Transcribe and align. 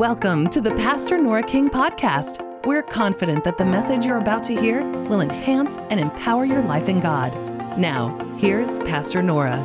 Welcome 0.00 0.48
to 0.48 0.62
the 0.62 0.74
Pastor 0.76 1.18
Nora 1.18 1.42
King 1.42 1.68
podcast. 1.68 2.40
We're 2.64 2.82
confident 2.82 3.44
that 3.44 3.58
the 3.58 3.66
message 3.66 4.06
you're 4.06 4.16
about 4.16 4.42
to 4.44 4.58
hear 4.58 4.82
will 4.82 5.20
enhance 5.20 5.76
and 5.76 6.00
empower 6.00 6.46
your 6.46 6.62
life 6.62 6.88
in 6.88 7.00
God. 7.00 7.34
Now, 7.78 8.18
here's 8.38 8.78
Pastor 8.78 9.22
Nora. 9.22 9.62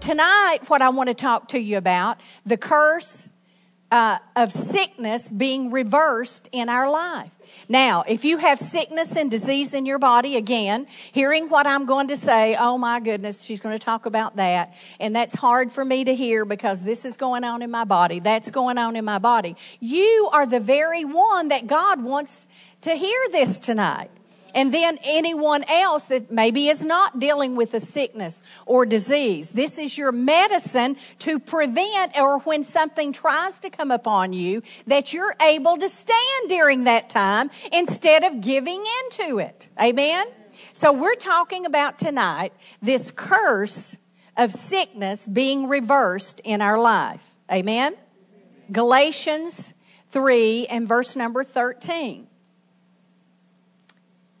Tonight, 0.00 0.60
what 0.68 0.80
I 0.80 0.88
want 0.88 1.08
to 1.08 1.14
talk 1.14 1.48
to 1.48 1.58
you 1.58 1.76
about 1.76 2.18
the 2.46 2.56
curse 2.56 3.28
uh, 3.90 4.18
of 4.36 4.52
sickness 4.52 5.30
being 5.30 5.70
reversed 5.70 6.48
in 6.52 6.68
our 6.68 6.88
life. 6.88 7.36
Now, 7.68 8.04
if 8.06 8.24
you 8.24 8.38
have 8.38 8.58
sickness 8.58 9.16
and 9.16 9.30
disease 9.30 9.74
in 9.74 9.86
your 9.86 9.98
body, 9.98 10.36
again, 10.36 10.86
hearing 11.12 11.48
what 11.48 11.66
I'm 11.66 11.86
going 11.86 12.08
to 12.08 12.16
say, 12.16 12.56
oh 12.58 12.78
my 12.78 13.00
goodness, 13.00 13.42
she's 13.42 13.60
going 13.60 13.76
to 13.76 13.84
talk 13.84 14.06
about 14.06 14.36
that. 14.36 14.74
And 15.00 15.14
that's 15.14 15.34
hard 15.34 15.72
for 15.72 15.84
me 15.84 16.04
to 16.04 16.14
hear 16.14 16.44
because 16.44 16.84
this 16.84 17.04
is 17.04 17.16
going 17.16 17.42
on 17.42 17.62
in 17.62 17.70
my 17.70 17.84
body. 17.84 18.20
That's 18.20 18.50
going 18.50 18.78
on 18.78 18.94
in 18.94 19.04
my 19.04 19.18
body. 19.18 19.56
You 19.80 20.30
are 20.32 20.46
the 20.46 20.60
very 20.60 21.04
one 21.04 21.48
that 21.48 21.66
God 21.66 22.02
wants 22.02 22.46
to 22.82 22.94
hear 22.94 23.18
this 23.32 23.58
tonight. 23.58 24.10
And 24.54 24.72
then 24.72 24.98
anyone 25.04 25.64
else 25.68 26.06
that 26.06 26.30
maybe 26.30 26.68
is 26.68 26.84
not 26.84 27.18
dealing 27.18 27.56
with 27.56 27.74
a 27.74 27.80
sickness 27.80 28.42
or 28.66 28.86
disease. 28.86 29.50
This 29.50 29.78
is 29.78 29.96
your 29.96 30.12
medicine 30.12 30.96
to 31.20 31.38
prevent 31.38 32.16
or 32.18 32.38
when 32.40 32.64
something 32.64 33.12
tries 33.12 33.58
to 33.60 33.70
come 33.70 33.90
upon 33.90 34.32
you 34.32 34.62
that 34.86 35.12
you're 35.12 35.34
able 35.40 35.76
to 35.78 35.88
stand 35.88 36.48
during 36.48 36.84
that 36.84 37.10
time 37.10 37.50
instead 37.72 38.24
of 38.24 38.40
giving 38.40 38.84
into 39.04 39.38
it. 39.38 39.68
Amen? 39.80 40.26
So 40.72 40.92
we're 40.92 41.14
talking 41.14 41.66
about 41.66 41.98
tonight 41.98 42.52
this 42.82 43.10
curse 43.10 43.96
of 44.36 44.52
sickness 44.52 45.26
being 45.26 45.68
reversed 45.68 46.40
in 46.44 46.62
our 46.62 46.78
life. 46.78 47.36
Amen? 47.50 47.94
Galatians 48.72 49.74
3 50.10 50.66
and 50.66 50.86
verse 50.86 51.16
number 51.16 51.44
13. 51.44 52.26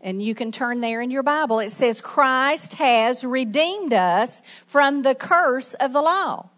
And 0.00 0.22
you 0.22 0.34
can 0.34 0.50
turn 0.50 0.80
there 0.80 1.00
in 1.00 1.10
your 1.10 1.22
Bible. 1.22 1.58
It 1.58 1.70
says, 1.70 2.00
Christ 2.00 2.74
has 2.74 3.22
redeemed 3.22 3.92
us 3.92 4.40
from 4.66 5.02
the 5.02 5.14
curse 5.14 5.74
of 5.74 5.92
the 5.92 6.00
law. 6.00 6.48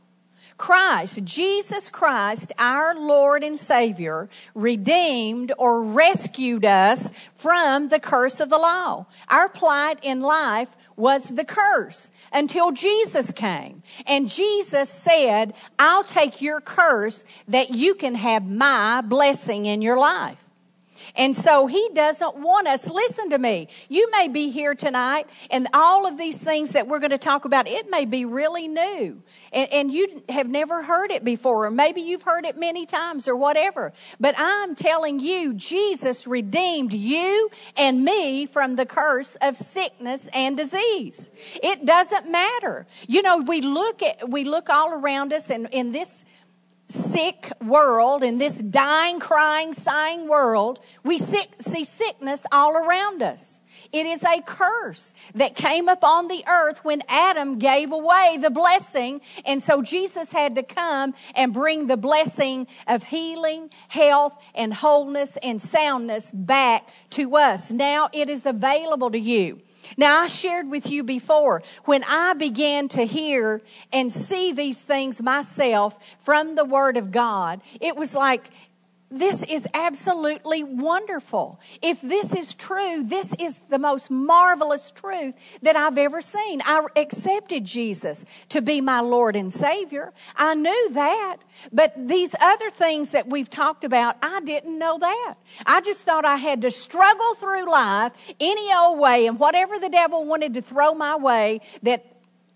Christ, 0.58 1.24
Jesus 1.24 1.88
Christ, 1.88 2.52
our 2.56 2.94
Lord 2.94 3.42
and 3.42 3.58
Savior, 3.58 4.28
redeemed 4.54 5.50
or 5.58 5.82
rescued 5.82 6.64
us 6.64 7.10
from 7.34 7.88
the 7.88 7.98
curse 7.98 8.38
of 8.38 8.48
the 8.48 8.58
law. 8.58 9.06
Our 9.28 9.48
plight 9.48 9.98
in 10.02 10.20
life 10.20 10.76
was 10.94 11.30
the 11.30 11.44
curse 11.44 12.12
until 12.32 12.70
Jesus 12.70 13.32
came. 13.32 13.82
And 14.06 14.28
Jesus 14.28 14.88
said, 14.88 15.54
I'll 15.80 16.04
take 16.04 16.40
your 16.40 16.60
curse 16.60 17.24
that 17.48 17.70
you 17.70 17.96
can 17.96 18.14
have 18.14 18.46
my 18.46 19.00
blessing 19.00 19.66
in 19.66 19.82
your 19.82 19.98
life. 19.98 20.44
And 21.16 21.34
so 21.34 21.66
he 21.66 21.88
doesn't 21.94 22.36
want 22.36 22.68
us. 22.68 22.88
Listen 22.88 23.30
to 23.30 23.38
me. 23.38 23.68
You 23.88 24.10
may 24.10 24.28
be 24.28 24.50
here 24.50 24.74
tonight 24.74 25.26
and 25.50 25.68
all 25.74 26.06
of 26.06 26.18
these 26.18 26.38
things 26.38 26.72
that 26.72 26.88
we're 26.88 26.98
going 26.98 27.10
to 27.10 27.18
talk 27.18 27.44
about, 27.44 27.68
it 27.68 27.90
may 27.90 28.04
be 28.04 28.24
really 28.24 28.68
new 28.68 29.22
and, 29.52 29.72
and 29.72 29.92
you 29.92 30.22
have 30.28 30.48
never 30.48 30.82
heard 30.82 31.10
it 31.10 31.24
before, 31.24 31.66
or 31.66 31.70
maybe 31.70 32.00
you've 32.00 32.22
heard 32.22 32.44
it 32.44 32.56
many 32.58 32.86
times 32.86 33.28
or 33.28 33.36
whatever. 33.36 33.92
But 34.20 34.34
I'm 34.38 34.74
telling 34.74 35.20
you, 35.20 35.54
Jesus 35.54 36.26
redeemed 36.26 36.92
you 36.92 37.50
and 37.76 38.04
me 38.04 38.46
from 38.46 38.76
the 38.76 38.86
curse 38.86 39.36
of 39.40 39.56
sickness 39.56 40.28
and 40.34 40.56
disease. 40.56 41.30
It 41.62 41.84
doesn't 41.84 42.30
matter. 42.30 42.86
You 43.08 43.22
know, 43.22 43.38
we 43.38 43.60
look 43.60 44.02
at, 44.02 44.28
we 44.28 44.44
look 44.44 44.68
all 44.68 44.92
around 44.92 45.32
us 45.32 45.50
and 45.50 45.68
in 45.72 45.92
this 45.92 46.24
sick 46.92 47.50
world, 47.64 48.22
in 48.22 48.38
this 48.38 48.58
dying, 48.58 49.18
crying, 49.18 49.74
sighing 49.74 50.28
world, 50.28 50.80
we 51.02 51.18
sick, 51.18 51.48
see 51.60 51.84
sickness 51.84 52.46
all 52.52 52.76
around 52.76 53.22
us. 53.22 53.60
It 53.92 54.06
is 54.06 54.22
a 54.22 54.40
curse 54.42 55.14
that 55.34 55.54
came 55.54 55.88
upon 55.88 56.28
the 56.28 56.44
earth 56.48 56.84
when 56.84 57.02
Adam 57.08 57.58
gave 57.58 57.92
away 57.92 58.38
the 58.40 58.50
blessing. 58.50 59.20
And 59.44 59.62
so 59.62 59.82
Jesus 59.82 60.32
had 60.32 60.54
to 60.56 60.62
come 60.62 61.14
and 61.34 61.52
bring 61.52 61.86
the 61.86 61.96
blessing 61.96 62.66
of 62.86 63.04
healing, 63.04 63.70
health, 63.88 64.42
and 64.54 64.74
wholeness 64.74 65.36
and 65.42 65.60
soundness 65.60 66.30
back 66.32 66.88
to 67.10 67.36
us. 67.36 67.72
Now 67.72 68.08
it 68.12 68.28
is 68.28 68.46
available 68.46 69.10
to 69.10 69.18
you. 69.18 69.60
Now, 69.96 70.20
I 70.20 70.26
shared 70.28 70.70
with 70.70 70.90
you 70.90 71.02
before, 71.02 71.62
when 71.84 72.04
I 72.08 72.34
began 72.34 72.88
to 72.88 73.04
hear 73.04 73.62
and 73.92 74.12
see 74.12 74.52
these 74.52 74.80
things 74.80 75.22
myself 75.22 75.98
from 76.18 76.54
the 76.54 76.64
Word 76.64 76.96
of 76.96 77.10
God, 77.10 77.60
it 77.80 77.96
was 77.96 78.14
like 78.14 78.50
this 79.12 79.42
is 79.42 79.68
absolutely 79.74 80.64
wonderful. 80.64 81.60
If 81.82 82.00
this 82.00 82.34
is 82.34 82.54
true, 82.54 83.04
this 83.04 83.34
is 83.38 83.60
the 83.68 83.78
most 83.78 84.10
marvelous 84.10 84.90
truth 84.90 85.34
that 85.62 85.76
I've 85.76 85.98
ever 85.98 86.20
seen. 86.20 86.62
I 86.64 86.86
accepted 86.96 87.64
Jesus 87.64 88.24
to 88.48 88.62
be 88.62 88.80
my 88.80 89.00
Lord 89.00 89.36
and 89.36 89.52
Savior. 89.52 90.12
I 90.36 90.54
knew 90.54 90.90
that. 90.92 91.36
But 91.72 91.92
these 91.96 92.34
other 92.40 92.70
things 92.70 93.10
that 93.10 93.28
we've 93.28 93.50
talked 93.50 93.84
about, 93.84 94.16
I 94.22 94.40
didn't 94.40 94.78
know 94.78 94.98
that. 94.98 95.34
I 95.66 95.80
just 95.82 96.02
thought 96.02 96.24
I 96.24 96.36
had 96.36 96.62
to 96.62 96.70
struggle 96.70 97.34
through 97.34 97.70
life 97.70 98.12
any 98.40 98.72
old 98.74 98.98
way 98.98 99.26
and 99.26 99.38
whatever 99.38 99.78
the 99.78 99.90
devil 99.90 100.24
wanted 100.24 100.54
to 100.54 100.62
throw 100.62 100.94
my 100.94 101.16
way 101.16 101.60
that 101.82 102.06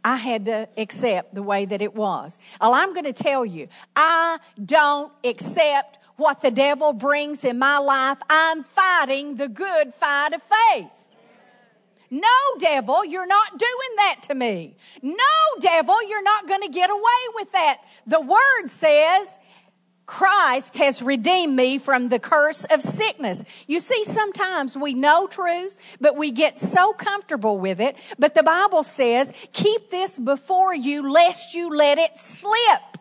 I 0.06 0.14
had 0.14 0.44
to 0.44 0.68
accept 0.76 1.34
the 1.34 1.42
way 1.42 1.64
that 1.64 1.82
it 1.82 1.92
was. 1.92 2.38
Well, 2.60 2.74
I'm 2.74 2.94
going 2.94 3.06
to 3.06 3.12
tell 3.12 3.44
you, 3.44 3.66
I 3.96 4.38
don't 4.64 5.12
accept 5.24 5.98
what 6.16 6.40
the 6.40 6.50
devil 6.50 6.92
brings 6.92 7.44
in 7.44 7.58
my 7.58 7.78
life, 7.78 8.18
I'm 8.28 8.62
fighting 8.62 9.36
the 9.36 9.48
good 9.48 9.94
fight 9.94 10.32
of 10.32 10.42
faith. 10.42 11.06
No, 12.10 12.28
devil, 12.58 13.04
you're 13.04 13.26
not 13.26 13.50
doing 13.50 13.96
that 13.96 14.20
to 14.24 14.34
me. 14.34 14.76
No, 15.02 15.14
devil, 15.60 16.08
you're 16.08 16.22
not 16.22 16.46
going 16.46 16.62
to 16.62 16.68
get 16.68 16.88
away 16.88 17.00
with 17.34 17.52
that. 17.52 17.78
The 18.06 18.20
word 18.20 18.68
says, 18.68 19.38
Christ 20.06 20.76
has 20.76 21.02
redeemed 21.02 21.56
me 21.56 21.78
from 21.78 22.08
the 22.08 22.20
curse 22.20 22.64
of 22.64 22.80
sickness. 22.80 23.44
You 23.66 23.80
see, 23.80 24.04
sometimes 24.04 24.76
we 24.76 24.94
know 24.94 25.26
truths, 25.26 25.76
but 26.00 26.16
we 26.16 26.30
get 26.30 26.60
so 26.60 26.92
comfortable 26.92 27.58
with 27.58 27.80
it. 27.80 27.96
But 28.16 28.34
the 28.34 28.44
Bible 28.44 28.84
says, 28.84 29.32
keep 29.52 29.90
this 29.90 30.16
before 30.16 30.72
you 30.72 31.10
lest 31.10 31.54
you 31.54 31.76
let 31.76 31.98
it 31.98 32.16
slip. 32.16 32.98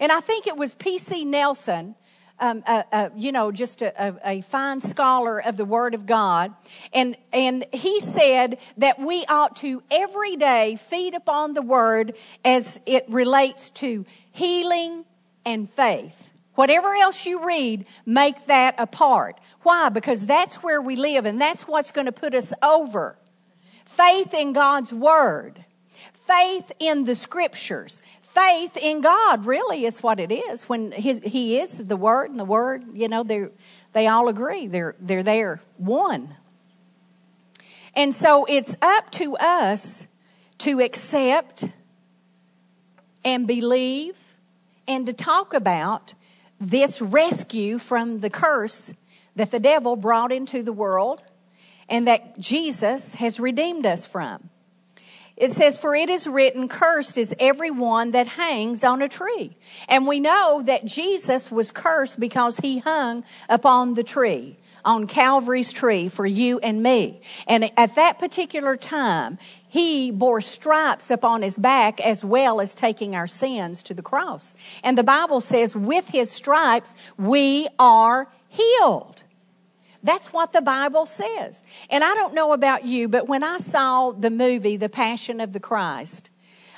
And 0.00 0.10
I 0.10 0.20
think 0.20 0.46
it 0.46 0.56
was 0.56 0.74
P.C. 0.74 1.26
Nelson 1.26 1.94
um, 2.40 2.62
uh, 2.66 2.82
uh, 2.92 3.08
you 3.16 3.32
know, 3.32 3.50
just 3.52 3.82
a, 3.82 3.92
a, 4.02 4.14
a, 4.24 4.40
fine 4.42 4.80
scholar 4.80 5.40
of 5.40 5.56
the 5.56 5.64
Word 5.64 5.94
of 5.94 6.06
God. 6.06 6.54
And, 6.92 7.16
and 7.32 7.64
he 7.72 8.00
said 8.00 8.58
that 8.76 8.98
we 8.98 9.24
ought 9.28 9.56
to 9.56 9.82
every 9.90 10.36
day 10.36 10.76
feed 10.76 11.14
upon 11.14 11.54
the 11.54 11.62
Word 11.62 12.16
as 12.44 12.80
it 12.86 13.04
relates 13.08 13.70
to 13.70 14.06
healing 14.30 15.04
and 15.44 15.68
faith. 15.68 16.32
Whatever 16.54 16.94
else 16.94 17.24
you 17.24 17.46
read, 17.46 17.86
make 18.04 18.46
that 18.46 18.74
a 18.78 18.86
part. 18.86 19.38
Why? 19.62 19.88
Because 19.90 20.26
that's 20.26 20.56
where 20.56 20.80
we 20.80 20.96
live 20.96 21.24
and 21.24 21.40
that's 21.40 21.68
what's 21.68 21.92
going 21.92 22.06
to 22.06 22.12
put 22.12 22.34
us 22.34 22.52
over. 22.62 23.16
Faith 23.84 24.34
in 24.34 24.52
God's 24.52 24.92
Word. 24.92 25.64
Faith 26.12 26.72
in 26.78 27.04
the 27.04 27.14
scriptures 27.14 28.02
faith 28.38 28.76
in 28.76 29.00
God 29.00 29.46
really 29.46 29.84
is 29.84 30.02
what 30.02 30.20
it 30.20 30.32
is. 30.32 30.68
When 30.68 30.92
his, 30.92 31.20
He 31.24 31.58
is 31.58 31.78
the 31.78 31.96
Word 31.96 32.30
and 32.30 32.38
the 32.38 32.44
Word, 32.44 32.84
you 32.94 33.08
know, 33.08 33.22
they 33.22 33.48
they 33.92 34.06
all 34.06 34.28
agree. 34.28 34.66
They're 34.66 34.94
they're 35.00 35.22
there 35.22 35.60
one. 35.76 36.34
And 37.94 38.14
so 38.14 38.46
it's 38.48 38.76
up 38.80 39.10
to 39.12 39.36
us 39.36 40.06
to 40.58 40.80
accept 40.80 41.64
and 43.24 43.46
believe 43.46 44.34
and 44.86 45.06
to 45.06 45.12
talk 45.12 45.52
about 45.52 46.14
this 46.60 47.00
rescue 47.00 47.78
from 47.78 48.20
the 48.20 48.30
curse 48.30 48.94
that 49.36 49.50
the 49.50 49.60
devil 49.60 49.96
brought 49.96 50.32
into 50.32 50.62
the 50.62 50.72
world 50.72 51.22
and 51.88 52.06
that 52.06 52.38
Jesus 52.38 53.14
has 53.14 53.40
redeemed 53.40 53.86
us 53.86 54.06
from. 54.06 54.50
It 55.38 55.52
says, 55.52 55.78
For 55.78 55.94
it 55.94 56.10
is 56.10 56.26
written, 56.26 56.68
cursed 56.68 57.16
is 57.16 57.34
everyone 57.38 58.10
that 58.10 58.26
hangs 58.26 58.82
on 58.82 59.00
a 59.00 59.08
tree. 59.08 59.56
And 59.88 60.06
we 60.06 60.18
know 60.18 60.62
that 60.66 60.84
Jesus 60.84 61.50
was 61.50 61.70
cursed 61.70 62.18
because 62.18 62.58
he 62.58 62.78
hung 62.80 63.24
upon 63.48 63.94
the 63.94 64.02
tree, 64.02 64.56
on 64.84 65.06
Calvary's 65.06 65.72
tree 65.72 66.08
for 66.08 66.26
you 66.26 66.58
and 66.58 66.82
me. 66.82 67.20
And 67.46 67.70
at 67.78 67.94
that 67.94 68.18
particular 68.18 68.76
time, 68.76 69.38
he 69.68 70.10
bore 70.10 70.40
stripes 70.40 71.10
upon 71.10 71.42
his 71.42 71.56
back 71.56 72.00
as 72.00 72.24
well 72.24 72.60
as 72.60 72.74
taking 72.74 73.14
our 73.14 73.28
sins 73.28 73.82
to 73.84 73.94
the 73.94 74.02
cross. 74.02 74.56
And 74.82 74.98
the 74.98 75.04
Bible 75.04 75.40
says, 75.40 75.76
with 75.76 76.08
his 76.08 76.32
stripes, 76.32 76.96
we 77.16 77.68
are 77.78 78.28
healed. 78.48 79.22
That's 80.02 80.32
what 80.32 80.52
the 80.52 80.62
Bible 80.62 81.06
says. 81.06 81.64
And 81.90 82.04
I 82.04 82.14
don't 82.14 82.34
know 82.34 82.52
about 82.52 82.84
you, 82.84 83.08
but 83.08 83.28
when 83.28 83.42
I 83.42 83.58
saw 83.58 84.12
the 84.12 84.30
movie, 84.30 84.76
The 84.76 84.88
Passion 84.88 85.40
of 85.40 85.52
the 85.52 85.60
Christ, 85.60 86.30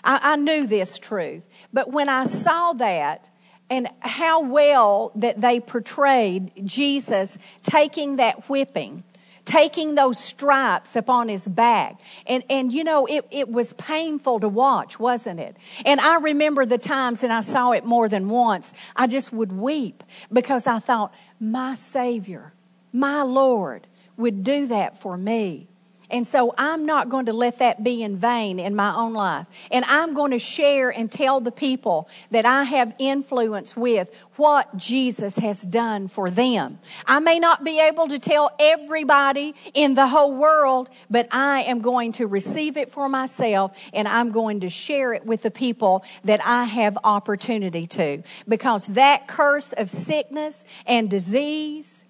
I, 0.03 0.21
I 0.23 0.37
knew 0.37 0.67
this 0.67 0.99
truth. 0.99 1.49
But 1.73 1.91
when 1.91 2.09
I 2.09 2.25
saw 2.25 2.73
that, 2.75 3.31
and 3.69 3.87
how 4.01 4.43
well 4.43 5.13
that 5.15 5.41
they 5.41 5.61
portrayed 5.61 6.51
Jesus 6.67 7.39
taking 7.63 8.17
that 8.17 8.49
whipping 8.49 9.05
taking 9.45 9.97
those 9.97 10.19
stripes 10.19 10.95
upon 10.95 11.29
his 11.29 11.49
back. 11.49 12.01
And, 12.27 12.45
and 12.49 12.73
you 12.73 12.85
know, 12.85 13.07
it, 13.07 13.27
it 13.31 13.49
was 13.49 13.73
painful 13.73 14.41
to 14.41 14.49
watch, 14.49 15.01
wasn't 15.01 15.41
it? 15.41 15.57
And 15.85 16.01
I 16.01 16.19
remember 16.19 16.65
the 16.65 16.79
times, 16.79 17.25
and 17.25 17.33
I 17.33 17.41
saw 17.41 17.73
it 17.73 17.85
more 17.85 18.09
than 18.09 18.29
once, 18.29 18.73
I 18.95 19.09
just 19.09 19.33
would 19.33 19.51
weep 19.51 20.05
because 20.33 20.67
I 20.67 20.79
thought, 20.79 21.13
my 21.41 21.75
Savior, 21.75 22.53
my 22.93 23.23
Lord 23.23 23.87
would 24.17 24.45
do 24.45 24.67
that 24.67 25.01
for 25.01 25.17
me. 25.17 25.71
And 26.11 26.27
so 26.27 26.53
I'm 26.59 26.87
not 26.87 27.09
going 27.09 27.27
to 27.27 27.33
let 27.33 27.59
that 27.59 27.85
be 27.85 28.03
in 28.03 28.17
vain 28.17 28.59
in 28.59 28.75
my 28.75 28.95
own 28.95 29.13
life. 29.13 29.47
And 29.71 29.85
I'm 29.87 30.13
going 30.13 30.33
to 30.33 30.39
share 30.39 30.91
and 30.91 31.11
tell 31.11 31.41
the 31.41 31.53
people 31.53 32.09
that 32.31 32.45
I 32.45 32.65
have 32.65 32.95
influence 32.99 33.77
with 33.77 34.13
what 34.37 34.77
Jesus 34.77 35.37
has 35.37 35.63
done 35.63 36.09
for 36.09 36.29
them. 36.29 36.81
I 37.07 37.21
may 37.21 37.39
not 37.39 37.65
be 37.65 37.81
able 37.81 38.09
to 38.09 38.19
tell 38.19 38.51
everybody 38.59 39.55
in 39.73 39.95
the 39.95 40.09
whole 40.09 40.35
world, 40.35 40.91
but 41.09 41.29
I 41.31 41.63
am 41.63 41.81
going 41.81 42.13
to 42.13 42.27
receive 42.27 42.77
it 42.77 42.91
for 42.91 43.09
myself 43.09 43.77
and 43.93 44.09
I'm 44.09 44.33
going 44.33 44.61
to 44.61 44.69
share 44.69 45.13
it 45.13 45.25
with 45.25 45.43
the 45.43 45.51
people 45.51 46.05
that 46.25 46.41
I 46.45 46.65
have 46.65 46.99
opportunity 47.05 47.87
to. 47.87 48.23
Because 48.49 48.87
that 48.87 49.29
curse 49.29 49.73
of 49.73 49.89
sickness 49.89 50.65
and 50.87 51.09
disease 51.09 52.05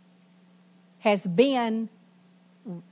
has 1.00 1.26
been 1.26 1.88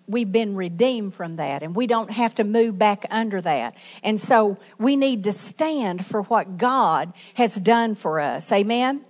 we've 0.07 0.33
been 0.33 0.57
redeemed 0.57 1.15
from 1.15 1.37
that 1.37 1.63
and 1.63 1.77
we 1.77 1.87
don't 1.87 2.11
have 2.11 2.35
to 2.35 2.45
move 2.45 2.79
back 2.79 3.05
under 3.11 3.41
that. 3.41 3.75
And 4.03 4.19
so 4.19 4.59
we 4.79 4.97
need 4.97 5.25
to 5.25 5.33
stand 5.33 6.05
for 6.05 6.23
what 6.23 6.59
God 6.59 7.13
has 7.35 7.55
done 7.57 7.95
for 7.95 8.19
us. 8.19 8.51
Amen. 8.51 9.03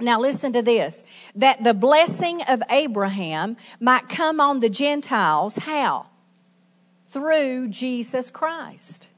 Now 0.00 0.20
listen 0.20 0.52
to 0.52 0.62
this. 0.62 1.04
That 1.34 1.64
the 1.64 1.74
blessing 1.74 2.42
of 2.48 2.62
Abraham 2.68 3.56
might 3.80 4.08
come 4.08 4.40
on 4.40 4.60
the 4.60 4.68
Gentiles. 4.68 5.56
How? 5.56 6.06
Through 7.08 7.68
Jesus 7.68 8.30
Christ. 8.30 9.08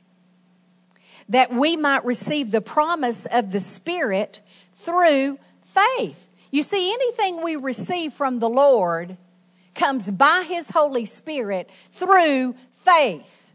That 1.28 1.52
we 1.52 1.76
might 1.76 2.04
receive 2.04 2.50
the 2.50 2.60
promise 2.60 3.26
of 3.26 3.52
the 3.52 3.60
Spirit 3.60 4.40
through 4.74 5.38
faith. 5.62 6.28
You 6.50 6.62
see, 6.62 6.92
anything 6.92 7.42
we 7.42 7.56
receive 7.56 8.12
from 8.12 8.38
the 8.38 8.48
Lord 8.48 9.16
comes 9.74 10.10
by 10.10 10.44
His 10.46 10.70
Holy 10.70 11.04
Spirit 11.04 11.70
through 11.90 12.54
faith. 12.72 13.52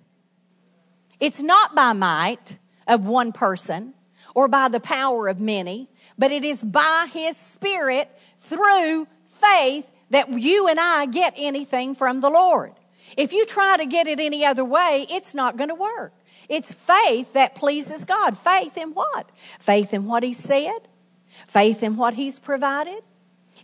It's 1.19 1.41
not 1.41 1.75
by 1.75 1.93
might 1.93 2.57
of 2.87 3.05
one 3.05 3.31
person 3.31 3.93
or 4.35 4.47
by 4.47 4.67
the 4.67 4.79
power 4.79 5.27
of 5.27 5.39
many, 5.39 5.89
but 6.17 6.31
it 6.31 6.43
is 6.43 6.63
by 6.63 7.07
His 7.11 7.37
Spirit 7.37 8.09
through 8.39 9.07
faith 9.25 9.89
that 10.09 10.29
you 10.29 10.67
and 10.67 10.79
I 10.79 11.05
get 11.05 11.33
anything 11.37 11.95
from 11.95 12.21
the 12.21 12.29
Lord. 12.29 12.73
If 13.17 13.31
you 13.31 13.45
try 13.45 13.77
to 13.77 13.85
get 13.85 14.07
it 14.07 14.19
any 14.19 14.45
other 14.45 14.65
way, 14.65 15.05
it's 15.09 15.33
not 15.33 15.57
going 15.57 15.69
to 15.69 15.75
work. 15.75 16.13
It's 16.49 16.73
faith 16.73 17.33
that 17.33 17.55
pleases 17.55 18.05
God. 18.05 18.37
Faith 18.37 18.77
in 18.77 18.91
what? 18.91 19.31
Faith 19.59 19.93
in 19.93 20.05
what 20.05 20.23
He 20.23 20.33
said, 20.33 20.87
faith 21.47 21.83
in 21.83 21.97
what 21.97 22.13
He's 22.13 22.39
provided, 22.39 23.03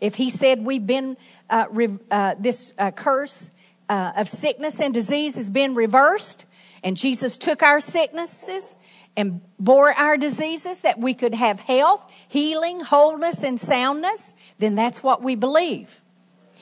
if 0.02 0.16
he 0.16 0.30
said 0.30 0.64
we've 0.64 0.86
been, 0.86 1.18
uh, 1.50 1.66
re- 1.70 2.00
uh, 2.10 2.36
this 2.40 2.74
uh, 2.78 2.92
curse 2.92 3.50
uh, 3.90 4.14
of 4.16 4.28
sickness 4.28 4.80
and 4.80 4.94
disease 4.94 5.36
has 5.36 5.50
been 5.50 5.76
reversed, 5.76 6.46
and 6.84 6.96
Jesus 6.96 7.38
took 7.38 7.62
our 7.64 7.80
sicknesses 7.80 8.76
and 9.18 9.42
bore 9.60 9.92
our 9.92 10.16
diseases 10.16 10.80
that 10.82 11.00
we 11.00 11.14
could 11.14 11.34
have 11.34 11.60
health, 11.60 12.10
healing, 12.30 12.80
wholeness, 12.80 13.44
and 13.44 13.60
soundness, 13.60 14.34
then 14.60 14.76
that's 14.76 15.04
what 15.04 15.22
we 15.22 15.36
believe. 15.36 16.02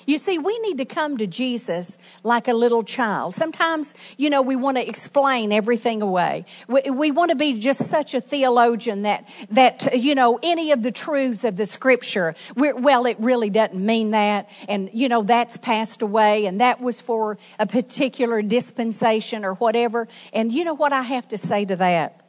You 0.08 0.18
see, 0.18 0.38
we 0.38 0.58
need 0.60 0.78
to 0.78 0.86
come 0.86 1.18
to 1.18 1.28
Jesus 1.28 1.98
like 2.24 2.48
a 2.48 2.54
little 2.54 2.82
child. 2.82 3.36
Sometimes, 3.36 3.94
you 4.18 4.30
know, 4.30 4.42
we 4.42 4.56
want 4.56 4.78
to 4.78 4.88
explain 4.88 5.52
everything 5.52 6.02
away. 6.02 6.46
We, 6.70 6.90
we 6.90 7.12
want 7.12 7.30
to 7.32 7.36
be 7.36 7.60
just 7.60 7.88
such 7.88 8.14
a 8.14 8.22
theologian 8.22 9.02
that, 9.02 9.28
that, 9.52 10.00
you 10.00 10.16
know, 10.16 10.40
any 10.42 10.72
of 10.72 10.82
the 10.82 10.94
truths 10.94 11.44
of 11.44 11.58
the 11.58 11.66
scripture, 11.66 12.36
well, 12.56 13.06
it 13.06 13.18
really 13.20 13.50
doesn't 13.50 13.76
mean 13.76 14.12
that. 14.12 14.50
And, 14.70 14.90
you 14.94 15.10
know, 15.10 15.24
that's 15.24 15.58
passed 15.58 16.02
away 16.02 16.46
and 16.46 16.62
that 16.62 16.80
was 16.80 17.02
for 17.02 17.38
a 17.60 17.68
particular 17.68 18.42
dispensation 18.42 19.44
or 19.44 19.56
whatever. 19.56 20.08
And 20.32 20.54
you 20.54 20.64
know 20.64 20.74
what 20.74 20.94
I 20.94 21.02
have 21.02 21.28
to 21.28 21.38
say 21.38 21.66
to 21.66 21.76
that? 21.76 22.22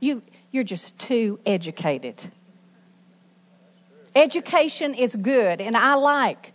You, 0.00 0.22
you're 0.52 0.64
just 0.64 0.98
too 0.98 1.38
educated. 1.44 2.30
Education 4.14 4.94
is 4.94 5.14
good, 5.14 5.60
and 5.60 5.76
I 5.76 5.96
like 5.96 6.54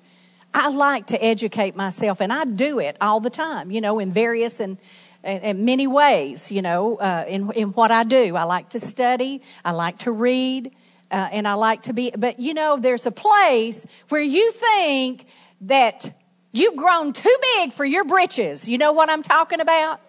I 0.53 0.69
like 0.69 1.07
to 1.07 1.23
educate 1.23 1.75
myself, 1.75 2.21
and 2.21 2.31
I 2.31 2.45
do 2.45 2.79
it 2.79 2.97
all 2.99 3.19
the 3.19 3.29
time, 3.29 3.71
you 3.71 3.81
know, 3.81 3.99
in 3.99 4.11
various 4.11 4.59
and 4.59 4.77
in 5.23 5.65
many 5.65 5.87
ways, 5.87 6.51
you 6.51 6.61
know, 6.61 6.97
uh, 6.97 7.25
in, 7.27 7.51
in 7.51 7.69
what 7.69 7.91
I 7.91 8.03
do. 8.03 8.35
I 8.35 8.43
like 8.43 8.69
to 8.69 8.79
study, 8.79 9.41
I 9.63 9.71
like 9.71 9.99
to 9.99 10.11
read, 10.11 10.71
uh, 11.11 11.29
and 11.31 11.47
I 11.47 11.53
like 11.53 11.83
to 11.83 11.93
be, 11.93 12.11
but 12.17 12.39
you 12.39 12.53
know, 12.53 12.77
there's 12.77 13.05
a 13.05 13.11
place 13.11 13.85
where 14.09 14.21
you 14.21 14.51
think 14.51 15.25
that 15.61 16.13
you've 16.51 16.75
grown 16.75 17.13
too 17.13 17.35
big 17.55 17.71
for 17.71 17.85
your 17.85 18.03
britches. 18.03 18.67
You 18.67 18.77
know 18.77 18.93
what 18.93 19.09
I'm 19.09 19.21
talking 19.21 19.59
about? 19.59 20.01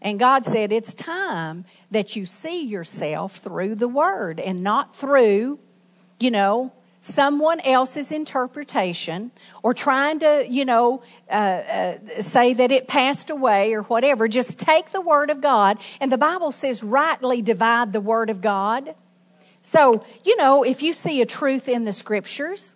And 0.00 0.18
God 0.18 0.44
said, 0.44 0.72
it's 0.72 0.94
time 0.94 1.64
that 1.92 2.16
you 2.16 2.26
see 2.26 2.64
yourself 2.66 3.36
through 3.36 3.76
the 3.76 3.86
Word 3.86 4.40
and 4.40 4.62
not 4.62 4.96
through, 4.96 5.60
you 6.18 6.30
know, 6.30 6.72
someone 7.02 7.58
else's 7.60 8.12
interpretation 8.12 9.32
or 9.62 9.74
trying 9.74 10.20
to, 10.20 10.46
you 10.48 10.64
know, 10.64 11.02
uh, 11.28 11.34
uh, 11.34 11.98
say 12.20 12.54
that 12.54 12.70
it 12.70 12.86
passed 12.86 13.28
away 13.28 13.74
or 13.74 13.82
whatever. 13.82 14.28
Just 14.28 14.58
take 14.58 14.90
the 14.90 15.00
Word 15.00 15.28
of 15.28 15.40
God. 15.40 15.78
And 16.00 16.10
the 16.12 16.18
Bible 16.18 16.52
says, 16.52 16.82
rightly 16.82 17.42
divide 17.42 17.92
the 17.92 18.00
Word 18.00 18.30
of 18.30 18.40
God. 18.40 18.94
So, 19.62 20.04
you 20.24 20.36
know, 20.36 20.62
if 20.62 20.82
you 20.82 20.92
see 20.92 21.20
a 21.20 21.26
truth 21.26 21.68
in 21.68 21.84
the 21.84 21.92
Scriptures, 21.92 22.74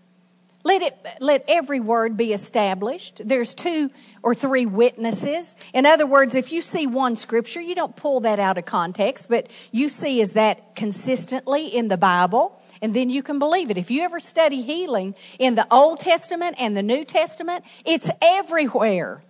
let 0.64 0.82
it 0.82 0.96
let 1.20 1.44
every 1.46 1.78
word 1.78 2.16
be 2.16 2.32
established 2.32 3.22
there's 3.24 3.54
two 3.54 3.88
or 4.24 4.34
three 4.34 4.66
witnesses 4.66 5.54
in 5.72 5.86
other 5.86 6.04
words 6.04 6.34
if 6.34 6.50
you 6.50 6.60
see 6.60 6.88
one 6.88 7.14
scripture 7.14 7.60
you 7.60 7.72
don't 7.72 7.94
pull 7.94 8.18
that 8.18 8.40
out 8.40 8.58
of 8.58 8.64
context 8.64 9.28
but 9.28 9.48
you 9.70 9.88
see 9.88 10.20
is 10.20 10.32
that 10.32 10.74
consistently 10.74 11.68
in 11.68 11.86
the 11.86 11.96
bible 11.96 12.60
and 12.82 12.94
then 12.94 13.10
you 13.10 13.22
can 13.22 13.38
believe 13.38 13.70
it. 13.70 13.78
If 13.78 13.90
you 13.90 14.02
ever 14.02 14.20
study 14.20 14.62
healing 14.62 15.14
in 15.38 15.54
the 15.54 15.66
Old 15.72 16.00
Testament 16.00 16.56
and 16.58 16.76
the 16.76 16.82
New 16.82 17.04
Testament, 17.04 17.64
it's 17.84 18.10
everywhere. 18.20 19.22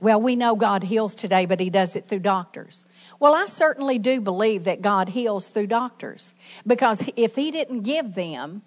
Well, 0.00 0.20
we 0.20 0.34
know 0.34 0.56
God 0.56 0.84
heals 0.84 1.14
today, 1.14 1.44
but 1.44 1.60
He 1.60 1.68
does 1.68 1.94
it 1.94 2.06
through 2.06 2.20
doctors. 2.20 2.86
Well, 3.18 3.34
I 3.34 3.46
certainly 3.46 3.98
do 3.98 4.20
believe 4.20 4.64
that 4.64 4.80
God 4.80 5.10
heals 5.10 5.48
through 5.48 5.66
doctors 5.66 6.32
because 6.66 7.10
if 7.16 7.36
He 7.36 7.50
didn't 7.50 7.82
give 7.82 8.14
them 8.14 8.62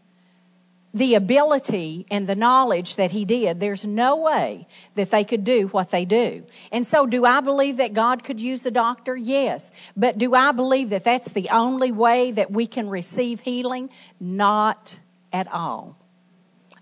the 0.93 1.15
ability 1.15 2.05
and 2.11 2.27
the 2.27 2.35
knowledge 2.35 2.97
that 2.97 3.11
he 3.11 3.25
did, 3.25 3.59
there's 3.59 3.85
no 3.85 4.15
way 4.17 4.67
that 4.93 5.09
they 5.09 5.23
could 5.23 5.43
do 5.43 5.67
what 5.67 5.89
they 5.89 6.05
do. 6.05 6.45
And 6.71 6.85
so, 6.85 7.07
do 7.07 7.25
I 7.25 7.41
believe 7.41 7.77
that 7.77 7.93
God 7.93 8.23
could 8.23 8.39
use 8.39 8.65
a 8.65 8.71
doctor? 8.71 9.15
Yes. 9.15 9.71
But 9.97 10.17
do 10.19 10.35
I 10.35 10.51
believe 10.51 10.91
that 10.91 11.03
that's 11.03 11.29
the 11.29 11.49
only 11.49 11.91
way 11.91 12.31
that 12.31 12.51
we 12.51 12.67
can 12.67 12.89
receive 12.89 13.39
healing? 13.39 13.89
Not 14.19 14.99
at 15.31 15.51
all. 15.51 15.97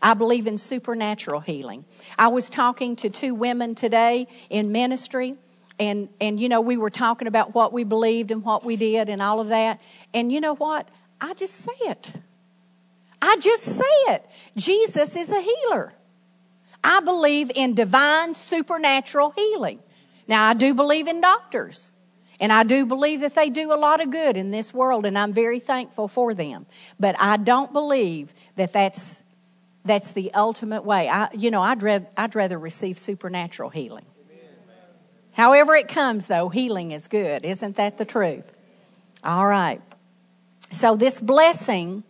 I 0.02 0.14
believe 0.14 0.46
in 0.48 0.58
supernatural 0.58 1.42
healing. 1.42 1.86
I 2.18 2.28
was 2.28 2.50
talking 2.50 2.96
to 2.98 3.10
two 3.10 3.34
women 3.34 3.76
today 3.76 4.28
in 4.50 4.72
ministry. 4.72 5.36
And, 5.80 6.10
and 6.20 6.40
you 6.40 6.50
know, 6.50 6.60
we 6.60 6.76
were 6.76 6.90
talking 6.90 7.28
about 7.28 7.56
what 7.56 7.72
we 7.72 7.84
believed 7.84 8.32
and 8.32 8.44
what 8.44 8.66
we 8.66 8.76
did 8.76 9.10
and 9.10 9.22
all 9.22 9.40
of 9.40 9.48
that. 9.50 9.80
And 10.14 10.32
you 10.32 10.42
know 10.42 10.56
what? 10.56 10.90
I 11.22 11.34
just 11.34 11.56
say 11.56 11.72
it. 11.82 12.14
I 13.22 13.38
just 13.38 13.64
say 13.64 13.84
it. 14.08 14.26
Jesus 14.56 15.16
is 15.16 15.30
a 15.32 15.42
healer. 15.42 15.94
I 16.84 17.00
believe 17.02 17.52
in 17.54 17.76
divine 17.76 18.34
supernatural 18.34 19.32
healing. 19.32 19.80
Now, 20.28 20.48
I 20.48 20.54
do 20.54 20.74
believe 20.74 21.08
in 21.08 21.22
doctors. 21.22 21.92
And 22.40 22.52
I 22.52 22.64
do 22.64 22.88
believe 22.88 23.20
that 23.20 23.36
they 23.36 23.52
do 23.52 23.72
a 23.72 23.76
lot 23.76 24.02
of 24.02 24.10
good 24.10 24.36
in 24.36 24.50
this 24.50 24.74
world, 24.74 25.06
and 25.06 25.16
I'm 25.16 25.32
very 25.32 25.60
thankful 25.60 26.08
for 26.08 26.34
them. 26.34 26.66
But 27.00 27.16
I 27.20 27.38
don't 27.38 27.72
believe 27.72 28.34
that 28.56 28.74
that's, 28.74 29.22
that's 29.86 30.12
the 30.14 30.34
ultimate 30.34 30.84
way. 30.84 31.08
I, 31.08 31.30
you 31.34 31.52
know, 31.52 31.62
I'd, 31.62 31.84
rather, 31.84 32.08
I'd 32.18 32.34
rather 32.34 32.58
receive 32.58 32.98
supernatural 32.98 33.70
healing. 33.70 34.06
However, 35.34 35.76
it 35.76 35.88
comes, 35.88 36.26
though, 36.26 36.50
healing 36.50 36.92
is 36.92 37.08
good. 37.08 37.46
Isn't 37.46 37.76
that 37.76 38.00
the 38.00 38.06
truth? 38.06 38.58
All 39.24 39.46
right. 39.46 39.82
So, 40.72 40.96
this 40.96 41.22
blessing 41.22 42.04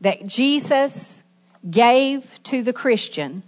that 0.00 0.26
Jesus 0.26 1.22
gave 1.70 2.42
to 2.44 2.62
the 2.62 2.72
Christian 2.72 3.42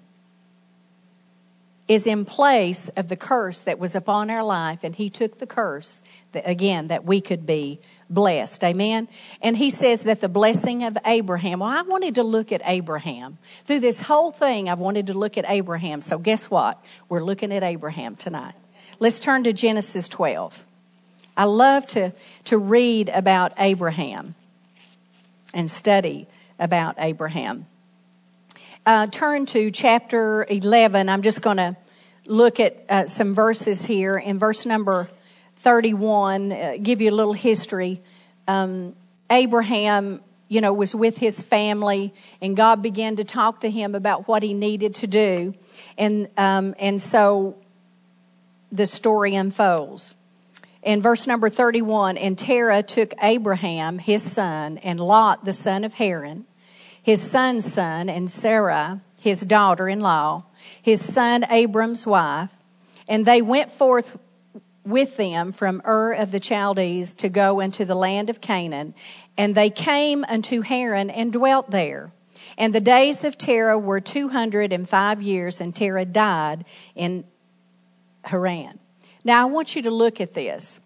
is 1.89 2.07
in 2.07 2.25
place 2.25 2.89
of 2.91 3.09
the 3.09 3.17
curse 3.17 3.61
that 3.61 3.79
was 3.79 3.95
upon 3.95 4.29
our 4.29 4.43
life, 4.43 4.83
and 4.83 4.95
He 4.97 5.09
took 5.09 5.39
the 5.39 5.47
curse, 5.47 6.03
that, 6.33 6.43
again, 6.49 6.89
that 6.89 7.05
we 7.05 7.21
could 7.21 7.47
be 7.47 7.79
blessed. 8.11 8.65
Amen? 8.65 9.09
And 9.41 9.57
He 9.57 9.71
says 9.71 10.03
that 10.03 10.21
the 10.21 10.29
blessing 10.29 10.83
of 10.83 10.99
Abraham, 11.07 11.61
well, 11.61 11.71
I 11.71 11.83
wanted 11.83 12.17
to 12.17 12.25
look 12.25 12.51
at 12.51 12.61
Abraham. 12.65 13.39
Through 13.65 13.81
this 13.81 14.03
whole 14.03 14.33
thing, 14.33 14.69
I've 14.69 14.81
wanted 14.81 15.07
to 15.07 15.15
look 15.15 15.39
at 15.39 15.45
Abraham. 15.47 16.01
So, 16.01 16.19
guess 16.19 16.51
what? 16.51 16.83
We're 17.09 17.23
looking 17.23 17.53
at 17.53 17.63
Abraham 17.63 18.17
tonight. 18.17 18.55
Let's 18.99 19.21
turn 19.21 19.45
to 19.45 19.53
Genesis 19.53 20.09
12. 20.09 20.65
I 21.37 21.45
love 21.45 21.87
to, 21.89 22.13
to 22.45 22.59
read 22.59 23.11
about 23.11 23.53
Abraham 23.59 24.35
and 25.55 25.71
study 25.71 26.27
about 26.59 26.97
Abraham 26.99 27.67
uh, 28.87 29.09
turn 29.09 29.47
to 29.47 29.71
chapter 29.73 30.47
11, 30.49 31.09
I'm 31.09 31.23
just 31.23 31.43
going 31.43 31.57
to 31.57 31.77
look 32.25 32.61
at 32.61 32.85
uh, 32.89 33.07
some 33.07 33.35
verses 33.35 33.85
here. 33.85 34.17
In 34.17 34.39
verse 34.39 34.65
number 34.65 35.11
31, 35.57 36.53
uh, 36.53 36.77
give 36.81 37.01
you 37.01 37.11
a 37.11 37.13
little 37.15 37.33
history. 37.33 38.01
Um, 38.47 38.95
Abraham, 39.29 40.21
you 40.49 40.61
know, 40.61 40.73
was 40.73 40.95
with 40.95 41.19
his 41.19 41.43
family, 41.43 42.15
and 42.41 42.57
God 42.57 42.81
began 42.81 43.17
to 43.17 43.25
talk 43.25 43.61
to 43.63 43.71
him 43.71 43.97
about 43.97 44.29
what 44.29 44.45
he 44.45 44.55
needed 44.55 44.95
to 44.97 45.09
do. 45.09 45.55
And, 45.99 46.29
um, 46.37 46.77
and 46.79 47.03
so 47.03 47.57
the 48.71 48.87
story 48.87 49.35
unfolds. 49.35 50.15
In 50.87 51.03
verse 51.03 51.27
number 51.27 51.49
31, 51.49 52.17
and 52.17 52.39
Terah 52.39 52.81
took 52.81 53.13
Abraham, 53.21 53.99
his 53.99 54.23
son, 54.23 54.79
and 54.79 55.01
Lot, 55.01 55.45
the 55.45 55.53
son 55.53 55.83
of 55.83 55.95
Haran, 55.95 56.47
his 57.03 57.21
son's 57.21 57.65
son, 57.65 58.09
and 58.09 58.31
Sarah, 58.31 59.01
his 59.19 59.41
daughter 59.41 59.89
in 59.89 59.99
law, 59.99 60.45
his 60.81 61.05
son 61.05 61.45
Abram's 61.51 62.07
wife, 62.07 62.51
and 63.09 63.27
they 63.27 63.43
went 63.43 63.73
forth 63.73 64.17
with 64.85 65.17
them 65.17 65.51
from 65.51 65.83
Ur 65.85 66.13
of 66.13 66.31
the 66.31 66.39
Chaldees 66.39 67.15
to 67.15 67.29
go 67.29 67.59
into 67.59 67.85
the 67.85 67.97
land 67.97 68.31
of 68.31 68.41
Canaan. 68.41 68.95
And 69.37 69.57
they 69.57 69.71
came 69.71 70.25
unto 70.29 70.61
Haran 70.61 71.11
and 71.11 71.33
dwelt 71.33 71.73
there. 71.73 72.13
And 72.57 72.73
the 72.73 72.81
days 72.81 73.25
of 73.25 73.37
Terah 73.37 73.77
were 73.77 74.01
205 74.01 75.21
years, 75.21 75.61
and 75.61 75.75
Terah 75.75 76.05
died 76.05 76.65
in 76.95 77.25
Haran. 78.23 78.79
Now, 79.27 79.43
I 79.43 79.51
want 79.51 79.75
you 79.75 79.83
to 79.83 79.91
look 79.91 80.21
at 80.21 80.35
this. 80.35 80.79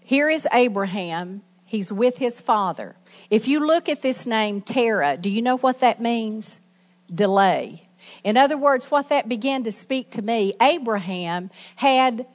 Here 0.00 0.28
is 0.28 0.48
Abraham. 0.52 1.42
He's 1.64 1.92
with 1.92 2.18
his 2.18 2.40
father. 2.40 2.96
If 3.30 3.46
you 3.46 3.64
look 3.64 3.88
at 3.88 4.02
this 4.02 4.26
name, 4.26 4.60
Terah, 4.60 5.16
do 5.16 5.30
you 5.30 5.40
know 5.40 5.58
what 5.58 5.78
that 5.78 6.02
means? 6.02 6.58
Delay. 7.14 7.86
In 8.24 8.36
other 8.36 8.58
words, 8.58 8.90
what 8.90 9.08
that 9.10 9.28
began 9.28 9.62
to 9.62 9.70
speak 9.70 10.10
to 10.10 10.20
me, 10.20 10.54
Abraham 10.60 11.48
had 11.76 12.26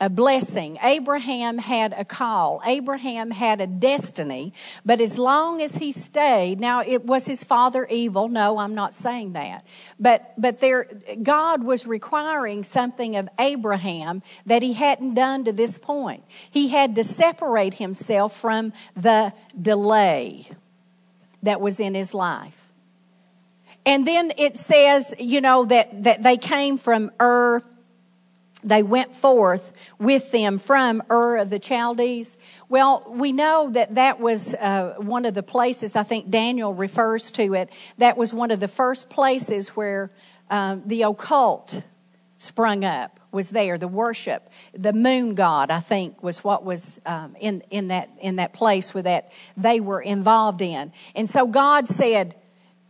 a 0.00 0.08
blessing. 0.08 0.78
Abraham 0.82 1.58
had 1.58 1.94
a 1.96 2.04
call. 2.04 2.62
Abraham 2.64 3.30
had 3.30 3.60
a 3.60 3.66
destiny. 3.66 4.54
But 4.84 5.00
as 5.00 5.18
long 5.18 5.60
as 5.60 5.74
he 5.74 5.92
stayed, 5.92 6.58
now 6.58 6.80
it 6.80 7.04
was 7.04 7.26
his 7.26 7.44
father 7.44 7.86
evil. 7.90 8.28
No, 8.28 8.58
I'm 8.58 8.74
not 8.74 8.94
saying 8.94 9.34
that. 9.34 9.66
But, 9.98 10.32
but 10.38 10.60
there, 10.60 10.88
God 11.22 11.62
was 11.62 11.86
requiring 11.86 12.64
something 12.64 13.14
of 13.14 13.28
Abraham 13.38 14.22
that 14.46 14.62
he 14.62 14.72
hadn't 14.72 15.14
done 15.14 15.44
to 15.44 15.52
this 15.52 15.76
point. 15.76 16.24
He 16.50 16.68
had 16.68 16.94
to 16.96 17.04
separate 17.04 17.74
himself 17.74 18.34
from 18.34 18.72
the 18.96 19.34
delay 19.60 20.48
that 21.42 21.60
was 21.60 21.78
in 21.78 21.94
his 21.94 22.14
life. 22.14 22.68
And 23.86 24.06
then 24.06 24.32
it 24.36 24.56
says, 24.56 25.14
you 25.18 25.40
know, 25.40 25.64
that, 25.64 26.04
that 26.04 26.22
they 26.22 26.36
came 26.36 26.76
from 26.76 27.10
Ur 27.20 27.62
they 28.62 28.82
went 28.82 29.16
forth 29.16 29.72
with 29.98 30.30
them 30.32 30.58
from 30.58 31.02
Ur 31.10 31.36
of 31.36 31.50
the 31.50 31.58
Chaldees. 31.58 32.38
Well, 32.68 33.04
we 33.08 33.32
know 33.32 33.70
that 33.70 33.94
that 33.94 34.20
was 34.20 34.54
uh, 34.54 34.94
one 34.98 35.24
of 35.24 35.34
the 35.34 35.42
places, 35.42 35.96
I 35.96 36.02
think 36.02 36.30
Daniel 36.30 36.74
refers 36.74 37.30
to 37.32 37.54
it, 37.54 37.70
that 37.98 38.16
was 38.16 38.32
one 38.34 38.50
of 38.50 38.60
the 38.60 38.68
first 38.68 39.08
places 39.08 39.70
where 39.70 40.10
um, 40.50 40.82
the 40.86 41.02
occult 41.02 41.82
sprung 42.38 42.84
up 42.84 43.20
was 43.32 43.50
there 43.50 43.78
the 43.78 43.88
worship. 43.88 44.50
The 44.72 44.92
moon 44.92 45.34
god 45.34 45.70
i 45.70 45.80
think 45.80 46.22
was 46.22 46.42
what 46.42 46.64
was 46.64 47.00
um, 47.06 47.36
in, 47.38 47.62
in, 47.70 47.88
that, 47.88 48.08
in 48.20 48.36
that 48.36 48.52
place 48.52 48.94
where 48.94 49.02
that 49.02 49.32
they 49.56 49.80
were 49.80 50.00
involved 50.00 50.62
in. 50.62 50.92
And 51.14 51.28
so 51.28 51.46
god 51.46 51.86
said 51.86 52.34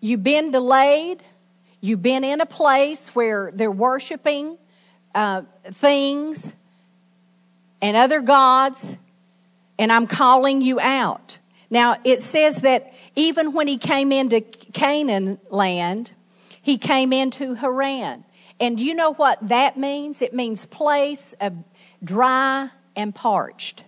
you've 0.01 0.23
been 0.23 0.51
delayed. 0.51 1.23
You've 1.83 2.03
been 2.03 2.25
in 2.25 2.41
a 2.41 2.47
place 2.47 3.15
where 3.15 3.51
they're 3.55 3.71
worshiping 3.73 4.59
uh, 5.15 5.43
things 5.65 6.55
and 7.83 7.97
other 7.97 8.21
gods, 8.21 8.97
and 9.79 9.93
I'm 9.93 10.07
calling 10.07 10.61
you 10.61 10.79
out. 10.81 11.39
Now, 11.71 11.97
it 12.05 12.21
says 12.21 12.63
that 12.63 12.93
even 13.17 13.53
when 13.53 13.69
he 13.69 13.79
came 13.79 14.13
into 14.13 14.41
Canaan 14.41 15.39
land, 15.51 16.13
he 16.61 16.77
came 16.79 17.13
into 17.13 17.55
Haran. 17.55 18.25
And 18.59 18.79
you 18.79 18.95
know 18.95 19.15
what 19.15 19.39
that 19.49 19.79
means? 19.79 20.21
It 20.21 20.35
means 20.35 20.67
place 20.67 21.35
of 21.41 21.55
dry 22.03 22.71
and 22.95 23.15
parched. 23.15 23.85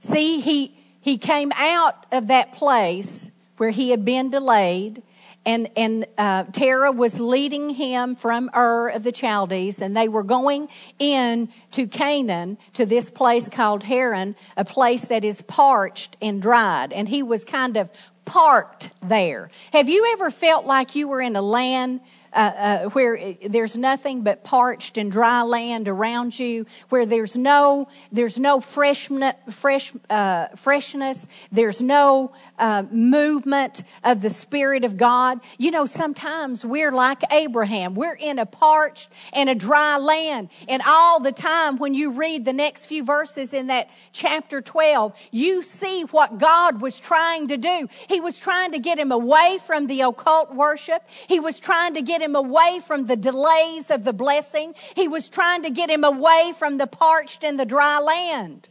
See, 0.00 0.40
he, 0.40 0.76
he 1.00 1.16
came 1.18 1.50
out 1.56 2.06
of 2.12 2.28
that 2.28 2.52
place 2.52 3.30
where 3.56 3.70
he 3.70 3.90
had 3.90 4.04
been 4.04 4.30
delayed 4.30 5.02
and 5.46 5.68
and 5.76 6.06
uh, 6.18 6.44
was 6.92 7.20
leading 7.20 7.70
him 7.70 8.16
from 8.16 8.50
Ur 8.54 8.88
of 8.88 9.02
the 9.04 9.12
Chaldees, 9.12 9.80
and 9.80 9.96
they 9.96 10.08
were 10.08 10.22
going 10.22 10.68
in 10.98 11.48
to 11.72 11.86
Canaan 11.86 12.58
to 12.74 12.86
this 12.86 13.10
place 13.10 13.48
called 13.48 13.84
Haran, 13.84 14.36
a 14.56 14.64
place 14.64 15.04
that 15.06 15.24
is 15.24 15.42
parched 15.42 16.16
and 16.22 16.40
dried, 16.40 16.92
and 16.92 17.08
he 17.08 17.22
was 17.22 17.44
kind 17.44 17.76
of 17.76 17.90
parked 18.24 18.90
there. 19.02 19.50
Have 19.72 19.88
you 19.88 20.12
ever 20.14 20.30
felt 20.30 20.64
like 20.66 20.94
you 20.94 21.08
were 21.08 21.20
in 21.20 21.36
a 21.36 21.42
land 21.42 22.00
uh, 22.34 22.38
uh, 22.38 22.88
where 22.90 23.34
there's 23.48 23.76
nothing 23.76 24.22
but 24.22 24.42
parched 24.42 24.98
and 24.98 25.10
dry 25.10 25.42
land 25.42 25.88
around 25.88 26.38
you, 26.38 26.66
where 26.88 27.06
there's 27.06 27.36
no 27.36 27.88
there's 28.10 28.38
no 28.38 28.60
fresh 28.60 29.08
fresh 29.50 29.92
uh, 30.10 30.48
freshness, 30.48 31.28
there's 31.52 31.80
no 31.80 32.32
uh, 32.58 32.82
movement 32.90 33.84
of 34.02 34.20
the 34.20 34.30
Spirit 34.30 34.84
of 34.84 34.96
God. 34.96 35.40
You 35.58 35.70
know, 35.70 35.84
sometimes 35.84 36.64
we're 36.64 36.92
like 36.92 37.22
Abraham. 37.32 37.94
We're 37.94 38.16
in 38.16 38.38
a 38.38 38.46
parched 38.46 39.10
and 39.32 39.48
a 39.48 39.54
dry 39.54 39.96
land, 39.98 40.48
and 40.68 40.82
all 40.86 41.20
the 41.20 41.32
time 41.32 41.78
when 41.78 41.94
you 41.94 42.10
read 42.10 42.44
the 42.44 42.52
next 42.52 42.86
few 42.86 43.04
verses 43.04 43.54
in 43.54 43.68
that 43.68 43.88
chapter 44.12 44.60
12, 44.60 45.16
you 45.30 45.62
see 45.62 46.02
what 46.10 46.38
God 46.38 46.80
was 46.80 46.98
trying 46.98 47.48
to 47.48 47.56
do. 47.56 47.88
He 48.08 48.20
was 48.20 48.38
trying 48.38 48.72
to 48.72 48.78
get 48.78 48.98
him 48.98 49.12
away 49.12 49.58
from 49.64 49.86
the 49.86 50.00
occult 50.02 50.54
worship. 50.54 51.02
He 51.28 51.40
was 51.40 51.60
trying 51.60 51.94
to 51.94 52.02
get 52.02 52.22
him 52.24 52.34
away 52.34 52.80
from 52.84 53.06
the 53.06 53.16
delays 53.16 53.90
of 53.90 54.04
the 54.04 54.12
blessing. 54.12 54.74
He 54.96 55.06
was 55.06 55.28
trying 55.28 55.62
to 55.62 55.70
get 55.70 55.90
him 55.90 56.02
away 56.02 56.52
from 56.58 56.78
the 56.78 56.86
parched 56.86 57.44
and 57.44 57.58
the 57.58 57.66
dry 57.66 57.98
land. 58.00 58.68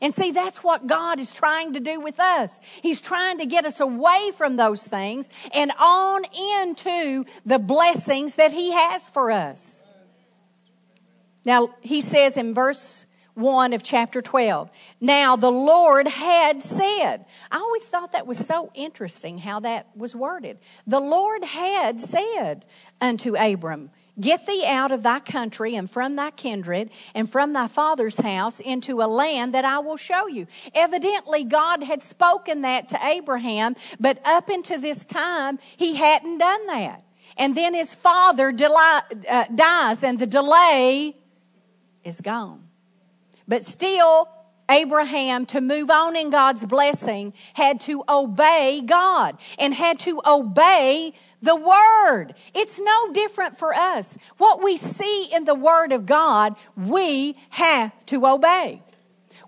And 0.00 0.12
see, 0.12 0.32
that's 0.32 0.64
what 0.64 0.88
God 0.88 1.20
is 1.20 1.32
trying 1.32 1.74
to 1.74 1.80
do 1.80 2.00
with 2.00 2.18
us. 2.18 2.60
He's 2.82 3.00
trying 3.00 3.38
to 3.38 3.46
get 3.46 3.64
us 3.64 3.78
away 3.78 4.32
from 4.36 4.56
those 4.56 4.82
things 4.82 5.30
and 5.54 5.70
on 5.78 6.24
into 6.24 7.24
the 7.46 7.60
blessings 7.60 8.34
that 8.34 8.52
He 8.52 8.72
has 8.72 9.08
for 9.08 9.30
us. 9.30 9.80
Now, 11.44 11.74
He 11.82 12.00
says 12.00 12.36
in 12.36 12.52
verse 12.52 13.06
1 13.34 13.72
of 13.72 13.82
chapter 13.82 14.20
12. 14.20 14.70
Now 15.00 15.36
the 15.36 15.50
Lord 15.50 16.06
had 16.06 16.62
said. 16.62 17.24
I 17.50 17.58
always 17.58 17.86
thought 17.86 18.12
that 18.12 18.26
was 18.26 18.38
so 18.38 18.70
interesting 18.74 19.38
how 19.38 19.60
that 19.60 19.88
was 19.96 20.14
worded. 20.14 20.58
The 20.86 21.00
Lord 21.00 21.44
had 21.44 22.00
said 22.00 22.64
unto 23.00 23.36
Abram, 23.36 23.90
Get 24.20 24.46
thee 24.46 24.64
out 24.66 24.92
of 24.92 25.02
thy 25.02 25.20
country 25.20 25.74
and 25.74 25.90
from 25.90 26.16
thy 26.16 26.30
kindred 26.32 26.90
and 27.14 27.30
from 27.30 27.54
thy 27.54 27.66
father's 27.66 28.18
house 28.18 28.60
into 28.60 29.00
a 29.00 29.08
land 29.08 29.54
that 29.54 29.64
I 29.64 29.78
will 29.78 29.96
show 29.96 30.26
you. 30.26 30.46
Evidently, 30.74 31.44
God 31.44 31.82
had 31.82 32.02
spoken 32.02 32.60
that 32.60 32.90
to 32.90 32.98
Abraham, 33.02 33.74
but 33.98 34.20
up 34.26 34.50
until 34.50 34.78
this 34.80 35.06
time, 35.06 35.58
he 35.78 35.94
hadn't 35.94 36.38
done 36.38 36.66
that. 36.66 37.04
And 37.38 37.56
then 37.56 37.72
his 37.72 37.94
father 37.94 38.54
uh, 38.54 39.44
dies, 39.54 40.04
and 40.04 40.18
the 40.18 40.26
delay 40.26 41.16
is 42.04 42.20
gone. 42.20 42.68
But 43.52 43.66
still, 43.66 44.30
Abraham, 44.70 45.44
to 45.44 45.60
move 45.60 45.90
on 45.90 46.16
in 46.16 46.30
God's 46.30 46.64
blessing, 46.64 47.34
had 47.52 47.80
to 47.80 48.02
obey 48.08 48.80
God 48.80 49.36
and 49.58 49.74
had 49.74 49.98
to 50.00 50.22
obey 50.26 51.12
the 51.42 51.54
Word. 51.54 52.32
It's 52.54 52.80
no 52.80 53.12
different 53.12 53.58
for 53.58 53.74
us. 53.74 54.16
What 54.38 54.62
we 54.62 54.78
see 54.78 55.28
in 55.34 55.44
the 55.44 55.54
Word 55.54 55.92
of 55.92 56.06
God, 56.06 56.56
we 56.78 57.36
have 57.50 57.92
to 58.06 58.26
obey. 58.26 58.80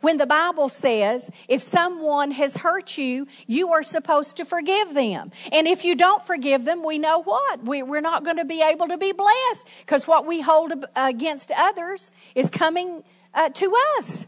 When 0.03 0.19
the 0.19 0.27
Bible 0.27 0.69
says 0.69 1.31
if 1.49 1.63
someone 1.63 2.33
has 2.33 2.59
hurt 2.59 2.99
you, 2.99 3.27
you 3.47 3.73
are 3.73 3.83
supposed 3.83 4.37
to 4.37 4.45
forgive 4.45 4.93
them. 4.93 5.31
And 5.51 5.67
if 5.67 5.83
you 5.83 5.97
don't 5.97 6.23
forgive 6.23 6.67
them, 6.67 6.85
we 6.85 6.99
know 6.99 7.23
what? 7.23 7.65
We, 7.65 7.81
are 7.81 8.01
not 8.03 8.23
going 8.23 8.37
to 8.37 8.45
be 8.45 8.61
able 8.63 8.89
to 8.89 8.99
be 8.99 9.13
blessed 9.13 9.67
because 9.81 10.07
what 10.07 10.27
we 10.27 10.43
hold 10.43 10.75
against 10.95 11.51
others 11.57 12.11
is 12.35 12.51
coming 12.51 13.03
uh, 13.35 13.49
to 13.51 13.75
us. 13.99 14.27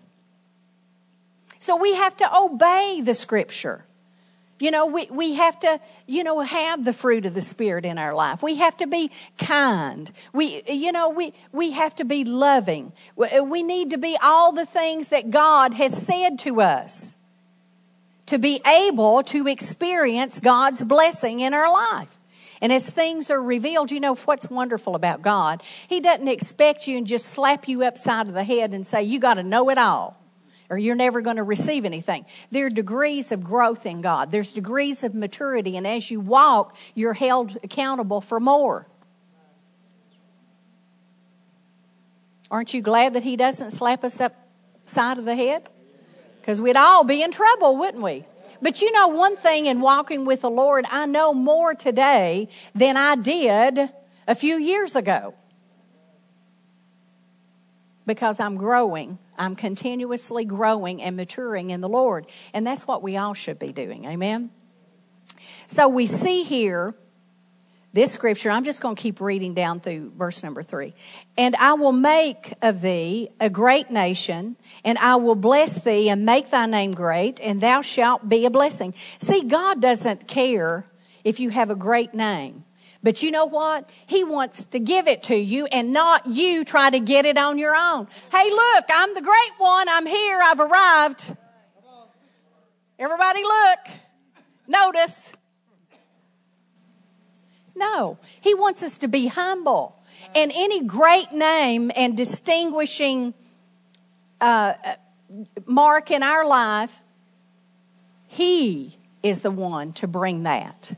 So 1.58 1.76
we 1.76 1.94
have 1.94 2.16
to 2.18 2.36
obey 2.36 3.00
the 3.04 3.14
scripture. 3.14 3.84
You 4.58 4.70
know, 4.70 4.86
we, 4.86 5.06
we 5.10 5.34
have 5.34 5.60
to, 5.60 5.80
you 6.06 6.25
know, 6.25 6.40
have 6.40 6.84
the 6.84 6.94
fruit 6.94 7.26
of 7.26 7.34
the 7.34 7.42
Spirit 7.42 7.84
in 7.84 7.98
our 7.98 8.14
life. 8.14 8.42
We 8.42 8.56
have 8.56 8.76
to 8.78 8.86
be 8.86 9.10
kind. 9.36 10.10
We, 10.32 10.62
you 10.66 10.92
know, 10.92 11.10
we, 11.10 11.34
we 11.52 11.72
have 11.72 11.94
to 11.96 12.04
be 12.04 12.25
loving. 12.25 12.92
We 13.16 13.62
need 13.62 13.90
to 13.90 13.98
be 13.98 14.16
all 14.22 14.52
the 14.52 14.64
things 14.64 15.08
that 15.08 15.30
God 15.30 15.75
has 15.75 16.00
said 16.00 16.38
to 16.40 16.62
us 16.62 17.16
to 18.26 18.38
be 18.38 18.60
able 18.66 19.22
to 19.25 19.46
experience 19.46 20.40
God's 20.40 20.82
blessing 20.82 21.40
in 21.40 21.52
our 21.52 21.70
life. 21.72 22.18
And 22.66 22.73
as 22.73 22.90
things 22.90 23.30
are 23.30 23.40
revealed, 23.40 23.92
you 23.92 24.00
know 24.00 24.16
what's 24.16 24.50
wonderful 24.50 24.96
about 24.96 25.23
God? 25.23 25.62
He 25.87 26.00
doesn't 26.00 26.26
expect 26.26 26.88
you 26.88 26.99
and 26.99 27.06
just 27.06 27.26
slap 27.26 27.68
you 27.68 27.85
upside 27.85 28.26
of 28.26 28.35
the 28.35 28.42
head 28.42 28.75
and 28.75 28.85
say, 28.85 29.04
you 29.04 29.20
got 29.20 29.35
to 29.35 29.44
know 29.44 29.70
it 29.70 29.78
all 29.78 30.20
or 30.68 30.76
you're 30.76 30.96
never 30.96 31.20
going 31.20 31.37
to 31.37 31.44
receive 31.44 31.85
anything. 31.85 32.26
There 32.50 32.66
are 32.66 32.68
degrees 32.68 33.30
of 33.30 33.44
growth 33.44 33.87
in 33.87 34.00
God, 34.00 34.32
there's 34.32 34.52
degrees 34.52 35.04
of 35.04 35.14
maturity, 35.14 35.76
and 35.76 35.87
as 35.87 36.11
you 36.11 36.18
walk, 36.18 36.76
you're 36.96 37.12
held 37.12 37.56
accountable 37.62 38.20
for 38.20 38.40
more. 38.40 38.88
Aren't 42.50 42.75
you 42.75 42.82
glad 42.82 43.12
that 43.12 43.23
He 43.23 43.37
doesn't 43.37 43.70
slap 43.70 44.02
us 44.02 44.20
upside 44.20 45.18
of 45.18 45.25
the 45.25 45.37
head? 45.37 45.68
Because 46.40 46.61
we'd 46.61 46.75
all 46.75 47.04
be 47.04 47.23
in 47.23 47.30
trouble, 47.30 47.76
wouldn't 47.76 48.02
we? 48.02 48.25
But 48.60 48.80
you 48.80 48.92
know, 48.92 49.08
one 49.08 49.36
thing 49.36 49.66
in 49.66 49.80
walking 49.80 50.25
with 50.25 50.42
the 50.42 50.50
Lord, 50.50 50.84
I 50.90 51.06
know 51.06 51.34
more 51.34 51.75
today 51.75 52.48
than 52.75 52.96
I 52.96 53.14
did 53.14 53.90
a 54.26 54.34
few 54.34 54.58
years 54.58 54.96
ago 54.96 55.34
because 58.06 58.40
I'm 58.40 58.56
growing. 58.56 59.18
I'm 59.38 59.56
continuously 59.56 60.44
growing 60.44 61.02
and 61.02 61.16
maturing 61.16 61.70
in 61.70 61.80
the 61.80 61.88
Lord. 61.88 62.26
And 62.54 62.66
that's 62.66 62.86
what 62.86 63.02
we 63.02 63.16
all 63.16 63.34
should 63.34 63.58
be 63.58 63.72
doing. 63.72 64.06
Amen? 64.06 64.50
So 65.66 65.88
we 65.88 66.06
see 66.06 66.42
here 66.42 66.94
this 67.96 68.12
scripture. 68.12 68.50
I'm 68.50 68.62
just 68.62 68.82
going 68.82 68.94
to 68.94 69.00
keep 69.00 69.22
reading 69.22 69.54
down 69.54 69.80
through 69.80 70.12
verse 70.16 70.42
number 70.42 70.62
three. 70.62 70.94
And 71.38 71.56
I 71.56 71.72
will 71.72 71.92
make 71.92 72.52
of 72.60 72.82
thee 72.82 73.30
a 73.40 73.48
great 73.48 73.90
nation, 73.90 74.56
and 74.84 74.98
I 74.98 75.16
will 75.16 75.34
bless 75.34 75.82
thee 75.82 76.10
and 76.10 76.26
make 76.26 76.50
thy 76.50 76.66
name 76.66 76.92
great, 76.92 77.40
and 77.40 77.58
thou 77.58 77.80
shalt 77.80 78.28
be 78.28 78.44
a 78.44 78.50
blessing. 78.50 78.92
See, 79.18 79.42
God 79.44 79.80
doesn't 79.80 80.28
care 80.28 80.84
if 81.24 81.40
you 81.40 81.48
have 81.48 81.70
a 81.70 81.74
great 81.74 82.12
name. 82.12 82.64
But 83.02 83.22
you 83.22 83.30
know 83.30 83.46
what? 83.46 83.90
He 84.06 84.24
wants 84.24 84.66
to 84.66 84.78
give 84.78 85.08
it 85.08 85.22
to 85.24 85.36
you 85.36 85.64
and 85.66 85.92
not 85.92 86.26
you 86.26 86.66
try 86.66 86.90
to 86.90 87.00
get 87.00 87.24
it 87.24 87.38
on 87.38 87.58
your 87.58 87.74
own. 87.74 88.08
Hey, 88.30 88.50
look, 88.50 88.84
I'm 88.92 89.14
the 89.14 89.22
great 89.22 89.52
one. 89.56 89.88
I'm 89.88 90.06
here. 90.06 90.38
I've 90.42 90.60
arrived. 90.60 91.36
Everybody 92.98 93.42
look. 93.42 93.78
Notice. 94.66 95.32
No, 97.76 98.18
he 98.40 98.54
wants 98.54 98.83
us 98.83 98.97
to 98.99 99.09
be 99.09 99.26
humble. 99.26 99.95
And 100.35 100.50
any 100.54 100.83
great 100.83 101.30
name 101.33 101.92
and 101.95 102.16
distinguishing 102.16 103.35
uh, 104.40 104.73
mark 105.66 106.11
in 106.11 106.23
our 106.23 106.47
life, 106.47 107.02
he 108.26 108.97
is 109.23 109.40
the 109.40 109.50
one 109.50 109.92
to 109.95 110.09
bring 110.09 110.45
that. 110.45 110.97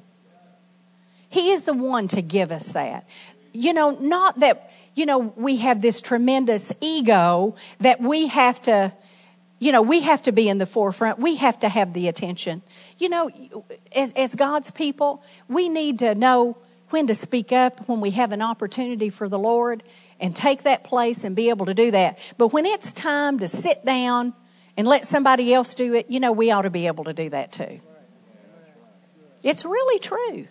He 1.29 1.51
is 1.51 1.63
the 1.63 1.75
one 1.75 2.09
to 2.09 2.23
give 2.23 2.53
us 2.53 2.69
that. 2.69 3.09
You 3.53 3.73
know, 3.73 3.91
not 3.91 4.39
that, 4.39 4.71
you 4.95 5.05
know, 5.05 5.19
we 5.19 5.57
have 5.57 5.83
this 5.83 6.01
tremendous 6.01 6.73
ego 6.81 7.57
that 7.81 8.01
we 8.01 8.29
have 8.29 8.63
to, 8.63 8.93
you 9.59 9.73
know, 9.73 9.83
we 9.83 10.03
have 10.03 10.23
to 10.23 10.33
be 10.33 10.49
in 10.49 10.59
the 10.59 10.67
forefront. 10.67 11.19
We 11.19 11.37
have 11.37 11.59
to 11.61 11.69
have 11.69 11.93
the 11.93 12.09
attention. 12.09 12.63
You 12.99 13.09
know, 13.09 13.31
as, 13.95 14.13
as 14.13 14.35
God's 14.35 14.71
people, 14.71 15.23
we 15.49 15.69
need 15.69 15.99
to 15.99 16.15
know 16.15 16.57
when 16.91 17.07
to 17.07 17.15
speak 17.15 17.53
up 17.53 17.89
when 17.89 18.01
we 18.01 18.13
have 18.13 18.33
an 18.33 18.43
opportunity 18.43 19.11
for 19.11 19.29
the 19.29 19.39
Lord 19.39 19.83
and 20.21 20.35
take 20.35 20.63
that 20.63 20.85
place 20.85 21.25
and 21.25 21.35
be 21.37 21.49
able 21.49 21.67
to 21.67 21.75
do 21.75 21.91
that. 21.91 22.19
But 22.39 22.53
when 22.53 22.67
it's 22.67 22.93
time 22.93 23.39
to 23.41 23.49
sit 23.49 23.85
down 23.85 24.35
and 24.77 24.87
let 24.87 25.05
somebody 25.05 25.53
else 25.53 25.75
do 25.75 25.95
it, 25.95 26.11
you 26.11 26.21
know, 26.21 26.33
we 26.33 26.51
ought 26.51 26.63
to 26.63 26.71
be 26.71 26.87
able 26.87 27.05
to 27.05 27.13
do 27.13 27.31
that 27.31 27.53
too. 27.53 27.81
It's 29.43 29.65
really 29.65 29.99
true 29.99 30.49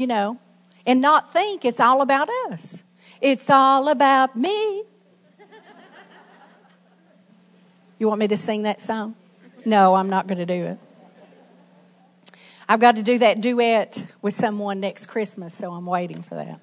you 0.00 0.06
know, 0.06 0.38
and 0.86 1.02
not 1.02 1.30
think 1.30 1.62
it's 1.66 1.78
all 1.78 2.00
about 2.00 2.30
us. 2.48 2.82
It's 3.20 3.50
all 3.50 3.88
about 3.88 4.34
me. 4.34 4.84
You 7.98 8.08
want 8.08 8.18
me 8.18 8.28
to 8.28 8.36
sing 8.38 8.62
that 8.62 8.80
song? 8.80 9.14
No, 9.66 9.94
I'm 9.94 10.08
not 10.08 10.26
going 10.26 10.38
to 10.38 10.46
do 10.46 10.64
it. 10.64 10.78
I've 12.70 12.78
got 12.78 12.94
to 12.96 13.02
do 13.02 13.18
that 13.18 13.40
duet 13.40 14.06
with 14.22 14.32
someone 14.32 14.78
next 14.78 15.06
Christmas, 15.06 15.52
so 15.52 15.72
I'm 15.72 15.86
waiting 15.86 16.22
for 16.22 16.36
that. 16.36 16.60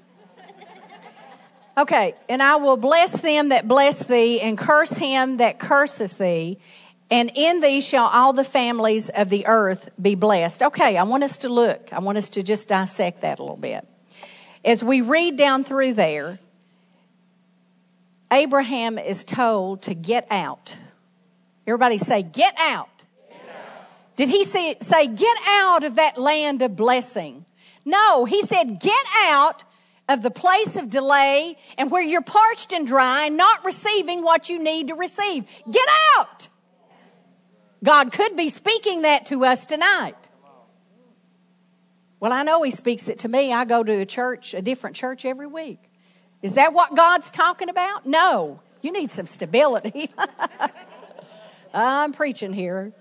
Okay, 1.77 2.15
and 2.29 2.41
I 2.41 2.55
will 2.55 2.77
bless 2.77 3.19
them 3.21 3.49
that 3.49 3.67
bless 3.67 4.07
thee, 4.07 4.39
and 4.39 4.57
curse 4.57 4.91
him 4.91 5.35
that 5.37 5.59
curses 5.59 6.13
thee, 6.13 6.59
and 7.11 7.29
in 7.35 7.59
thee 7.59 7.81
shall 7.81 8.05
all 8.05 8.31
the 8.31 8.45
families 8.45 9.09
of 9.09 9.29
the 9.29 9.45
earth 9.47 9.89
be 10.01 10.15
blessed. 10.15 10.63
Okay, 10.63 10.95
I 10.95 11.03
want 11.03 11.25
us 11.25 11.39
to 11.39 11.49
look. 11.49 11.91
I 11.91 11.99
want 11.99 12.17
us 12.17 12.29
to 12.29 12.41
just 12.41 12.69
dissect 12.69 13.19
that 13.19 13.39
a 13.39 13.41
little 13.41 13.57
bit. 13.57 13.85
As 14.63 14.81
we 14.81 15.01
read 15.01 15.35
down 15.35 15.65
through 15.65 15.91
there, 15.91 16.39
Abraham 18.31 18.97
is 18.97 19.25
told 19.25 19.81
to 19.81 19.93
get 19.93 20.25
out. 20.31 20.77
Everybody 21.67 21.97
say, 21.97 22.23
get 22.23 22.55
out. 22.57 22.96
Did 24.17 24.29
he 24.29 24.43
say, 24.43 24.75
say, 24.81 25.07
get 25.07 25.37
out 25.47 25.83
of 25.83 25.95
that 25.95 26.17
land 26.17 26.61
of 26.63 26.75
blessing? 26.75 27.45
No, 27.85 28.25
he 28.25 28.41
said, 28.41 28.81
get 28.81 29.05
out 29.27 29.63
of 30.09 30.23
the 30.23 30.31
place 30.31 30.75
of 30.75 30.89
delay 30.89 31.55
and 31.77 31.91
where 31.91 32.01
you're 32.01 32.23
parched 32.23 32.73
and 32.73 32.85
dry, 32.85 33.25
and 33.27 33.37
not 33.37 33.63
receiving 33.63 34.23
what 34.23 34.49
you 34.49 34.61
need 34.61 34.87
to 34.87 34.95
receive. 34.95 35.45
Get 35.69 35.87
out. 36.17 36.49
God 37.83 38.11
could 38.11 38.35
be 38.35 38.49
speaking 38.49 39.03
that 39.03 39.27
to 39.27 39.45
us 39.45 39.65
tonight. 39.65 40.15
Well, 42.19 42.33
I 42.33 42.41
know 42.43 42.63
He 42.63 42.71
speaks 42.71 43.07
it 43.07 43.19
to 43.19 43.29
me. 43.29 43.53
I 43.53 43.65
go 43.65 43.83
to 43.83 44.01
a 44.01 44.05
church, 44.05 44.53
a 44.53 44.61
different 44.61 44.95
church 44.95 45.25
every 45.25 45.47
week. 45.47 45.79
Is 46.41 46.55
that 46.55 46.73
what 46.73 46.95
God's 46.95 47.29
talking 47.29 47.69
about? 47.69 48.05
No. 48.05 48.61
You 48.81 48.91
need 48.91 49.11
some 49.11 49.25
stability. 49.27 50.09
I'm 51.73 52.13
preaching 52.13 52.53
here. 52.53 52.93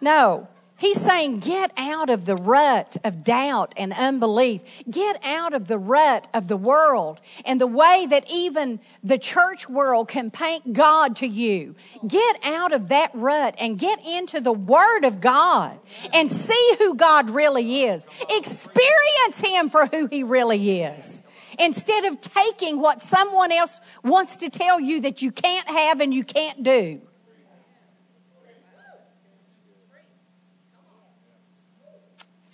No. 0.00 0.48
He's 0.78 1.00
saying, 1.00 1.40
get 1.40 1.72
out 1.76 2.08
of 2.08 2.24
the 2.24 2.36
rut 2.36 2.98
of 3.02 3.24
doubt 3.24 3.74
and 3.76 3.92
unbelief. 3.92 4.84
Get 4.88 5.20
out 5.24 5.52
of 5.52 5.66
the 5.66 5.76
rut 5.76 6.28
of 6.32 6.46
the 6.46 6.56
world 6.56 7.20
and 7.44 7.60
the 7.60 7.66
way 7.66 8.06
that 8.08 8.30
even 8.30 8.78
the 9.02 9.18
church 9.18 9.68
world 9.68 10.06
can 10.06 10.30
paint 10.30 10.72
God 10.74 11.16
to 11.16 11.26
you. 11.26 11.74
Get 12.06 12.36
out 12.44 12.72
of 12.72 12.88
that 12.88 13.10
rut 13.12 13.56
and 13.58 13.76
get 13.76 13.98
into 14.06 14.40
the 14.40 14.52
Word 14.52 15.02
of 15.04 15.20
God 15.20 15.80
and 16.14 16.30
see 16.30 16.76
who 16.78 16.94
God 16.94 17.30
really 17.30 17.82
is. 17.82 18.06
Experience 18.30 19.40
Him 19.44 19.68
for 19.70 19.86
who 19.86 20.06
He 20.06 20.22
really 20.22 20.82
is. 20.82 21.24
Instead 21.58 22.04
of 22.04 22.20
taking 22.20 22.80
what 22.80 23.02
someone 23.02 23.50
else 23.50 23.80
wants 24.04 24.36
to 24.36 24.48
tell 24.48 24.78
you 24.78 25.00
that 25.00 25.22
you 25.22 25.32
can't 25.32 25.68
have 25.68 26.00
and 26.00 26.14
you 26.14 26.22
can't 26.22 26.62
do. 26.62 27.00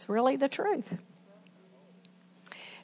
It's 0.04 0.08
really 0.10 0.36
the 0.36 0.50
truth. 0.50 0.98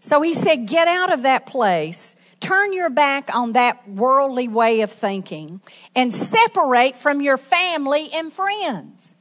So 0.01 0.23
he 0.23 0.33
said, 0.33 0.67
Get 0.67 0.89
out 0.89 1.13
of 1.13 1.25
that 1.25 1.45
place. 1.45 2.17
Turn 2.41 2.73
your 2.73 2.89
back 2.89 3.29
on 3.35 3.53
that 3.53 3.87
worldly 3.87 4.49
way 4.49 4.81
of 4.81 4.91
thinking 4.91 5.61
and 5.95 6.11
separate 6.11 6.97
from 6.97 7.21
your 7.21 7.37
family 7.37 8.09
and 8.15 8.33
friends. 8.33 9.15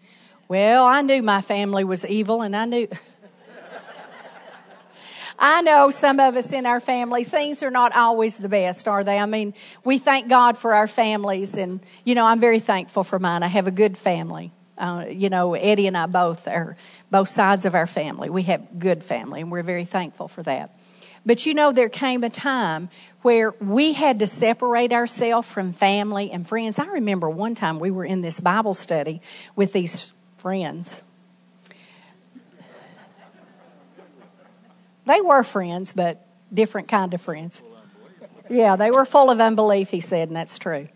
Well, 0.48 0.86
I 0.86 1.02
knew 1.02 1.22
my 1.22 1.42
family 1.42 1.84
was 1.84 2.06
evil 2.06 2.42
and 2.42 2.56
I 2.56 2.64
knew. 2.64 2.88
I 5.38 5.62
know 5.62 5.90
some 5.90 6.22
of 6.22 6.38
us 6.38 6.54
in 6.54 6.66
our 6.66 6.80
family, 6.80 7.26
things 7.26 7.62
are 7.64 7.72
not 7.72 7.94
always 7.94 8.38
the 8.38 8.48
best, 8.48 8.88
are 8.88 9.04
they? 9.04 9.20
I 9.20 9.26
mean, 9.26 9.54
we 9.84 9.98
thank 9.98 10.30
God 10.30 10.58
for 10.58 10.74
our 10.74 10.88
families, 10.88 11.56
and, 11.56 11.82
you 12.06 12.16
know, 12.16 12.26
I'm 12.26 12.40
very 12.40 12.60
thankful 12.60 13.04
for 13.04 13.20
mine. 13.20 13.44
I 13.44 13.48
have 13.48 13.68
a 13.68 13.72
good 13.72 13.98
family. 13.98 14.54
Uh, 14.80 15.06
you 15.10 15.30
know, 15.30 15.54
Eddie 15.56 15.88
and 15.88 15.98
I 15.98 16.06
both 16.06 16.48
are 16.48 16.78
both 17.12 17.28
sides 17.28 17.66
of 17.66 17.76
our 17.76 17.86
family. 17.86 18.30
We 18.30 18.44
have 18.44 18.80
good 18.80 19.04
family, 19.04 19.42
and 19.42 19.52
we're 19.52 19.62
very 19.62 19.86
thankful 19.86 20.30
for 20.30 20.42
that. 20.44 20.74
But 21.26 21.46
you 21.46 21.54
know, 21.54 21.74
there 21.74 21.90
came 21.90 22.24
a 22.24 22.30
time 22.30 22.90
where 23.22 23.52
we 23.60 23.94
had 23.94 24.20
to 24.20 24.28
separate 24.28 24.94
ourselves 24.94 25.52
from 25.52 25.74
family 25.74 26.32
and 26.32 26.48
friends. 26.48 26.80
I 26.80 26.86
remember 26.88 27.30
one 27.30 27.56
time 27.56 27.80
we 27.80 27.92
were 27.92 28.06
in 28.06 28.22
this 28.22 28.40
Bible 28.40 28.74
study 28.74 29.22
with 29.56 29.74
these 29.74 30.14
friends. 30.38 31.02
They 35.06 35.22
were 35.22 35.44
friends, 35.44 35.92
but 35.92 36.26
different 36.54 36.88
kind 36.88 37.14
of 37.14 37.22
friends. 37.22 37.62
Yeah, 38.50 38.76
they 38.76 38.90
were 38.90 39.06
full 39.06 39.30
of 39.30 39.40
unbelief, 39.40 39.90
he 39.90 40.02
said, 40.02 40.30
and 40.30 40.38
that's 40.38 40.58
true. 40.58 40.88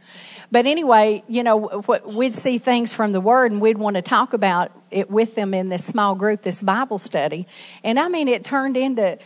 But 0.53 0.67
anyway, 0.67 1.23
you 1.27 1.41
know, 1.41 1.83
we'd 2.05 2.35
see 2.35 2.59
things 2.59 2.93
from 2.93 3.11
the 3.11 3.19
Word 3.19 3.51
and 3.51 3.59
we'd 3.59 3.79
want 3.79 3.95
to 3.95 4.03
talk 4.03 4.33
about 4.33 4.71
it 4.91 5.09
with 5.09 5.33
them 5.33 5.51
in 5.51 5.69
this 5.69 5.83
small 5.83 6.13
group, 6.13 6.43
this 6.43 6.61
Bible 6.61 6.99
study. 6.99 7.47
And 7.83 7.99
I 7.99 8.07
mean, 8.07 8.27
it 8.27 8.43
turned 8.43 8.77
into 8.77 9.17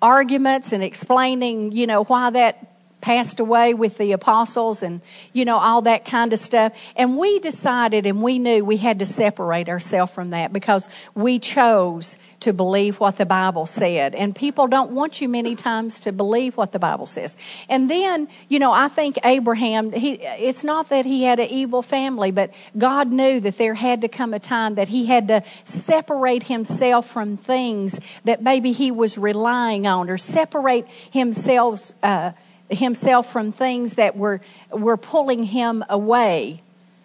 arguments 0.00 0.72
and 0.72 0.84
explaining, 0.84 1.72
you 1.72 1.88
know, 1.88 2.04
why 2.04 2.30
that 2.30 2.75
passed 3.00 3.40
away 3.40 3.74
with 3.74 3.98
the 3.98 4.12
apostles 4.12 4.82
and, 4.82 5.00
you 5.32 5.44
know, 5.44 5.58
all 5.58 5.82
that 5.82 6.04
kind 6.04 6.32
of 6.32 6.38
stuff. 6.38 6.76
And 6.96 7.16
we 7.16 7.38
decided 7.38 8.06
and 8.06 8.22
we 8.22 8.38
knew 8.38 8.64
we 8.64 8.78
had 8.78 8.98
to 8.98 9.06
separate 9.06 9.68
ourselves 9.68 10.12
from 10.12 10.30
that 10.30 10.52
because 10.52 10.88
we 11.14 11.38
chose 11.38 12.18
to 12.40 12.52
believe 12.52 12.98
what 12.98 13.16
the 13.16 13.26
Bible 13.26 13.66
said. 13.66 14.14
And 14.14 14.34
people 14.34 14.66
don't 14.66 14.92
want 14.92 15.20
you 15.20 15.28
many 15.28 15.54
times 15.54 16.00
to 16.00 16.12
believe 16.12 16.56
what 16.56 16.72
the 16.72 16.78
Bible 16.78 17.06
says. 17.06 17.36
And 17.68 17.90
then, 17.90 18.28
you 18.48 18.58
know, 18.58 18.72
I 18.72 18.88
think 18.88 19.18
Abraham, 19.24 19.92
he, 19.92 20.14
it's 20.14 20.64
not 20.64 20.88
that 20.88 21.04
he 21.06 21.24
had 21.24 21.38
an 21.38 21.48
evil 21.48 21.82
family, 21.82 22.30
but 22.30 22.52
God 22.76 23.12
knew 23.12 23.40
that 23.40 23.58
there 23.58 23.74
had 23.74 24.00
to 24.02 24.08
come 24.08 24.34
a 24.34 24.38
time 24.38 24.74
that 24.76 24.88
he 24.88 25.06
had 25.06 25.28
to 25.28 25.42
separate 25.64 26.44
himself 26.44 27.08
from 27.08 27.36
things 27.36 28.00
that 28.24 28.42
maybe 28.42 28.72
he 28.72 28.90
was 28.90 29.18
relying 29.18 29.86
on 29.86 30.10
or 30.10 30.18
separate 30.18 30.88
himself, 30.88 31.92
uh, 32.02 32.32
himself 32.70 33.30
from 33.32 33.52
things 33.52 33.94
that 33.94 34.16
were, 34.16 34.40
were 34.70 34.96
pulling 34.96 35.44
him 35.44 35.84
away 35.88 36.62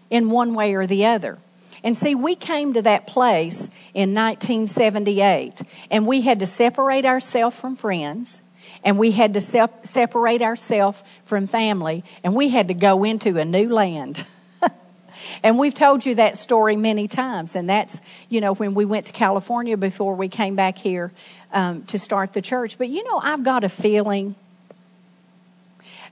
in 0.10 0.30
one 0.30 0.54
way 0.54 0.74
or 0.74 0.86
the 0.86 1.06
other. 1.06 1.38
And 1.84 1.98
see, 1.98 2.14
we 2.14 2.36
came 2.36 2.74
to 2.74 2.82
that 2.84 3.08
place 3.08 3.70
in 3.94 4.14
1978, 4.14 5.64
and 5.90 6.06
we 6.06 6.22
had 6.22 6.40
to 6.40 6.46
separate 6.46 7.06
ourselves 7.06 7.60
from 7.60 7.76
friends, 7.76 8.42
and 8.84 9.00
we 9.00 9.12
had 9.12 9.34
to 9.34 9.42
se- 9.42 9.68
separate 9.84 10.44
ourselves 10.44 11.02
from 11.26 11.48
family, 11.48 12.04
and 12.24 12.36
we 12.36 12.50
had 12.50 12.68
to 12.68 12.76
go 12.76 13.04
into 13.04 13.38
a 13.38 13.46
new 13.46 13.70
land. 13.70 14.26
and 15.44 15.58
we've 15.58 15.74
told 15.74 16.06
you 16.06 16.16
that 16.16 16.38
story 16.38 16.76
many 16.76 17.08
times, 17.08 17.56
and 17.56 17.68
that's, 17.68 18.00
you 18.30 18.42
know, 18.42 18.54
when 18.54 18.76
we 18.76 18.86
went 18.86 19.08
to 19.08 19.12
California 19.12 19.76
before 19.76 20.14
we 20.14 20.28
came 20.28 20.56
back 20.56 20.78
here 20.78 21.12
um, 21.52 21.84
to 21.86 21.98
start 21.98 22.34
the 22.34 22.44
church. 22.44 22.78
But, 22.78 22.90
you 22.90 23.04
know, 23.04 23.18
I've 23.18 23.44
got 23.44 23.64
a 23.64 23.70
feeling 23.70 24.36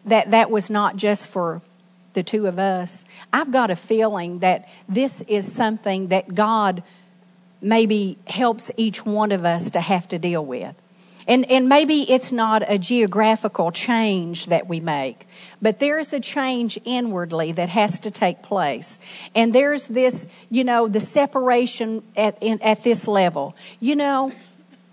that 0.06 0.32
that 0.32 0.50
was 0.50 0.70
not 0.70 0.96
just 0.96 1.28
for 1.28 1.62
the 2.14 2.24
two 2.24 2.48
of 2.48 2.58
us. 2.58 3.06
I've 3.32 3.52
got 3.52 3.72
a 3.72 3.76
feeling 3.76 4.40
that 4.40 4.68
this 4.88 5.22
is 5.22 5.52
something 5.52 6.08
that 6.08 6.34
God 6.36 6.84
maybe 7.62 8.18
helps 8.28 8.72
each 8.78 9.06
one 9.06 9.32
of 9.32 9.46
us 9.46 9.70
to 9.72 9.82
have 9.82 10.08
to 10.10 10.20
deal 10.20 10.46
with. 10.46 10.76
And, 11.28 11.50
and 11.52 11.70
maybe 11.70 12.12
it's 12.12 12.32
not 12.32 12.64
a 12.68 12.80
geographical 12.80 13.72
change 13.72 14.48
that 14.48 14.68
we 14.68 14.80
make, 14.80 15.28
but 15.62 15.78
there's 15.78 16.12
a 16.12 16.20
change 16.20 16.80
inwardly 16.86 17.52
that 17.52 17.70
has 17.70 18.00
to 18.00 18.10
take 18.10 18.42
place. 18.42 18.98
And 19.36 19.54
there's 19.54 19.88
this, 19.88 20.26
you 20.50 20.64
know, 20.64 20.88
the 20.88 21.00
separation 21.00 22.02
at, 22.18 22.36
in, 22.42 22.60
at 22.64 22.84
this 22.84 23.08
level. 23.08 23.56
You 23.80 23.96
know, 23.96 24.32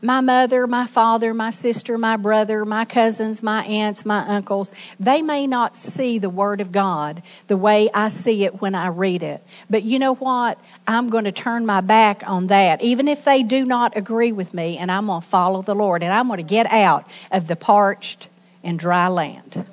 my 0.03 0.21
mother, 0.21 0.67
my 0.67 0.87
father, 0.87 1.33
my 1.33 1.51
sister, 1.51 1.97
my 1.97 2.17
brother, 2.17 2.65
my 2.65 2.85
cousins, 2.85 3.43
my 3.43 3.65
aunts, 3.65 4.05
my 4.05 4.27
uncles, 4.27 4.71
they 5.01 5.23
may 5.23 5.47
not 5.47 5.77
see 5.77 6.19
the 6.19 6.29
Word 6.29 6.61
of 6.61 6.71
God 6.71 7.23
the 7.47 7.57
way 7.57 7.89
I 7.95 8.09
see 8.09 8.45
it 8.45 8.61
when 8.61 8.75
I 8.75 8.89
read 8.89 9.23
it. 9.23 9.43
But 9.71 9.85
you 9.85 9.99
know 9.99 10.15
what? 10.15 10.59
I'm 10.87 11.09
going 11.09 11.25
to 11.25 11.33
turn 11.33 11.65
my 11.65 11.81
back 11.81 12.23
on 12.27 12.49
that, 12.49 12.83
even 12.83 13.09
if 13.09 13.25
they 13.25 13.43
do 13.43 13.65
not 13.65 13.97
agree 13.97 14.33
with 14.33 14.53
me, 14.53 14.77
and 14.77 14.93
I'm 14.93 15.07
going 15.07 15.23
to 15.23 15.27
follow 15.27 15.63
the 15.63 15.75
Lord, 15.75 16.03
and 16.03 16.13
I'm 16.13 16.27
going 16.27 16.39
to 16.39 16.43
get 16.43 16.67
out 16.67 17.09
of 17.31 17.47
the 17.47 17.57
parched 17.57 18.29
and 18.63 18.79
dry 18.79 19.09
land. 19.09 19.65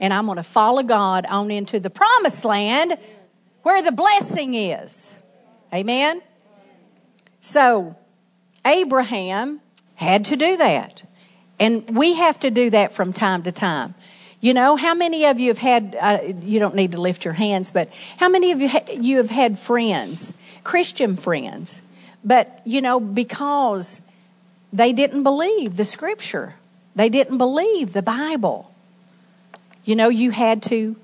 And 0.00 0.12
I'm 0.12 0.26
going 0.26 0.36
to 0.36 0.42
follow 0.42 0.82
God 0.82 1.24
on 1.26 1.50
into 1.50 1.78
the 1.78 1.90
promised 1.90 2.44
land 2.44 2.96
where 3.62 3.82
the 3.82 3.92
blessing 3.92 4.54
is. 4.54 5.14
Amen? 5.72 6.22
So, 7.42 7.96
Abraham 8.64 9.60
had 9.96 10.24
to 10.26 10.36
do 10.36 10.56
that. 10.56 11.02
And 11.58 11.96
we 11.96 12.14
have 12.14 12.38
to 12.40 12.50
do 12.50 12.70
that 12.70 12.92
from 12.92 13.12
time 13.12 13.42
to 13.42 13.52
time. 13.52 13.94
You 14.40 14.54
know, 14.54 14.76
how 14.76 14.94
many 14.94 15.26
of 15.26 15.38
you 15.38 15.48
have 15.48 15.58
had, 15.58 15.96
uh, 16.00 16.18
you 16.42 16.58
don't 16.58 16.74
need 16.74 16.92
to 16.92 17.00
lift 17.00 17.26
your 17.26 17.34
hands, 17.34 17.70
but 17.70 17.92
how 18.16 18.30
many 18.30 18.52
of 18.52 18.60
you, 18.60 18.68
ha- 18.70 18.86
you 18.90 19.18
have 19.18 19.28
had 19.28 19.58
friends, 19.58 20.32
Christian 20.64 21.16
friends, 21.16 21.82
but, 22.24 22.62
you 22.64 22.80
know, 22.80 22.98
because 22.98 24.00
they 24.72 24.94
didn't 24.94 25.24
believe 25.24 25.76
the 25.76 25.84
scripture, 25.84 26.54
they 26.96 27.10
didn't 27.10 27.36
believe 27.36 27.92
the 27.92 28.02
Bible, 28.02 28.72
you 29.84 29.94
know, 29.94 30.08
you 30.08 30.30
had 30.30 30.62
to 30.64 30.96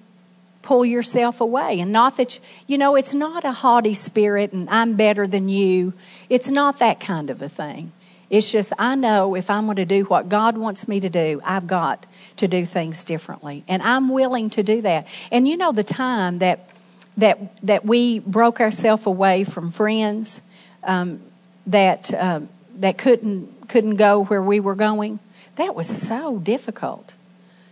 pull 0.66 0.85
yourself 0.85 1.40
away. 1.40 1.79
And 1.79 1.92
not 1.92 2.16
that, 2.16 2.40
you 2.66 2.76
know, 2.76 2.96
it's 2.96 3.14
not 3.14 3.44
a 3.44 3.52
haughty 3.52 3.94
spirit 3.94 4.52
and 4.52 4.68
I'm 4.68 4.96
better 4.96 5.24
than 5.24 5.48
you. 5.48 5.92
It's 6.29 6.50
not 6.50 6.81
that 6.81 6.98
kind 6.98 7.31
of 7.31 7.40
a 7.40 7.48
thing. 7.48 7.92
It's 8.31 8.50
just, 8.50 8.72
I 8.76 8.96
know 8.96 9.37
if 9.37 9.48
I'm 9.48 9.66
going 9.66 9.76
to 9.76 9.85
do 9.85 10.02
what 10.07 10.29
God 10.29 10.59
wants 10.59 10.88
me 10.88 10.98
to 10.98 11.09
do, 11.09 11.40
I've 11.44 11.68
got 11.68 12.05
to 12.38 12.48
do 12.48 12.64
things 12.64 13.05
differently. 13.05 13.62
And 13.68 13.81
I'm 13.81 14.09
willing 14.09 14.50
to 14.50 14.64
do 14.64 14.83
that. 14.83 15.07
And 15.31 15.46
you 15.46 15.57
know, 15.57 15.70
the 15.70 15.85
time 15.85 16.40
that, 16.40 16.68
that, 17.16 17.38
that 17.64 17.85
we 17.85 18.18
broke 18.18 18.61
ourselves 18.61 19.07
away 19.07 19.44
from 19.44 19.70
friends 19.70 20.42
um, 20.83 21.20
that, 21.68 22.12
um, 22.12 22.48
that 22.79 22.98
couldn't, 22.98 23.68
couldn't 23.68 23.94
go 23.94 24.24
where 24.24 24.42
we 24.42 24.59
were 24.59 24.74
going, 24.74 25.20
that 25.55 25.76
was 25.76 25.87
so 25.87 26.40
difficult 26.40 27.14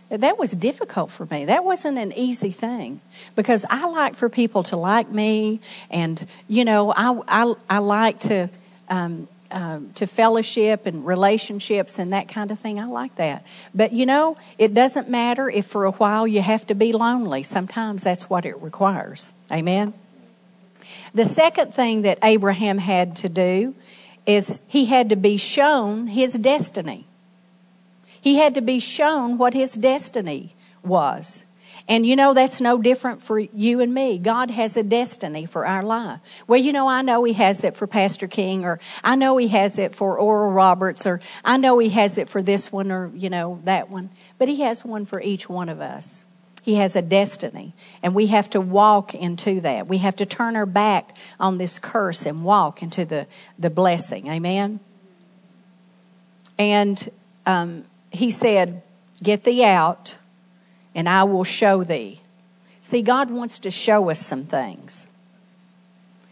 that 0.09 0.37
was 0.37 0.51
difficult 0.51 1.09
for 1.09 1.25
me. 1.25 1.45
That 1.45 1.63
wasn't 1.63 1.97
an 1.97 2.13
easy 2.13 2.51
thing 2.51 3.01
because 3.35 3.65
I 3.69 3.85
like 3.87 4.15
for 4.15 4.29
people 4.29 4.63
to 4.63 4.77
like 4.77 5.09
me, 5.09 5.59
and 5.89 6.27
you 6.47 6.65
know, 6.65 6.93
I 6.95 7.19
I, 7.27 7.53
I 7.69 7.77
like 7.79 8.19
to. 8.21 8.49
Um, 8.89 9.27
uh, 9.51 9.79
to 9.93 10.07
fellowship 10.07 10.85
and 10.85 11.05
relationships 11.05 11.97
and 11.99 12.11
that 12.11 12.27
kind 12.27 12.51
of 12.51 12.59
thing. 12.59 12.79
I 12.79 12.85
like 12.85 13.15
that. 13.15 13.45
But 13.73 13.93
you 13.93 14.05
know, 14.05 14.37
it 14.57 14.73
doesn't 14.73 15.07
matter 15.07 15.49
if 15.49 15.65
for 15.65 15.85
a 15.85 15.91
while 15.91 16.27
you 16.27 16.41
have 16.41 16.67
to 16.67 16.75
be 16.75 16.91
lonely. 16.91 17.43
Sometimes 17.43 18.03
that's 18.03 18.29
what 18.29 18.45
it 18.45 18.59
requires. 18.61 19.31
Amen. 19.51 19.93
The 21.13 21.25
second 21.25 21.73
thing 21.73 22.01
that 22.01 22.19
Abraham 22.23 22.79
had 22.79 23.15
to 23.17 23.29
do 23.29 23.75
is 24.25 24.59
he 24.67 24.85
had 24.85 25.09
to 25.09 25.15
be 25.15 25.37
shown 25.37 26.07
his 26.07 26.33
destiny. 26.33 27.05
He 28.25 28.37
had 28.37 28.55
to 28.55 28.61
be 28.61 28.79
shown 28.79 29.37
what 29.37 29.53
his 29.53 29.73
destiny 29.73 30.55
was. 30.81 31.45
And 31.87 32.07
you 32.07 32.15
know, 32.15 32.33
that's 32.33 32.59
no 32.59 32.81
different 32.81 33.21
for 33.21 33.37
you 33.37 33.81
and 33.81 33.93
me. 33.93 34.17
God 34.17 34.49
has 34.49 34.75
a 34.75 34.81
destiny 34.81 35.45
for 35.45 35.63
our 35.63 35.83
life. 35.83 36.21
Well, 36.47 36.59
you 36.59 36.73
know, 36.73 36.87
I 36.87 37.03
know 37.03 37.23
He 37.23 37.33
has 37.33 37.63
it 37.63 37.77
for 37.77 37.85
Pastor 37.85 38.27
King, 38.27 38.65
or 38.65 38.79
I 39.03 39.15
know 39.15 39.37
He 39.37 39.49
has 39.49 39.77
it 39.77 39.93
for 39.93 40.17
Oral 40.17 40.51
Roberts, 40.51 41.05
or 41.05 41.21
I 41.43 41.57
know 41.57 41.77
He 41.77 41.89
has 41.89 42.17
it 42.17 42.27
for 42.27 42.41
this 42.41 42.71
one, 42.71 42.91
or, 42.91 43.11
you 43.13 43.29
know, 43.29 43.59
that 43.65 43.91
one. 43.91 44.09
But 44.39 44.47
He 44.47 44.61
has 44.61 44.83
one 44.83 45.05
for 45.05 45.21
each 45.21 45.47
one 45.47 45.69
of 45.69 45.79
us. 45.79 46.25
He 46.63 46.75
has 46.75 46.95
a 46.95 47.03
destiny, 47.03 47.73
and 48.01 48.15
we 48.15 48.25
have 48.27 48.49
to 48.49 48.59
walk 48.59 49.13
into 49.13 49.61
that. 49.61 49.85
We 49.85 49.99
have 49.99 50.15
to 50.15 50.25
turn 50.25 50.55
our 50.55 50.65
back 50.65 51.15
on 51.39 51.59
this 51.59 51.77
curse 51.77 52.25
and 52.25 52.43
walk 52.43 52.81
into 52.81 53.05
the, 53.05 53.27
the 53.59 53.69
blessing. 53.69 54.25
Amen? 54.25 54.79
And 56.57 57.07
um, 57.45 57.85
he 58.15 58.31
said, 58.31 58.81
Get 59.23 59.43
thee 59.43 59.63
out, 59.63 60.17
and 60.93 61.07
I 61.07 61.23
will 61.23 61.43
show 61.43 61.83
thee. 61.83 62.21
See, 62.81 63.01
God 63.01 63.31
wants 63.31 63.59
to 63.59 63.71
show 63.71 64.09
us 64.09 64.19
some 64.19 64.43
things. 64.43 65.07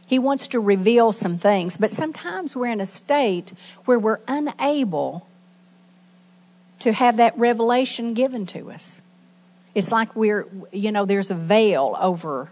He 0.06 0.20
wants 0.20 0.48
to 0.50 0.60
reveal 0.60 1.12
some 1.12 1.38
things, 1.38 1.78
but 1.78 1.90
sometimes 1.90 2.56
we're 2.56 2.72
in 2.72 2.82
a 2.82 2.86
state 2.86 3.54
where 3.86 3.98
we're 3.98 4.20
unable 4.28 5.28
to 6.80 6.94
have 6.94 7.18
that 7.18 7.38
revelation 7.38 8.14
given 8.14 8.46
to 8.48 8.70
us. 8.70 9.02
It's 9.74 9.92
like 9.92 10.16
we're, 10.16 10.46
you 10.72 10.92
know, 10.92 11.06
there's 11.06 11.32
a 11.32 11.36
veil 11.36 11.96
over 12.00 12.52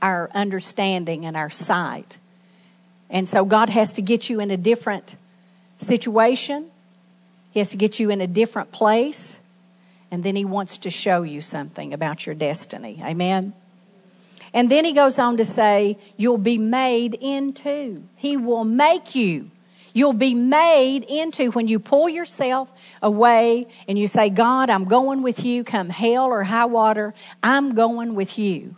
our 0.00 0.30
understanding 0.32 1.26
and 1.26 1.36
our 1.36 1.50
sight. 1.50 2.18
And 3.10 3.28
so 3.28 3.44
God 3.44 3.68
has 3.68 3.92
to 3.94 4.02
get 4.02 4.30
you 4.30 4.40
in 4.40 4.50
a 4.50 4.56
different 4.56 5.16
situation 5.78 6.70
he 7.56 7.60
has 7.60 7.70
to 7.70 7.78
get 7.78 7.98
you 7.98 8.10
in 8.10 8.20
a 8.20 8.26
different 8.26 8.70
place, 8.70 9.38
and 10.10 10.22
then 10.22 10.36
He 10.36 10.44
wants 10.44 10.76
to 10.76 10.90
show 10.90 11.22
you 11.22 11.40
something 11.40 11.94
about 11.94 12.26
your 12.26 12.34
destiny. 12.34 13.00
Amen? 13.02 13.54
And 14.52 14.70
then 14.70 14.84
He 14.84 14.92
goes 14.92 15.18
on 15.18 15.38
to 15.38 15.44
say, 15.46 15.96
You'll 16.18 16.36
be 16.36 16.58
made 16.58 17.14
into. 17.14 18.02
He 18.14 18.36
will 18.36 18.64
make 18.64 19.14
you. 19.14 19.50
You'll 19.94 20.12
be 20.12 20.34
made 20.34 21.04
into 21.04 21.50
when 21.52 21.66
you 21.66 21.78
pull 21.78 22.10
yourself 22.10 22.70
away 23.00 23.68
and 23.88 23.98
you 23.98 24.06
say, 24.06 24.28
God, 24.28 24.68
I'm 24.68 24.84
going 24.84 25.22
with 25.22 25.42
you, 25.42 25.64
come 25.64 25.88
hell 25.88 26.26
or 26.26 26.44
high 26.44 26.66
water, 26.66 27.14
I'm 27.42 27.74
going 27.74 28.14
with 28.14 28.38
you. 28.38 28.76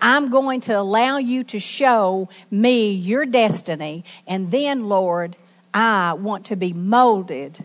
I'm 0.00 0.30
going 0.30 0.60
to 0.60 0.78
allow 0.78 1.16
you 1.16 1.42
to 1.42 1.58
show 1.58 2.28
me 2.52 2.92
your 2.92 3.26
destiny. 3.26 4.04
And 4.28 4.52
then, 4.52 4.88
Lord, 4.88 5.34
I 5.74 6.12
want 6.12 6.46
to 6.46 6.54
be 6.54 6.72
molded 6.72 7.64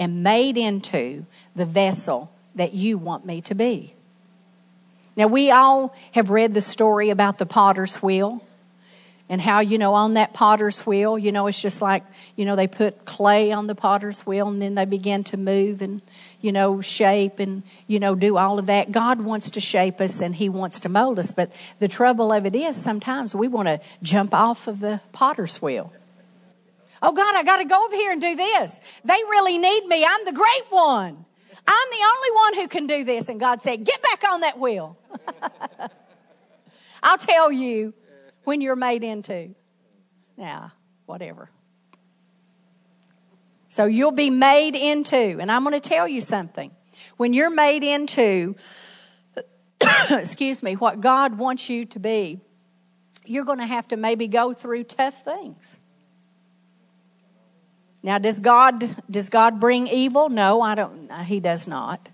and 0.00 0.24
made 0.24 0.56
into 0.56 1.26
the 1.54 1.66
vessel 1.66 2.32
that 2.54 2.72
you 2.72 2.98
want 2.98 3.24
me 3.24 3.42
to 3.42 3.54
be. 3.54 3.94
Now, 5.14 5.26
we 5.26 5.50
all 5.50 5.94
have 6.12 6.30
read 6.30 6.54
the 6.54 6.62
story 6.62 7.10
about 7.10 7.36
the 7.36 7.44
potter's 7.44 8.02
wheel 8.02 8.42
and 9.28 9.40
how, 9.40 9.60
you 9.60 9.76
know, 9.76 9.92
on 9.94 10.14
that 10.14 10.32
potter's 10.32 10.84
wheel, 10.86 11.18
you 11.18 11.30
know, 11.32 11.46
it's 11.46 11.60
just 11.60 11.82
like, 11.82 12.02
you 12.34 12.46
know, 12.46 12.56
they 12.56 12.66
put 12.66 13.04
clay 13.04 13.52
on 13.52 13.66
the 13.66 13.74
potter's 13.74 14.26
wheel 14.26 14.48
and 14.48 14.60
then 14.60 14.74
they 14.74 14.86
begin 14.86 15.22
to 15.24 15.36
move 15.36 15.82
and, 15.82 16.00
you 16.40 16.50
know, 16.50 16.80
shape 16.80 17.38
and, 17.38 17.62
you 17.86 18.00
know, 18.00 18.14
do 18.14 18.38
all 18.38 18.58
of 18.58 18.66
that. 18.66 18.90
God 18.90 19.20
wants 19.20 19.50
to 19.50 19.60
shape 19.60 20.00
us 20.00 20.20
and 20.20 20.34
He 20.34 20.48
wants 20.48 20.80
to 20.80 20.88
mold 20.88 21.18
us. 21.18 21.30
But 21.30 21.52
the 21.78 21.88
trouble 21.88 22.32
of 22.32 22.46
it 22.46 22.56
is 22.56 22.74
sometimes 22.74 23.34
we 23.34 23.48
want 23.48 23.68
to 23.68 23.80
jump 24.02 24.32
off 24.32 24.66
of 24.66 24.80
the 24.80 25.02
potter's 25.12 25.60
wheel. 25.60 25.92
Oh, 27.02 27.12
God, 27.12 27.34
I 27.34 27.42
got 27.42 27.58
to 27.58 27.64
go 27.64 27.84
over 27.84 27.94
here 27.94 28.12
and 28.12 28.20
do 28.20 28.36
this. 28.36 28.80
They 29.04 29.14
really 29.14 29.58
need 29.58 29.86
me. 29.86 30.04
I'm 30.06 30.24
the 30.24 30.32
great 30.32 30.64
one. 30.68 31.24
I'm 31.66 31.90
the 31.90 32.04
only 32.04 32.30
one 32.32 32.54
who 32.56 32.68
can 32.68 32.86
do 32.86 33.04
this. 33.04 33.28
And 33.28 33.40
God 33.40 33.62
said, 33.62 33.84
Get 33.84 34.02
back 34.02 34.24
on 34.30 34.40
that 34.40 34.58
wheel. 34.58 34.98
I'll 37.02 37.18
tell 37.18 37.50
you 37.50 37.94
when 38.44 38.60
you're 38.60 38.76
made 38.76 39.04
into. 39.04 39.54
Now, 40.36 40.72
whatever. 41.06 41.50
So 43.68 43.86
you'll 43.86 44.10
be 44.10 44.30
made 44.30 44.74
into, 44.74 45.38
and 45.40 45.50
I'm 45.50 45.62
going 45.62 45.80
to 45.80 45.88
tell 45.88 46.08
you 46.08 46.20
something. 46.20 46.72
When 47.16 47.32
you're 47.32 47.50
made 47.50 47.84
into, 47.84 48.56
excuse 50.10 50.62
me, 50.62 50.74
what 50.74 51.00
God 51.00 51.38
wants 51.38 51.70
you 51.70 51.84
to 51.86 52.00
be, 52.00 52.40
you're 53.24 53.44
going 53.44 53.58
to 53.58 53.66
have 53.66 53.86
to 53.88 53.96
maybe 53.96 54.26
go 54.26 54.52
through 54.52 54.84
tough 54.84 55.22
things. 55.22 55.78
Now, 58.02 58.18
does 58.18 58.40
God 58.40 58.96
does 59.10 59.28
God 59.28 59.60
bring 59.60 59.86
evil? 59.86 60.28
No, 60.28 60.62
I 60.62 60.74
don't. 60.74 61.12
He 61.24 61.40
does 61.40 61.68
not. 61.68 62.08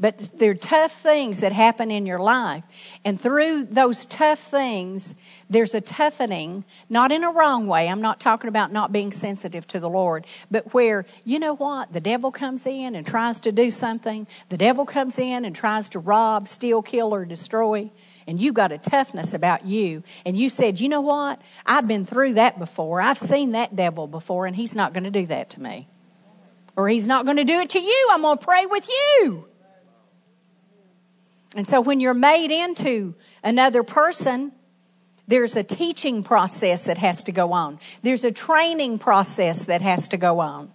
But 0.00 0.30
there 0.38 0.50
are 0.50 0.54
tough 0.54 0.90
things 0.90 1.38
that 1.40 1.52
happen 1.52 1.92
in 1.92 2.06
your 2.06 2.18
life, 2.18 2.64
and 3.04 3.20
through 3.20 3.64
those 3.64 4.04
tough 4.04 4.40
things, 4.40 5.14
there's 5.48 5.74
a 5.74 5.80
toughening. 5.80 6.64
Not 6.90 7.12
in 7.12 7.22
a 7.22 7.30
wrong 7.30 7.68
way. 7.68 7.88
I'm 7.88 8.00
not 8.00 8.18
talking 8.18 8.48
about 8.48 8.72
not 8.72 8.90
being 8.90 9.12
sensitive 9.12 9.64
to 9.68 9.78
the 9.78 9.88
Lord, 9.88 10.26
but 10.50 10.74
where 10.74 11.04
you 11.24 11.38
know 11.38 11.54
what 11.54 11.92
the 11.92 12.00
devil 12.00 12.32
comes 12.32 12.66
in 12.66 12.96
and 12.96 13.06
tries 13.06 13.38
to 13.40 13.52
do 13.52 13.70
something. 13.70 14.26
The 14.48 14.56
devil 14.56 14.86
comes 14.86 15.20
in 15.20 15.44
and 15.44 15.54
tries 15.54 15.88
to 15.90 16.00
rob, 16.00 16.48
steal, 16.48 16.82
kill, 16.82 17.14
or 17.14 17.24
destroy 17.24 17.90
and 18.26 18.40
you 18.40 18.52
got 18.52 18.72
a 18.72 18.78
toughness 18.78 19.34
about 19.34 19.64
you, 19.64 20.02
and 20.24 20.36
you 20.36 20.48
said, 20.48 20.80
You 20.80 20.88
know 20.88 21.00
what? 21.00 21.40
I've 21.66 21.88
been 21.88 22.06
through 22.06 22.34
that 22.34 22.58
before. 22.58 23.00
I've 23.00 23.18
seen 23.18 23.52
that 23.52 23.76
devil 23.76 24.06
before, 24.06 24.46
and 24.46 24.56
he's 24.56 24.74
not 24.74 24.92
going 24.92 25.04
to 25.04 25.10
do 25.10 25.26
that 25.26 25.50
to 25.50 25.62
me. 25.62 25.88
Or 26.76 26.88
he's 26.88 27.06
not 27.06 27.24
going 27.24 27.36
to 27.36 27.44
do 27.44 27.60
it 27.60 27.70
to 27.70 27.80
you. 27.80 28.08
I'm 28.12 28.22
going 28.22 28.38
to 28.38 28.44
pray 28.44 28.66
with 28.66 28.88
you. 28.88 29.46
And 31.54 31.66
so 31.68 31.80
when 31.80 32.00
you're 32.00 32.14
made 32.14 32.50
into 32.50 33.14
another 33.44 33.82
person, 33.82 34.52
there's 35.28 35.56
a 35.56 35.62
teaching 35.62 36.22
process 36.22 36.84
that 36.84 36.98
has 36.98 37.22
to 37.24 37.32
go 37.32 37.52
on. 37.52 37.78
There's 38.02 38.24
a 38.24 38.32
training 38.32 38.98
process 38.98 39.66
that 39.66 39.82
has 39.82 40.08
to 40.08 40.16
go 40.16 40.40
on. 40.40 40.72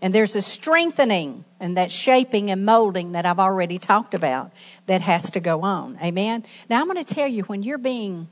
And 0.00 0.14
there's 0.14 0.36
a 0.36 0.42
strengthening 0.42 1.44
and 1.58 1.76
that 1.76 1.90
shaping 1.90 2.50
and 2.50 2.64
molding 2.64 3.12
that 3.12 3.26
I've 3.26 3.40
already 3.40 3.78
talked 3.78 4.14
about 4.14 4.52
that 4.86 5.00
has 5.00 5.30
to 5.30 5.40
go 5.40 5.62
on. 5.62 5.98
Amen. 6.02 6.44
Now, 6.70 6.80
I'm 6.80 6.86
going 6.86 7.04
to 7.04 7.14
tell 7.14 7.26
you 7.26 7.42
when 7.44 7.62
you're 7.62 7.78
being 7.78 8.28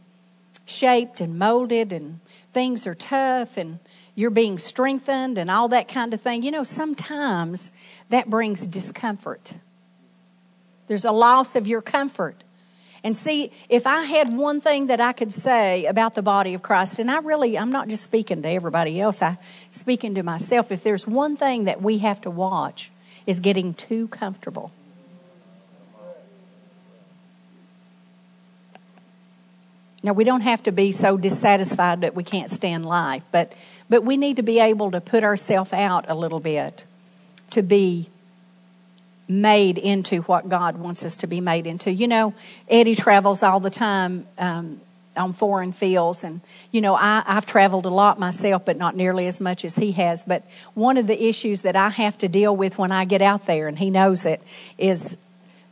shaped 0.64 1.20
and 1.20 1.38
molded 1.38 1.92
and 1.92 2.20
things 2.52 2.86
are 2.86 2.94
tough 2.94 3.56
and 3.56 3.78
you're 4.14 4.30
being 4.30 4.58
strengthened 4.58 5.38
and 5.38 5.50
all 5.50 5.68
that 5.68 5.88
kind 5.88 6.14
of 6.14 6.20
thing, 6.20 6.42
you 6.42 6.50
know, 6.50 6.62
sometimes 6.62 7.72
that 8.10 8.30
brings 8.30 8.66
discomfort. 8.66 9.54
There's 10.86 11.04
a 11.04 11.12
loss 11.12 11.56
of 11.56 11.66
your 11.66 11.82
comfort. 11.82 12.44
And 13.06 13.16
see, 13.16 13.52
if 13.68 13.86
I 13.86 14.02
had 14.02 14.36
one 14.36 14.60
thing 14.60 14.88
that 14.88 15.00
I 15.00 15.12
could 15.12 15.32
say 15.32 15.84
about 15.84 16.16
the 16.16 16.22
body 16.22 16.54
of 16.54 16.62
Christ, 16.64 16.98
and 16.98 17.08
I 17.08 17.18
really, 17.18 17.56
I'm 17.56 17.70
not 17.70 17.86
just 17.86 18.02
speaking 18.02 18.42
to 18.42 18.48
everybody 18.48 19.00
else, 19.00 19.22
I'm 19.22 19.38
speaking 19.70 20.16
to 20.16 20.24
myself. 20.24 20.72
If 20.72 20.82
there's 20.82 21.06
one 21.06 21.36
thing 21.36 21.66
that 21.66 21.80
we 21.80 21.98
have 21.98 22.20
to 22.22 22.32
watch, 22.32 22.90
is 23.24 23.38
getting 23.38 23.74
too 23.74 24.08
comfortable. 24.08 24.72
Now, 30.02 30.12
we 30.12 30.24
don't 30.24 30.40
have 30.40 30.64
to 30.64 30.72
be 30.72 30.90
so 30.90 31.16
dissatisfied 31.16 32.00
that 32.00 32.16
we 32.16 32.24
can't 32.24 32.50
stand 32.50 32.84
life, 32.84 33.22
but, 33.30 33.52
but 33.88 34.02
we 34.02 34.16
need 34.16 34.34
to 34.34 34.42
be 34.42 34.58
able 34.58 34.90
to 34.90 35.00
put 35.00 35.22
ourselves 35.22 35.72
out 35.72 36.06
a 36.08 36.16
little 36.16 36.40
bit 36.40 36.84
to 37.50 37.62
be 37.62 38.10
made 39.28 39.78
into 39.78 40.22
what 40.22 40.48
God 40.48 40.76
wants 40.76 41.04
us 41.04 41.16
to 41.16 41.26
be 41.26 41.40
made 41.40 41.66
into. 41.66 41.92
You 41.92 42.08
know, 42.08 42.34
Eddie 42.68 42.94
travels 42.94 43.42
all 43.42 43.60
the 43.60 43.70
time 43.70 44.26
um, 44.38 44.80
on 45.16 45.32
foreign 45.32 45.72
fields, 45.72 46.22
and 46.22 46.40
you 46.70 46.80
know, 46.80 46.94
I, 46.94 47.22
I've 47.26 47.46
traveled 47.46 47.86
a 47.86 47.90
lot 47.90 48.18
myself, 48.18 48.64
but 48.64 48.76
not 48.76 48.96
nearly 48.96 49.26
as 49.26 49.40
much 49.40 49.64
as 49.64 49.76
he 49.76 49.92
has. 49.92 50.24
But 50.24 50.44
one 50.74 50.96
of 50.96 51.06
the 51.06 51.24
issues 51.24 51.62
that 51.62 51.76
I 51.76 51.88
have 51.90 52.16
to 52.18 52.28
deal 52.28 52.56
with 52.56 52.78
when 52.78 52.92
I 52.92 53.04
get 53.04 53.22
out 53.22 53.46
there, 53.46 53.68
and 53.68 53.78
he 53.78 53.90
knows 53.90 54.24
it, 54.24 54.40
is 54.78 55.18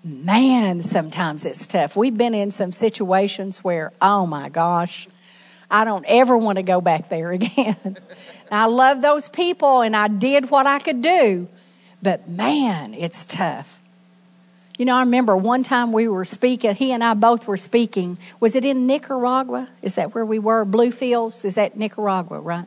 man, 0.02 0.82
sometimes 0.82 1.46
it's 1.46 1.66
tough. 1.66 1.96
We've 1.96 2.16
been 2.16 2.34
in 2.34 2.50
some 2.50 2.72
situations 2.72 3.64
where, 3.64 3.92
oh 4.02 4.26
my 4.26 4.48
gosh, 4.48 5.08
I 5.70 5.84
don't 5.84 6.04
ever 6.06 6.36
want 6.36 6.56
to 6.56 6.62
go 6.62 6.80
back 6.80 7.08
there 7.08 7.32
again. 7.32 7.98
I 8.50 8.66
love 8.66 9.00
those 9.00 9.28
people, 9.28 9.80
and 9.80 9.94
I 9.94 10.08
did 10.08 10.50
what 10.50 10.66
I 10.66 10.80
could 10.80 11.00
do 11.00 11.48
but 12.04 12.28
man, 12.28 12.94
it's 12.94 13.24
tough. 13.24 13.80
You 14.76 14.84
know, 14.84 14.94
I 14.94 15.00
remember 15.00 15.36
one 15.36 15.62
time 15.62 15.92
we 15.92 16.06
were 16.06 16.24
speaking, 16.24 16.74
he 16.74 16.92
and 16.92 17.02
I 17.02 17.14
both 17.14 17.46
were 17.46 17.56
speaking. 17.56 18.18
Was 18.40 18.54
it 18.54 18.64
in 18.64 18.86
Nicaragua? 18.86 19.68
Is 19.82 19.94
that 19.94 20.14
where 20.14 20.24
we 20.24 20.38
were? 20.38 20.64
Bluefields? 20.64 21.44
Is 21.44 21.54
that 21.54 21.76
Nicaragua, 21.76 22.40
right? 22.40 22.66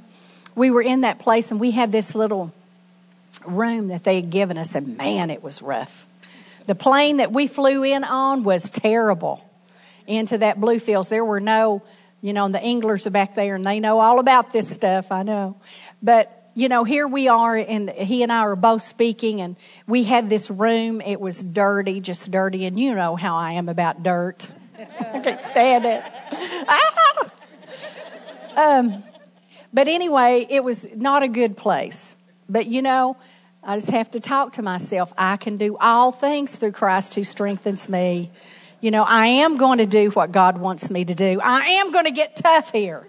We 0.56 0.71
were 0.71 0.82
in 0.82 1.02
that 1.02 1.19
place 1.19 1.52
and 1.52 1.60
we 1.60 1.71
had 1.71 1.91
this 1.91 2.15
little 2.15 2.52
room 3.45 3.89
that 3.89 4.04
they 4.04 4.15
had 4.15 4.30
given 4.30 4.58
us, 4.58 4.73
and 4.73 4.97
man, 4.97 5.30
it 5.30 5.43
was 5.43 5.62
rough. 5.62 6.06
The 6.65 6.76
plane 6.76 7.17
that 7.17 7.32
we 7.32 7.45
flew 7.47 7.84
in 7.84 8.04
on 8.04 8.43
was 8.43 8.69
terrible 8.69 9.43
into 10.08 10.38
that 10.39 10.60
Bluefields. 10.60 11.10
There 11.10 11.23
were 11.23 11.39
no, 11.39 11.84
you 12.21 12.34
know, 12.34 12.50
the 12.50 12.60
Englers 12.60 13.06
are 13.06 13.12
back 13.12 13.36
there 13.36 13.56
and 13.56 13.65
they 13.65 13.80
know 13.80 14.00
all 14.00 14.19
about 14.19 14.52
this 14.52 14.69
stuff, 14.69 15.12
I 15.12 15.23
know. 15.23 15.58
But 16.02 16.37
you 16.58 16.70
know, 16.70 16.84
here 16.84 17.08
we 17.08 17.28
are, 17.28 17.56
and 17.56 17.88
he 17.91 18.24
and 18.24 18.32
I 18.32 18.39
are 18.39 18.56
both 18.56 18.82
speaking, 18.82 19.41
and 19.41 19.56
we 19.86 20.06
had 20.06 20.28
this 20.28 20.50
room. 20.50 21.02
It 21.02 21.22
was 21.22 21.38
dirty, 21.38 22.00
just 22.00 22.32
dirty, 22.32 22.65
and 22.65 22.80
you 22.80 22.96
know 22.96 23.15
how 23.15 23.36
I 23.36 23.52
am 23.52 23.70
about 23.70 24.02
dirt. 24.02 24.50
I 24.76 25.20
can't 25.20 25.43
stand 25.43 25.86
it. 25.86 26.04
Ah! 26.67 27.32
Um, 28.58 29.04
but 29.72 29.88
anyway, 29.88 30.48
it 30.50 30.63
was 30.63 30.88
not 30.96 31.22
a 31.22 31.28
good 31.28 31.58
place. 31.58 32.17
But 32.50 32.65
you 32.65 32.82
know, 32.82 33.17
I 33.63 33.78
just 33.78 33.91
have 33.91 34.10
to 34.12 34.20
talk 34.20 34.54
to 34.54 34.63
myself. 34.63 35.13
I 35.15 35.38
can 35.38 35.58
do 35.58 35.78
all 35.80 36.12
things 36.12 36.56
through 36.56 36.72
Christ 36.72 37.13
who 37.13 37.24
strengthens 37.24 37.88
me. 37.88 38.32
You 38.82 38.89
know, 38.89 39.04
I 39.08 39.28
am 39.28 39.58
going 39.58 39.78
to 39.78 39.86
do 39.86 40.10
what 40.10 40.32
God 40.32 40.58
wants 40.58 40.89
me 40.89 41.06
to 41.06 41.13
do. 41.13 41.39
I 41.39 41.60
am 41.60 41.91
going 41.91 42.06
to 42.06 42.12
get 42.12 42.36
tough 42.36 42.72
here 42.72 43.08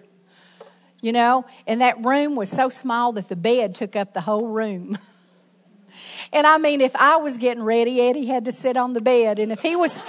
you 1.00 1.12
know, 1.12 1.44
and 1.66 1.80
that 1.80 2.04
room 2.04 2.34
was 2.34 2.50
so 2.50 2.68
small 2.68 3.12
that 3.12 3.28
the 3.28 3.36
bed 3.36 3.74
took 3.74 3.94
up 3.94 4.14
the 4.14 4.20
whole 4.22 4.48
room. 4.48 4.98
and 6.32 6.46
I 6.46 6.58
mean, 6.58 6.80
if 6.80 6.94
I 6.96 7.16
was 7.16 7.36
getting 7.36 7.62
ready, 7.62 8.00
Eddie 8.00 8.26
had 8.26 8.44
to 8.46 8.52
sit 8.52 8.76
on 8.76 8.92
the 8.92 9.00
bed, 9.00 9.38
and 9.38 9.52
if 9.52 9.62
he 9.62 9.76
was, 9.76 10.00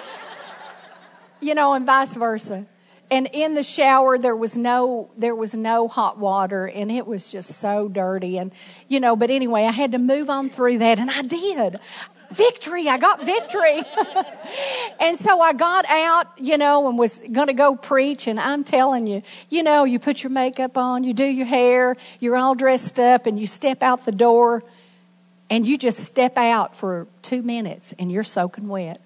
you 1.42 1.54
know, 1.56 1.74
and 1.74 1.86
vice 1.86 2.16
versa. 2.16 2.66
And 3.12 3.28
in 3.34 3.56
the 3.56 3.64
shower, 3.64 4.20
there 4.20 4.36
was 4.36 4.56
no 4.56 5.10
there 5.18 5.34
was 5.34 5.56
no 5.56 5.88
hot 5.88 6.20
water, 6.20 6.68
and 6.68 6.92
it 6.92 7.08
was 7.08 7.32
just 7.32 7.60
so 7.60 7.88
dirty. 7.88 8.38
And 8.38 8.52
you 8.88 9.00
know, 9.00 9.16
but 9.16 9.32
anyway, 9.32 9.64
I 9.64 9.72
had 9.72 9.94
to 9.94 9.98
move 9.98 10.30
on 10.30 10.50
through 10.50 10.78
that, 10.80 11.00
and 11.00 11.10
I 11.10 11.24
did 11.24 11.80
victory, 12.32 12.88
I 12.88 12.98
got 12.98 13.24
victory. 13.24 13.82
and 15.00 15.18
so 15.18 15.40
I 15.40 15.54
got 15.54 15.86
out, 15.90 16.28
you 16.38 16.58
know, 16.58 16.88
and 16.88 16.98
was 16.98 17.22
going 17.32 17.48
to 17.48 17.54
go 17.54 17.76
preach. 17.76 18.28
And 18.28 18.40
I'm 18.40 18.64
telling 18.64 19.08
you, 19.08 19.22
you 19.50 19.64
know, 19.64 19.84
you 19.84 20.00
put 20.00 20.24
your 20.24 20.32
makeup 20.32 20.78
on, 20.78 21.04
you 21.04 21.14
do 21.14 21.26
your 21.26 21.46
hair, 21.46 21.96
you're 22.20 22.36
all 22.36 22.56
dressed 22.56 23.00
up, 23.00 23.26
and 23.26 23.40
you 23.40 23.48
step 23.48 23.84
out 23.84 24.06
the 24.06 24.12
door, 24.12 24.64
and 25.50 25.66
you 25.66 25.78
just 25.78 26.00
step 26.00 26.38
out 26.38 26.76
for 26.76 27.08
two 27.22 27.42
minutes, 27.42 27.94
and 28.00 28.12
you're 28.12 28.24
soaking 28.24 28.68
wet 28.68 29.02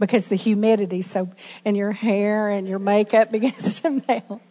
because 0.00 0.28
the 0.28 0.36
humidity 0.36 1.02
so 1.02 1.30
in 1.64 1.74
your 1.74 1.92
hair 1.92 2.48
and 2.48 2.66
your 2.66 2.78
makeup 2.78 3.30
begins 3.32 3.80
to 3.80 4.02
melt. 4.08 4.42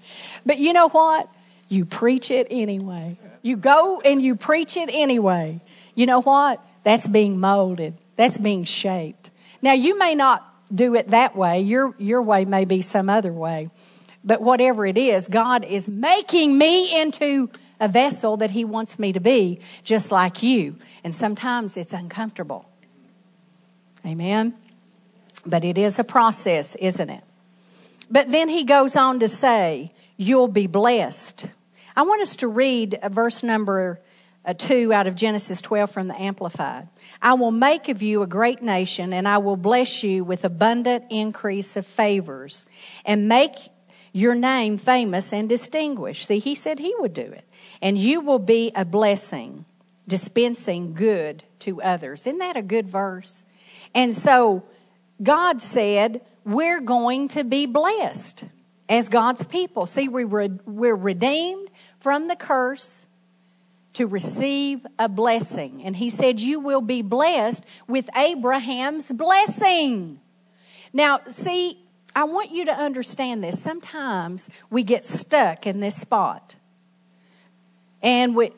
But 0.45 0.57
you 0.57 0.73
know 0.73 0.89
what? 0.89 1.29
you 1.73 1.85
preach 1.85 2.31
it 2.31 2.47
anyway. 2.49 3.17
You 3.41 3.57
go 3.57 3.99
and 4.05 4.21
you 4.21 4.35
preach 4.35 4.77
it 4.77 4.89
anyway. 4.91 5.59
You 5.95 6.05
know 6.05 6.21
what? 6.21 6.63
That's 6.83 7.07
being 7.07 7.39
molded. 7.39 7.95
That's 8.15 8.37
being 8.37 8.63
shaped. 8.63 9.31
Now 9.61 9.73
you 9.73 9.97
may 9.97 10.15
not 10.15 10.47
do 10.73 10.95
it 10.95 11.09
that 11.09 11.35
way. 11.35 11.61
Your 11.61 11.95
your 11.97 12.21
way 12.21 12.45
may 12.45 12.65
be 12.65 12.81
some 12.81 13.09
other 13.09 13.31
way. 13.33 13.69
But 14.23 14.41
whatever 14.41 14.85
it 14.85 14.97
is, 14.97 15.27
God 15.27 15.65
is 15.65 15.89
making 15.89 16.57
me 16.57 17.01
into 17.01 17.49
a 17.79 17.87
vessel 17.87 18.37
that 18.37 18.51
He 18.51 18.63
wants 18.63 18.97
me 18.97 19.11
to 19.11 19.19
be, 19.19 19.59
just 19.83 20.11
like 20.11 20.41
you. 20.41 20.77
And 21.03 21.13
sometimes 21.13 21.75
it's 21.75 21.93
uncomfortable. 21.93 22.69
Amen? 24.05 24.53
But 25.45 25.65
it 25.65 25.77
is 25.77 25.99
a 25.99 26.03
process, 26.05 26.75
isn't 26.75 27.09
it? 27.09 27.23
But 28.09 28.31
then 28.31 28.47
He 28.47 28.63
goes 28.63 28.95
on 28.95 29.19
to 29.19 29.27
say, 29.27 29.91
You'll 30.15 30.47
be 30.47 30.67
blessed. 30.67 31.47
I 31.95 32.03
want 32.03 32.21
us 32.21 32.37
to 32.37 32.47
read 32.47 32.99
verse 33.09 33.43
number 33.43 33.99
uh, 34.45 34.53
2 34.53 34.91
out 34.93 35.07
of 35.07 35.15
Genesis 35.15 35.61
12 35.61 35.89
from 35.89 36.07
the 36.07 36.19
Amplified. 36.19 36.87
I 37.21 37.33
will 37.33 37.51
make 37.51 37.89
of 37.89 38.01
you 38.01 38.21
a 38.21 38.27
great 38.27 38.61
nation, 38.61 39.13
and 39.13 39.27
I 39.27 39.37
will 39.37 39.57
bless 39.57 40.03
you 40.03 40.23
with 40.23 40.43
abundant 40.43 41.05
increase 41.09 41.75
of 41.75 41.85
favors, 41.85 42.65
and 43.05 43.27
make 43.27 43.55
your 44.13 44.35
name 44.35 44.77
famous 44.77 45.33
and 45.33 45.49
distinguished. 45.49 46.27
See, 46.27 46.39
he 46.39 46.55
said 46.55 46.79
he 46.79 46.93
would 46.99 47.13
do 47.13 47.21
it. 47.21 47.45
And 47.81 47.97
you 47.97 48.21
will 48.21 48.39
be 48.39 48.71
a 48.75 48.85
blessing, 48.85 49.65
dispensing 50.07 50.93
good 50.93 51.43
to 51.59 51.81
others. 51.81 52.27
Isn't 52.27 52.37
that 52.37 52.55
a 52.55 52.61
good 52.61 52.87
verse? 52.87 53.43
And 53.95 54.13
so 54.13 54.63
God 55.21 55.61
said, 55.61 56.21
we're 56.45 56.81
going 56.81 57.27
to 57.29 57.43
be 57.43 57.65
blessed 57.65 58.45
as 58.87 59.09
God's 59.09 59.43
people. 59.45 59.87
See, 59.87 60.07
we 60.07 60.25
were, 60.25 60.49
we're 60.65 60.95
redeemed 60.95 61.69
from 61.99 62.27
the 62.27 62.35
curse 62.35 63.07
to 63.93 64.07
receive 64.07 64.85
a 64.97 65.07
blessing. 65.07 65.83
And 65.83 65.95
he 65.95 66.09
said, 66.09 66.39
You 66.39 66.59
will 66.59 66.81
be 66.81 67.01
blessed 67.01 67.63
with 67.87 68.09
Abraham's 68.15 69.11
blessing. 69.11 70.19
Now, 70.91 71.21
see, 71.27 71.79
I 72.15 72.25
want 72.25 72.51
you 72.51 72.65
to 72.65 72.71
understand 72.71 73.43
this. 73.43 73.61
Sometimes 73.61 74.49
we 74.69 74.83
get 74.83 75.05
stuck 75.05 75.65
in 75.65 75.79
this 75.79 75.95
spot. 75.95 76.55
And 78.01 78.35
we, 78.35 78.51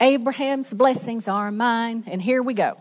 Abraham's 0.00 0.72
blessings 0.72 1.28
are 1.28 1.52
mine, 1.52 2.04
and 2.06 2.20
here 2.20 2.42
we 2.42 2.54
go. 2.54 2.78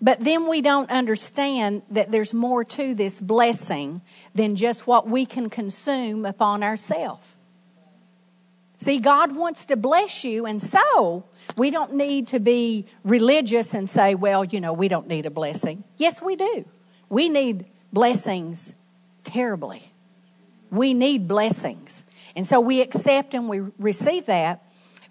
But 0.00 0.20
then 0.20 0.48
we 0.48 0.62
don't 0.62 0.90
understand 0.90 1.82
that 1.90 2.12
there's 2.12 2.32
more 2.32 2.62
to 2.64 2.94
this 2.94 3.20
blessing 3.20 4.00
than 4.34 4.54
just 4.54 4.86
what 4.86 5.08
we 5.08 5.26
can 5.26 5.50
consume 5.50 6.24
upon 6.24 6.62
ourselves. 6.62 7.34
See, 8.78 9.00
God 9.00 9.34
wants 9.34 9.64
to 9.66 9.76
bless 9.76 10.22
you, 10.22 10.46
and 10.46 10.62
so 10.62 11.24
we 11.56 11.70
don't 11.70 11.94
need 11.94 12.28
to 12.28 12.38
be 12.38 12.86
religious 13.02 13.74
and 13.74 13.90
say, 13.90 14.14
well, 14.14 14.44
you 14.44 14.60
know, 14.60 14.72
we 14.72 14.86
don't 14.86 15.08
need 15.08 15.26
a 15.26 15.30
blessing. 15.30 15.82
Yes, 15.96 16.22
we 16.22 16.36
do. 16.36 16.64
We 17.08 17.28
need 17.28 17.66
blessings 17.92 18.74
terribly. 19.24 19.90
We 20.70 20.94
need 20.94 21.26
blessings. 21.26 22.04
And 22.36 22.46
so 22.46 22.60
we 22.60 22.80
accept 22.80 23.34
and 23.34 23.48
we 23.48 23.62
receive 23.78 24.26
that. 24.26 24.62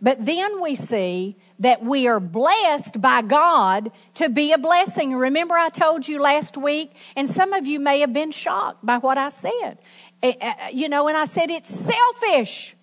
But 0.02 0.26
then 0.26 0.62
we 0.62 0.76
see 0.76 1.36
that 1.60 1.84
we 1.84 2.08
are 2.08 2.22
blessed 2.22 3.02
by 3.02 3.22
God 3.22 3.92
to 4.14 4.30
be 4.30 4.54
a 4.54 4.58
blessing. 4.58 5.14
Remember, 5.14 5.56
I 5.56 5.68
told 5.70 6.08
you 6.08 6.22
last 6.22 6.56
week, 6.56 6.96
and 7.18 7.30
some 7.30 7.52
of 7.52 7.68
you 7.68 7.82
may 7.82 8.00
have 8.00 8.14
been 8.14 8.32
shocked 8.32 8.86
by 8.86 8.98
what 8.98 9.18
I 9.18 9.28
said. 9.28 9.80
Eh, 10.24 10.34
eh, 10.40 10.70
you 10.72 10.88
know, 10.88 11.10
and 11.10 11.18
I 11.18 11.26
said 11.26 11.50
it's 11.50 11.70
selfish 11.70 12.77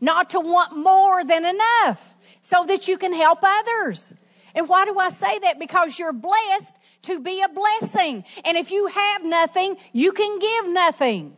not 0.00 0.30
to 0.30 0.40
want 0.40 0.76
more 0.76 1.24
than 1.24 1.44
enough 1.44 2.14
so 2.40 2.64
that 2.66 2.88
you 2.88 2.96
can 2.96 3.12
help 3.12 3.40
others. 3.42 4.14
And 4.54 4.68
why 4.68 4.84
do 4.84 4.98
I 4.98 5.10
say 5.10 5.38
that? 5.40 5.58
Because 5.58 5.98
you're 5.98 6.12
blessed 6.12 6.76
to 7.02 7.20
be 7.20 7.42
a 7.42 7.48
blessing. 7.48 8.24
And 8.44 8.56
if 8.56 8.70
you 8.70 8.86
have 8.86 9.24
nothing, 9.24 9.76
you 9.92 10.12
can 10.12 10.38
give 10.38 10.72
nothing. 10.72 11.36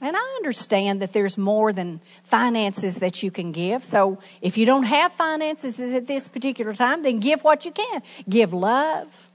And 0.00 0.16
I 0.16 0.34
understand 0.36 1.00
that 1.00 1.12
there's 1.12 1.38
more 1.38 1.72
than 1.72 2.00
finances 2.24 2.96
that 2.96 3.22
you 3.22 3.30
can 3.30 3.52
give. 3.52 3.84
So 3.84 4.18
if 4.40 4.58
you 4.58 4.66
don't 4.66 4.82
have 4.82 5.12
finances 5.12 5.78
at 5.78 6.08
this 6.08 6.26
particular 6.26 6.74
time, 6.74 7.04
then 7.04 7.20
give 7.20 7.42
what 7.42 7.64
you 7.64 7.70
can. 7.70 8.02
Give 8.28 8.52
love, 8.52 9.30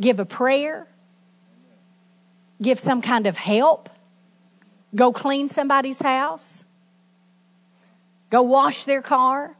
give 0.00 0.18
a 0.18 0.24
prayer, 0.24 0.88
give 2.60 2.80
some 2.80 3.00
kind 3.00 3.28
of 3.28 3.36
help, 3.36 3.88
go 4.94 5.12
clean 5.12 5.48
somebody's 5.48 6.00
house, 6.00 6.64
go 8.30 8.42
wash 8.42 8.84
their 8.84 9.02
car 9.02 9.56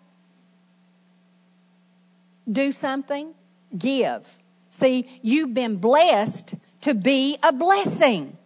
do 2.51 2.73
something, 2.73 3.35
give. 3.77 4.39
See, 4.71 5.21
you've 5.23 5.55
been 5.55 5.77
blessed 5.77 6.55
to 6.83 6.95
be 6.95 7.37
a 7.43 7.53
blessing. 7.53 8.37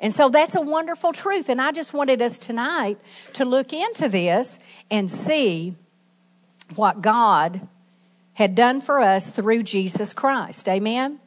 And 0.00 0.14
so 0.14 0.30
that's 0.30 0.54
a 0.54 0.60
wonderful 0.60 1.12
truth. 1.12 1.48
And 1.48 1.60
I 1.60 1.72
just 1.72 1.92
wanted 1.92 2.22
us 2.22 2.38
tonight 2.38 2.98
to 3.34 3.44
look 3.44 3.72
into 3.72 4.08
this 4.08 4.58
and 4.90 5.10
see 5.10 5.74
what 6.74 7.02
God 7.02 7.68
had 8.34 8.54
done 8.54 8.80
for 8.80 9.00
us 9.00 9.28
through 9.28 9.62
Jesus 9.64 10.12
Christ. 10.12 10.68
Amen? 10.68 11.20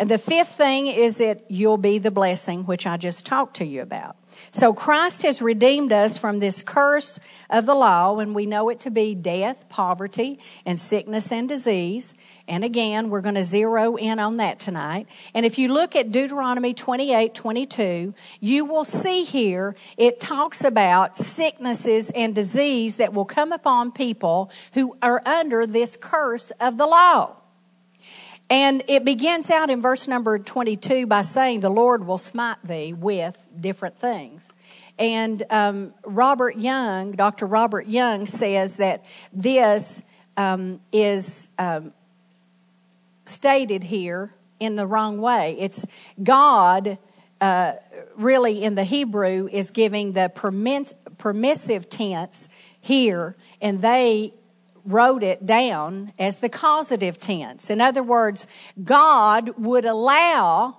And 0.00 0.08
the 0.08 0.16
fifth 0.16 0.48
thing 0.48 0.86
is 0.86 1.18
that 1.18 1.44
you'll 1.48 1.76
be 1.76 1.98
the 1.98 2.10
blessing, 2.10 2.64
which 2.64 2.86
I 2.86 2.96
just 2.96 3.26
talked 3.26 3.56
to 3.56 3.66
you 3.66 3.82
about. 3.82 4.16
So 4.50 4.72
Christ 4.72 5.24
has 5.24 5.42
redeemed 5.42 5.92
us 5.92 6.16
from 6.16 6.38
this 6.38 6.62
curse 6.62 7.20
of 7.50 7.66
the 7.66 7.74
law, 7.74 8.18
and 8.18 8.34
we 8.34 8.46
know 8.46 8.70
it 8.70 8.80
to 8.80 8.90
be 8.90 9.14
death, 9.14 9.68
poverty, 9.68 10.38
and 10.64 10.80
sickness 10.80 11.30
and 11.30 11.46
disease. 11.46 12.14
And 12.48 12.64
again, 12.64 13.10
we're 13.10 13.20
going 13.20 13.34
to 13.34 13.44
zero 13.44 13.96
in 13.96 14.18
on 14.18 14.38
that 14.38 14.58
tonight. 14.58 15.06
And 15.34 15.44
if 15.44 15.58
you 15.58 15.70
look 15.70 15.94
at 15.94 16.10
Deuteronomy 16.10 16.72
28 16.72 17.34
22, 17.34 18.14
you 18.40 18.64
will 18.64 18.86
see 18.86 19.24
here 19.24 19.76
it 19.98 20.18
talks 20.18 20.64
about 20.64 21.18
sicknesses 21.18 22.08
and 22.14 22.34
disease 22.34 22.96
that 22.96 23.12
will 23.12 23.26
come 23.26 23.52
upon 23.52 23.92
people 23.92 24.50
who 24.72 24.96
are 25.02 25.20
under 25.26 25.66
this 25.66 25.98
curse 26.00 26.52
of 26.52 26.78
the 26.78 26.86
law. 26.86 27.36
And 28.50 28.82
it 28.88 29.04
begins 29.04 29.48
out 29.48 29.70
in 29.70 29.80
verse 29.80 30.08
number 30.08 30.36
22 30.36 31.06
by 31.06 31.22
saying, 31.22 31.60
The 31.60 31.70
Lord 31.70 32.04
will 32.04 32.18
smite 32.18 32.58
thee 32.64 32.92
with 32.92 33.46
different 33.58 33.96
things. 33.96 34.52
And 34.98 35.44
um, 35.50 35.94
Robert 36.04 36.56
Young, 36.56 37.12
Dr. 37.12 37.46
Robert 37.46 37.86
Young, 37.86 38.26
says 38.26 38.78
that 38.78 39.04
this 39.32 40.02
um, 40.36 40.80
is 40.92 41.48
um, 41.58 41.92
stated 43.24 43.84
here 43.84 44.34
in 44.58 44.74
the 44.74 44.86
wrong 44.86 45.20
way. 45.20 45.56
It's 45.58 45.86
God, 46.20 46.98
uh, 47.40 47.74
really, 48.16 48.64
in 48.64 48.74
the 48.74 48.84
Hebrew, 48.84 49.48
is 49.50 49.70
giving 49.70 50.12
the 50.12 50.30
permiss- 50.34 50.94
permissive 51.18 51.88
tense 51.88 52.48
here, 52.80 53.36
and 53.62 53.80
they 53.80 54.34
wrote 54.84 55.22
it 55.22 55.46
down 55.46 56.12
as 56.18 56.36
the 56.36 56.48
causative 56.48 57.18
tense. 57.18 57.70
In 57.70 57.80
other 57.80 58.02
words, 58.02 58.46
God 58.82 59.50
would 59.58 59.84
allow 59.84 60.76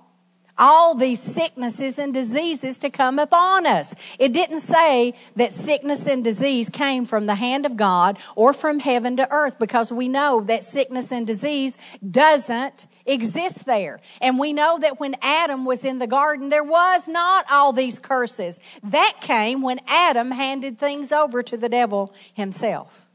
all 0.58 0.94
these 0.94 1.20
sicknesses 1.20 1.98
and 1.98 2.12
diseases 2.12 2.78
to 2.78 2.90
come 2.90 3.18
upon 3.18 3.66
us. 3.66 3.94
It 4.18 4.32
didn't 4.32 4.60
say 4.60 5.14
that 5.36 5.52
sickness 5.52 6.06
and 6.06 6.22
disease 6.22 6.68
came 6.68 7.06
from 7.06 7.26
the 7.26 7.34
hand 7.36 7.66
of 7.66 7.76
God 7.76 8.18
or 8.36 8.52
from 8.52 8.78
heaven 8.78 9.16
to 9.16 9.30
earth 9.30 9.58
because 9.58 9.92
we 9.92 10.08
know 10.08 10.40
that 10.42 10.64
sickness 10.64 11.10
and 11.10 11.26
disease 11.26 11.78
doesn't 12.08 12.86
exist 13.06 13.64
there. 13.66 14.00
And 14.20 14.38
we 14.38 14.52
know 14.52 14.78
that 14.78 15.00
when 15.00 15.16
Adam 15.22 15.64
was 15.64 15.84
in 15.84 15.98
the 15.98 16.06
garden, 16.06 16.48
there 16.48 16.62
was 16.62 17.08
not 17.08 17.46
all 17.50 17.72
these 17.72 17.98
curses. 17.98 18.60
That 18.82 19.14
came 19.20 19.62
when 19.62 19.80
Adam 19.88 20.30
handed 20.30 20.78
things 20.78 21.12
over 21.12 21.42
to 21.42 21.56
the 21.56 21.68
devil 21.68 22.14
himself. 22.34 23.06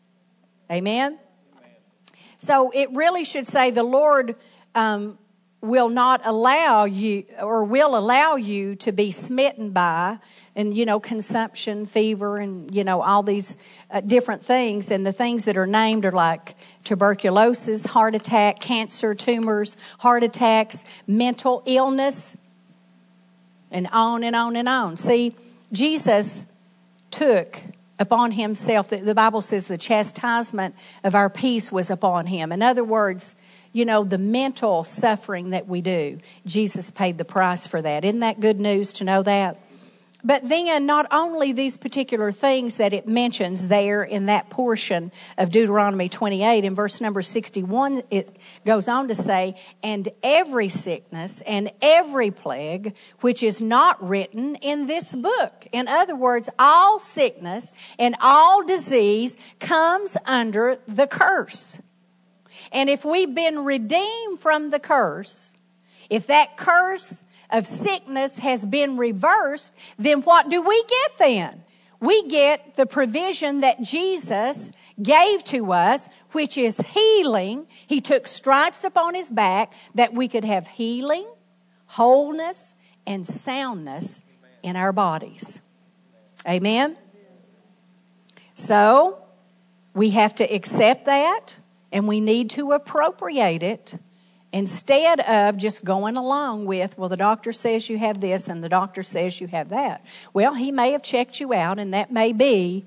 Amen? 0.71 1.19
So 2.39 2.71
it 2.73 2.89
really 2.91 3.23
should 3.23 3.47
say 3.47 3.71
the 3.71 3.83
Lord 3.83 4.35
um, 4.75 5.17
will 5.61 5.89
not 5.89 6.21
allow 6.23 6.85
you 6.85 7.25
or 7.41 7.63
will 7.63 7.97
allow 7.97 8.35
you 8.35 8.75
to 8.75 8.91
be 8.91 9.09
smitten 9.09 9.71
by 9.71 10.19
and 10.55 10.77
you 10.77 10.85
know 10.85 10.99
consumption 10.99 11.87
fever 11.87 12.37
and 12.37 12.73
you 12.73 12.83
know 12.83 13.01
all 13.01 13.23
these 13.23 13.57
uh, 13.89 13.99
different 14.01 14.45
things 14.45 14.91
and 14.91 15.05
the 15.05 15.11
things 15.11 15.45
that 15.45 15.57
are 15.57 15.65
named 15.65 16.05
are 16.05 16.11
like 16.11 16.55
tuberculosis 16.83 17.87
heart 17.87 18.13
attack 18.13 18.59
cancer 18.59 19.15
tumors 19.15 19.77
heart 19.99 20.21
attacks 20.21 20.85
mental 21.07 21.63
illness 21.65 22.37
and 23.71 23.87
on 23.91 24.23
and 24.23 24.35
on 24.35 24.55
and 24.55 24.69
on 24.69 24.95
see 24.95 25.35
jesus 25.71 26.45
took 27.09 27.63
upon 27.99 28.31
himself. 28.31 28.89
The 28.89 29.15
Bible 29.15 29.41
says 29.41 29.67
the 29.67 29.77
chastisement 29.77 30.75
of 31.03 31.15
our 31.15 31.29
peace 31.29 31.71
was 31.71 31.89
upon 31.89 32.27
him. 32.27 32.51
In 32.51 32.61
other 32.61 32.83
words, 32.83 33.35
you 33.73 33.85
know, 33.85 34.03
the 34.03 34.17
mental 34.17 34.83
suffering 34.83 35.51
that 35.51 35.67
we 35.67 35.81
do, 35.81 36.19
Jesus 36.45 36.89
paid 36.89 37.17
the 37.17 37.25
price 37.25 37.67
for 37.67 37.81
that. 37.81 38.05
Isn't 38.05 38.21
that 38.21 38.39
good 38.39 38.59
news 38.59 38.93
to 38.93 39.03
know 39.03 39.21
that? 39.23 39.59
But 40.23 40.49
then, 40.49 40.85
not 40.87 41.05
only 41.11 41.51
these 41.51 41.77
particular 41.77 42.31
things 42.31 42.75
that 42.75 42.91
it 42.91 43.07
mentions 43.07 43.67
there 43.67 44.03
in 44.03 44.25
that 44.25 44.49
portion 44.49 45.11
of 45.37 45.51
Deuteronomy 45.51 46.09
28, 46.09 46.65
in 46.65 46.73
verse 46.73 46.99
number 46.99 47.21
61, 47.21 48.01
it 48.09 48.35
goes 48.65 48.87
on 48.87 49.07
to 49.09 49.15
say, 49.15 49.55
And 49.83 50.09
every 50.23 50.69
sickness 50.69 51.41
and 51.41 51.71
every 51.81 52.31
plague 52.31 52.95
which 53.21 53.43
is 53.43 53.61
not 53.61 54.05
written 54.05 54.55
in 54.55 54.87
this 54.87 55.13
book. 55.13 55.67
In 55.71 55.87
other 55.87 56.15
words, 56.15 56.49
all 56.57 56.99
sickness 56.99 57.71
and 57.99 58.15
all 58.19 58.65
disease 58.65 59.37
comes 59.59 60.17
under 60.25 60.77
the 60.87 61.05
curse. 61.05 61.79
And 62.71 62.89
if 62.89 63.05
we've 63.05 63.33
been 63.33 63.65
redeemed 63.65 64.39
from 64.39 64.71
the 64.71 64.79
curse, 64.79 65.55
if 66.09 66.27
that 66.27 66.57
curse 66.57 67.23
of 67.49 67.65
sickness 67.65 68.39
has 68.39 68.65
been 68.65 68.97
reversed, 68.97 69.73
then 69.97 70.21
what 70.21 70.49
do 70.49 70.61
we 70.61 70.83
get 70.83 71.17
then? 71.17 71.63
We 71.99 72.27
get 72.27 72.75
the 72.75 72.85
provision 72.85 73.61
that 73.61 73.81
Jesus 73.81 74.71
gave 75.01 75.43
to 75.45 75.71
us, 75.71 76.07
which 76.31 76.57
is 76.57 76.79
healing. 76.79 77.65
He 77.87 78.01
took 78.01 78.27
stripes 78.27 78.83
upon 78.83 79.15
his 79.15 79.31
back 79.31 79.73
that 79.95 80.13
we 80.13 80.27
could 80.27 80.45
have 80.45 80.67
healing, 80.67 81.27
wholeness, 81.87 82.75
and 83.07 83.25
soundness 83.25 84.21
in 84.61 84.75
our 84.75 84.91
bodies. 84.91 85.59
Amen? 86.47 86.97
So, 88.53 89.23
we 89.93 90.11
have 90.11 90.35
to 90.35 90.43
accept 90.43 91.05
that 91.05 91.57
and 91.91 92.07
we 92.07 92.19
need 92.21 92.49
to 92.51 92.73
appropriate 92.73 93.63
it 93.63 93.95
instead 94.53 95.19
of 95.21 95.57
just 95.57 95.83
going 95.83 96.15
along 96.15 96.65
with, 96.65 96.97
well, 96.97 97.09
the 97.09 97.17
doctor 97.17 97.51
says 97.51 97.89
you 97.89 97.97
have 97.97 98.21
this 98.21 98.47
and 98.47 98.63
the 98.63 98.69
doctor 98.69 99.03
says 99.03 99.41
you 99.41 99.47
have 99.47 99.69
that. 99.69 100.05
Well, 100.33 100.53
he 100.53 100.71
may 100.71 100.91
have 100.91 101.03
checked 101.03 101.39
you 101.39 101.53
out, 101.53 101.79
and 101.79 101.93
that 101.93 102.11
may 102.11 102.33
be 102.33 102.85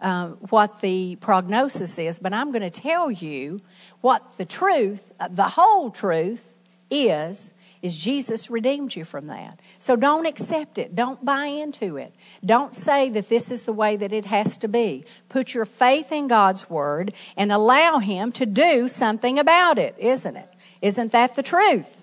uh, 0.00 0.28
what 0.48 0.80
the 0.80 1.16
prognosis 1.16 1.98
is, 1.98 2.18
but 2.18 2.32
I'm 2.32 2.52
going 2.52 2.62
to 2.62 2.70
tell 2.70 3.10
you 3.10 3.60
what 4.00 4.38
the 4.38 4.44
truth, 4.44 5.12
uh, 5.20 5.28
the 5.28 5.48
whole 5.48 5.90
truth 5.90 6.54
is. 6.90 7.52
Is 7.82 7.96
Jesus 7.96 8.50
redeemed 8.50 8.94
you 8.94 9.04
from 9.04 9.28
that? 9.28 9.58
So 9.78 9.96
don't 9.96 10.26
accept 10.26 10.76
it. 10.76 10.94
Don't 10.94 11.24
buy 11.24 11.46
into 11.46 11.96
it. 11.96 12.14
Don't 12.44 12.74
say 12.74 13.08
that 13.08 13.30
this 13.30 13.50
is 13.50 13.62
the 13.62 13.72
way 13.72 13.96
that 13.96 14.12
it 14.12 14.26
has 14.26 14.58
to 14.58 14.68
be. 14.68 15.06
Put 15.30 15.54
your 15.54 15.64
faith 15.64 16.12
in 16.12 16.28
God's 16.28 16.68
Word 16.68 17.14
and 17.38 17.50
allow 17.50 17.98
Him 17.98 18.32
to 18.32 18.44
do 18.44 18.86
something 18.86 19.38
about 19.38 19.78
it, 19.78 19.94
isn't 19.98 20.36
it? 20.36 20.50
Isn't 20.82 21.12
that 21.12 21.36
the 21.36 21.42
truth? 21.42 21.96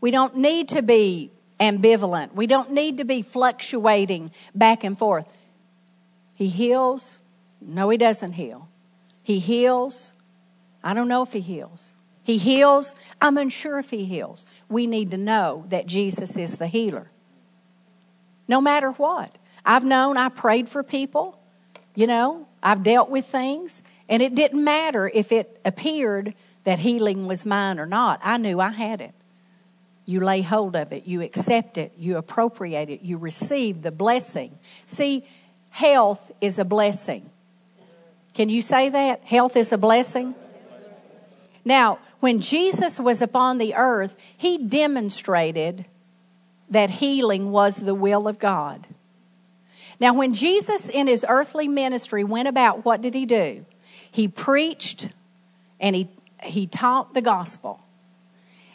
We 0.00 0.10
don't 0.10 0.36
need 0.36 0.68
to 0.68 0.82
be 0.82 1.30
ambivalent. 1.58 2.34
We 2.34 2.46
don't 2.46 2.72
need 2.72 2.96
to 2.98 3.04
be 3.04 3.22
fluctuating 3.22 4.30
back 4.54 4.82
and 4.82 4.98
forth. 4.98 5.32
He 6.34 6.48
heals. 6.48 7.18
No, 7.60 7.90
he 7.90 7.98
doesn't 7.98 8.32
heal. 8.32 8.68
He 9.22 9.38
heals. 9.38 10.14
I 10.82 10.94
don't 10.94 11.08
know 11.08 11.22
if 11.22 11.34
he 11.34 11.40
heals. 11.40 11.94
He 12.22 12.38
heals. 12.38 12.96
I'm 13.20 13.36
unsure 13.36 13.78
if 13.78 13.90
he 13.90 14.06
heals. 14.06 14.46
We 14.68 14.86
need 14.86 15.10
to 15.10 15.18
know 15.18 15.66
that 15.68 15.86
Jesus 15.86 16.36
is 16.38 16.56
the 16.56 16.66
healer. 16.66 17.10
No 18.48 18.60
matter 18.60 18.92
what. 18.92 19.36
I've 19.64 19.84
known, 19.84 20.16
I 20.16 20.30
prayed 20.30 20.68
for 20.68 20.82
people, 20.82 21.38
you 21.94 22.06
know, 22.06 22.46
I've 22.62 22.82
dealt 22.82 23.10
with 23.10 23.26
things, 23.26 23.82
and 24.10 24.20
it 24.20 24.34
didn't 24.34 24.62
matter 24.62 25.10
if 25.14 25.30
it 25.30 25.60
appeared 25.64 26.34
that 26.64 26.80
healing 26.80 27.26
was 27.26 27.46
mine 27.46 27.78
or 27.78 27.86
not. 27.86 28.20
I 28.22 28.36
knew 28.36 28.60
I 28.60 28.70
had 28.70 29.00
it. 29.00 29.14
You 30.04 30.20
lay 30.20 30.42
hold 30.42 30.74
of 30.74 30.92
it, 30.92 31.06
you 31.06 31.22
accept 31.22 31.78
it, 31.78 31.92
you 31.96 32.16
appropriate 32.16 32.90
it, 32.90 33.02
you 33.02 33.16
receive 33.16 33.82
the 33.82 33.92
blessing. 33.92 34.58
See, 34.84 35.24
health 35.70 36.32
is 36.40 36.58
a 36.58 36.64
blessing. 36.64 37.30
Can 38.34 38.48
you 38.48 38.60
say 38.60 38.88
that? 38.88 39.22
Health 39.22 39.56
is 39.56 39.72
a 39.72 39.78
blessing? 39.78 40.34
Now, 41.64 42.00
when 42.18 42.40
Jesus 42.40 42.98
was 42.98 43.22
upon 43.22 43.58
the 43.58 43.74
earth, 43.76 44.20
he 44.36 44.58
demonstrated 44.58 45.84
that 46.68 46.90
healing 46.90 47.52
was 47.52 47.76
the 47.76 47.94
will 47.94 48.26
of 48.26 48.40
God. 48.40 48.88
Now, 50.00 50.14
when 50.14 50.34
Jesus 50.34 50.88
in 50.88 51.06
his 51.06 51.24
earthly 51.28 51.68
ministry 51.68 52.24
went 52.24 52.48
about, 52.48 52.84
what 52.84 53.00
did 53.00 53.14
he 53.14 53.26
do? 53.26 53.66
He 54.10 54.28
preached 54.28 55.10
and 55.78 55.96
he, 55.96 56.08
he 56.42 56.66
taught 56.66 57.14
the 57.14 57.22
gospel. 57.22 57.80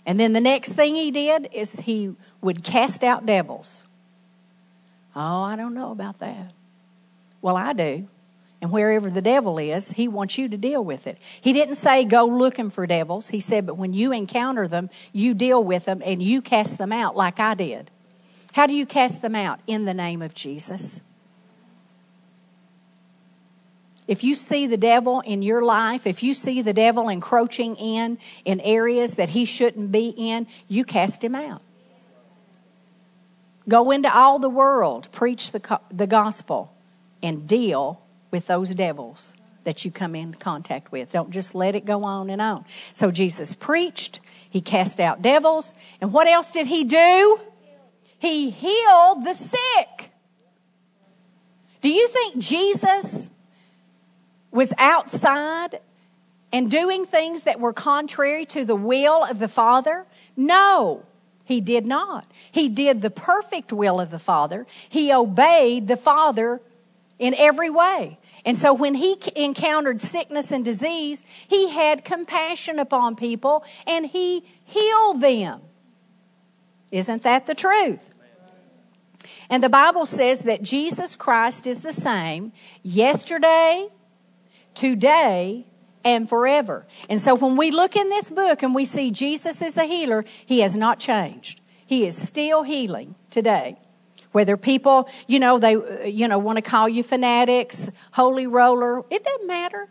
And 0.05 0.19
then 0.19 0.33
the 0.33 0.41
next 0.41 0.73
thing 0.73 0.95
he 0.95 1.11
did 1.11 1.49
is 1.51 1.81
he 1.81 2.15
would 2.41 2.63
cast 2.63 3.03
out 3.03 3.25
devils. 3.25 3.83
Oh, 5.15 5.41
I 5.41 5.55
don't 5.55 5.73
know 5.73 5.91
about 5.91 6.19
that. 6.19 6.51
Well, 7.41 7.57
I 7.57 7.73
do. 7.73 8.07
And 8.61 8.71
wherever 8.71 9.09
the 9.09 9.21
devil 9.21 9.57
is, 9.57 9.91
he 9.91 10.07
wants 10.07 10.37
you 10.37 10.47
to 10.49 10.57
deal 10.57 10.83
with 10.83 11.07
it. 11.07 11.17
He 11.39 11.53
didn't 11.53 11.75
say 11.75 12.03
go 12.03 12.25
looking 12.25 12.69
for 12.69 12.87
devils. 12.87 13.29
He 13.29 13.39
said, 13.39 13.65
but 13.65 13.77
when 13.77 13.93
you 13.93 14.11
encounter 14.11 14.67
them, 14.67 14.89
you 15.13 15.33
deal 15.33 15.63
with 15.63 15.85
them 15.85 16.01
and 16.05 16.23
you 16.23 16.41
cast 16.41 16.77
them 16.77 16.91
out 16.91 17.15
like 17.15 17.39
I 17.39 17.53
did. 17.53 17.91
How 18.53 18.67
do 18.67 18.73
you 18.73 18.85
cast 18.85 19.21
them 19.21 19.35
out? 19.35 19.59
In 19.67 19.85
the 19.85 19.93
name 19.93 20.21
of 20.21 20.33
Jesus. 20.33 21.01
If 24.07 24.23
you 24.23 24.35
see 24.35 24.67
the 24.67 24.77
devil 24.77 25.21
in 25.21 25.41
your 25.41 25.63
life, 25.63 26.05
if 26.05 26.21
you 26.21 26.33
see 26.33 26.61
the 26.61 26.73
devil 26.73 27.09
encroaching 27.09 27.75
in 27.75 28.19
in 28.43 28.59
areas 28.59 29.15
that 29.15 29.29
he 29.29 29.45
shouldn't 29.45 29.91
be 29.91 30.09
in, 30.09 30.47
you 30.67 30.83
cast 30.83 31.23
him 31.23 31.33
out. 31.35 31.61
Go 33.67 33.89
into 33.89 34.15
all 34.15 34.37
the 34.37 34.49
world, 34.49 35.07
preach 35.11 35.51
the, 35.51 35.79
the 35.91 36.05
gospel, 36.05 36.71
and 37.23 37.47
deal 37.47 38.01
with 38.29 38.45
those 38.45 38.75
devils 38.75 39.33
that 39.63 39.83
you 39.83 39.89
come 39.89 40.13
in 40.13 40.35
contact 40.35 40.91
with. 40.91 41.11
Don't 41.11 41.31
just 41.31 41.55
let 41.55 41.73
it 41.73 41.85
go 41.85 42.03
on 42.03 42.29
and 42.29 42.39
on. 42.39 42.65
So 42.93 43.09
Jesus 43.09 43.55
preached, 43.55 44.19
he 44.47 44.61
cast 44.61 44.99
out 44.99 45.23
devils, 45.23 45.73
and 45.99 46.13
what 46.13 46.27
else 46.27 46.51
did 46.51 46.67
he 46.67 46.83
do? 46.83 47.39
He 48.19 48.51
healed 48.51 49.25
the 49.25 49.33
sick. 49.33 50.11
Do 51.81 51.89
you 51.89 52.07
think 52.07 52.37
Jesus 52.37 53.31
was 54.55 54.73
outside 54.77 55.79
and 56.51 56.71
doing 56.71 57.05
things 57.05 57.43
that 57.43 57.59
were 57.59 57.73
contrary 57.73 58.45
to 58.45 58.63
the 58.65 58.75
will 58.75 59.23
of 59.25 59.39
the 59.39 59.47
Father? 59.47 60.05
No, 60.37 61.05
he 61.43 61.61
did 61.61 61.85
not. 61.85 62.25
He 62.51 62.69
did 62.69 63.01
the 63.01 63.09
perfect 63.09 63.73
will 63.73 63.99
of 63.99 64.09
the 64.09 64.19
Father. 64.19 64.65
He 64.89 65.13
obeyed 65.13 65.87
the 65.87 65.97
Father 65.97 66.61
in 67.19 67.35
every 67.35 67.69
way. 67.69 68.17
And 68.45 68.57
so 68.57 68.73
when 68.73 68.95
he 68.95 69.17
encountered 69.35 70.01
sickness 70.01 70.51
and 70.51 70.63
disease, 70.63 71.25
he 71.47 71.71
had 71.71 72.05
compassion 72.05 72.79
upon 72.79 73.15
people 73.15 73.63
and 73.85 74.05
he 74.05 74.45
healed 74.63 75.21
them. 75.21 75.61
Isn't 76.91 77.23
that 77.23 77.47
the 77.47 77.55
truth? 77.55 78.13
And 79.49 79.61
the 79.61 79.69
Bible 79.69 80.05
says 80.05 80.41
that 80.41 80.61
Jesus 80.61 81.15
Christ 81.15 81.67
is 81.67 81.81
the 81.81 81.93
same 81.93 82.51
yesterday, 82.83 83.89
today, 84.75 85.65
and 86.05 86.29
forever. 86.29 86.85
And 87.09 87.19
so 87.19 87.33
when 87.35 87.57
we 87.57 87.71
look 87.71 87.95
in 87.95 88.09
this 88.09 88.29
book 88.29 88.61
and 88.61 88.75
we 88.75 88.85
see 88.85 89.09
Jesus 89.09 89.61
is 89.61 89.75
a 89.75 89.85
healer, 89.85 90.23
he 90.45 90.59
has 90.59 90.77
not 90.77 90.99
changed. 90.99 91.59
He 91.85 92.05
is 92.05 92.15
still 92.15 92.63
healing 92.63 93.15
today. 93.31 93.77
Whether 94.31 94.55
people, 94.55 95.09
you 95.27 95.39
know, 95.39 95.59
they, 95.59 95.75
uh, 95.75 96.03
you 96.03 96.27
know, 96.27 96.37
want 96.37 96.57
to 96.57 96.61
call 96.61 96.87
you 96.87 97.03
fanatics, 97.03 97.89
holy 98.11 98.45
roller, 98.47 99.03
it 99.09 99.23
doesn't 99.23 99.47
matter. 99.47 99.89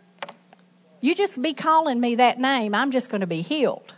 You 1.00 1.14
just 1.14 1.42
be 1.42 1.52
calling 1.52 2.00
me 2.00 2.14
that 2.14 2.38
name. 2.38 2.74
I'm 2.74 2.90
just 2.90 3.10
going 3.10 3.20
to 3.22 3.26
be 3.26 3.42
healed. 3.42 3.92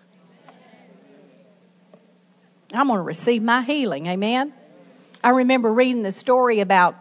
I'm 2.72 2.88
going 2.88 2.98
to 2.98 3.02
receive 3.02 3.42
my 3.42 3.62
healing. 3.62 4.06
Amen. 4.06 4.52
I 5.22 5.30
remember 5.30 5.72
reading 5.72 6.02
the 6.02 6.12
story 6.12 6.60
about 6.60 6.96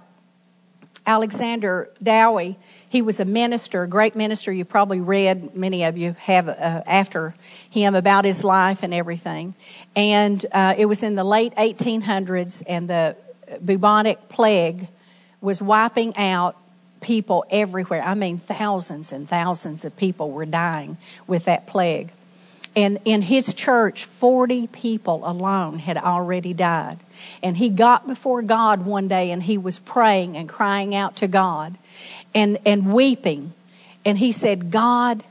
Alexander 1.05 1.89
Dowie 2.01 2.57
he 2.95 3.01
was 3.01 3.19
a 3.19 3.25
minister, 3.25 3.83
a 3.83 3.89
great 3.89 4.15
minister. 4.15 4.53
You 4.53 4.63
probably 4.63 5.01
read, 5.01 5.53
many 5.53 5.83
of 5.83 5.97
you 5.97 6.15
have 6.17 6.47
uh, 6.47 6.81
after 6.87 7.35
him 7.69 7.93
about 7.93 8.23
his 8.23 8.41
life 8.41 8.83
and 8.83 8.93
everything. 8.93 9.53
And 9.97 10.45
uh, 10.53 10.75
it 10.77 10.85
was 10.85 11.03
in 11.03 11.15
the 11.15 11.25
late 11.25 11.53
1800s, 11.55 12.63
and 12.65 12.89
the 12.89 13.17
bubonic 13.59 14.29
plague 14.29 14.87
was 15.41 15.61
wiping 15.61 16.15
out 16.15 16.55
people 17.01 17.43
everywhere. 17.49 18.01
I 18.01 18.15
mean, 18.15 18.37
thousands 18.37 19.11
and 19.11 19.27
thousands 19.27 19.83
of 19.83 19.97
people 19.97 20.31
were 20.31 20.45
dying 20.45 20.97
with 21.27 21.43
that 21.43 21.67
plague. 21.67 22.13
And 22.75 22.99
in 23.05 23.21
his 23.21 23.53
church, 23.53 24.03
40 24.03 24.67
people 24.67 25.21
alone 25.29 25.79
had 25.79 25.97
already 25.97 26.53
died. 26.53 26.99
And 27.41 27.55
he 27.55 27.69
got 27.69 28.05
before 28.05 28.41
God 28.41 28.85
one 28.85 29.07
day 29.07 29.31
and 29.31 29.43
he 29.43 29.57
was 29.57 29.79
praying 29.79 30.35
and 30.35 30.49
crying 30.49 30.93
out 30.93 31.15
to 31.17 31.27
God 31.27 31.77
and, 32.33 32.57
and 32.65 32.93
weeping. 32.93 33.53
And 34.03 34.17
he 34.17 34.33
said, 34.33 34.71
God, 34.71 35.23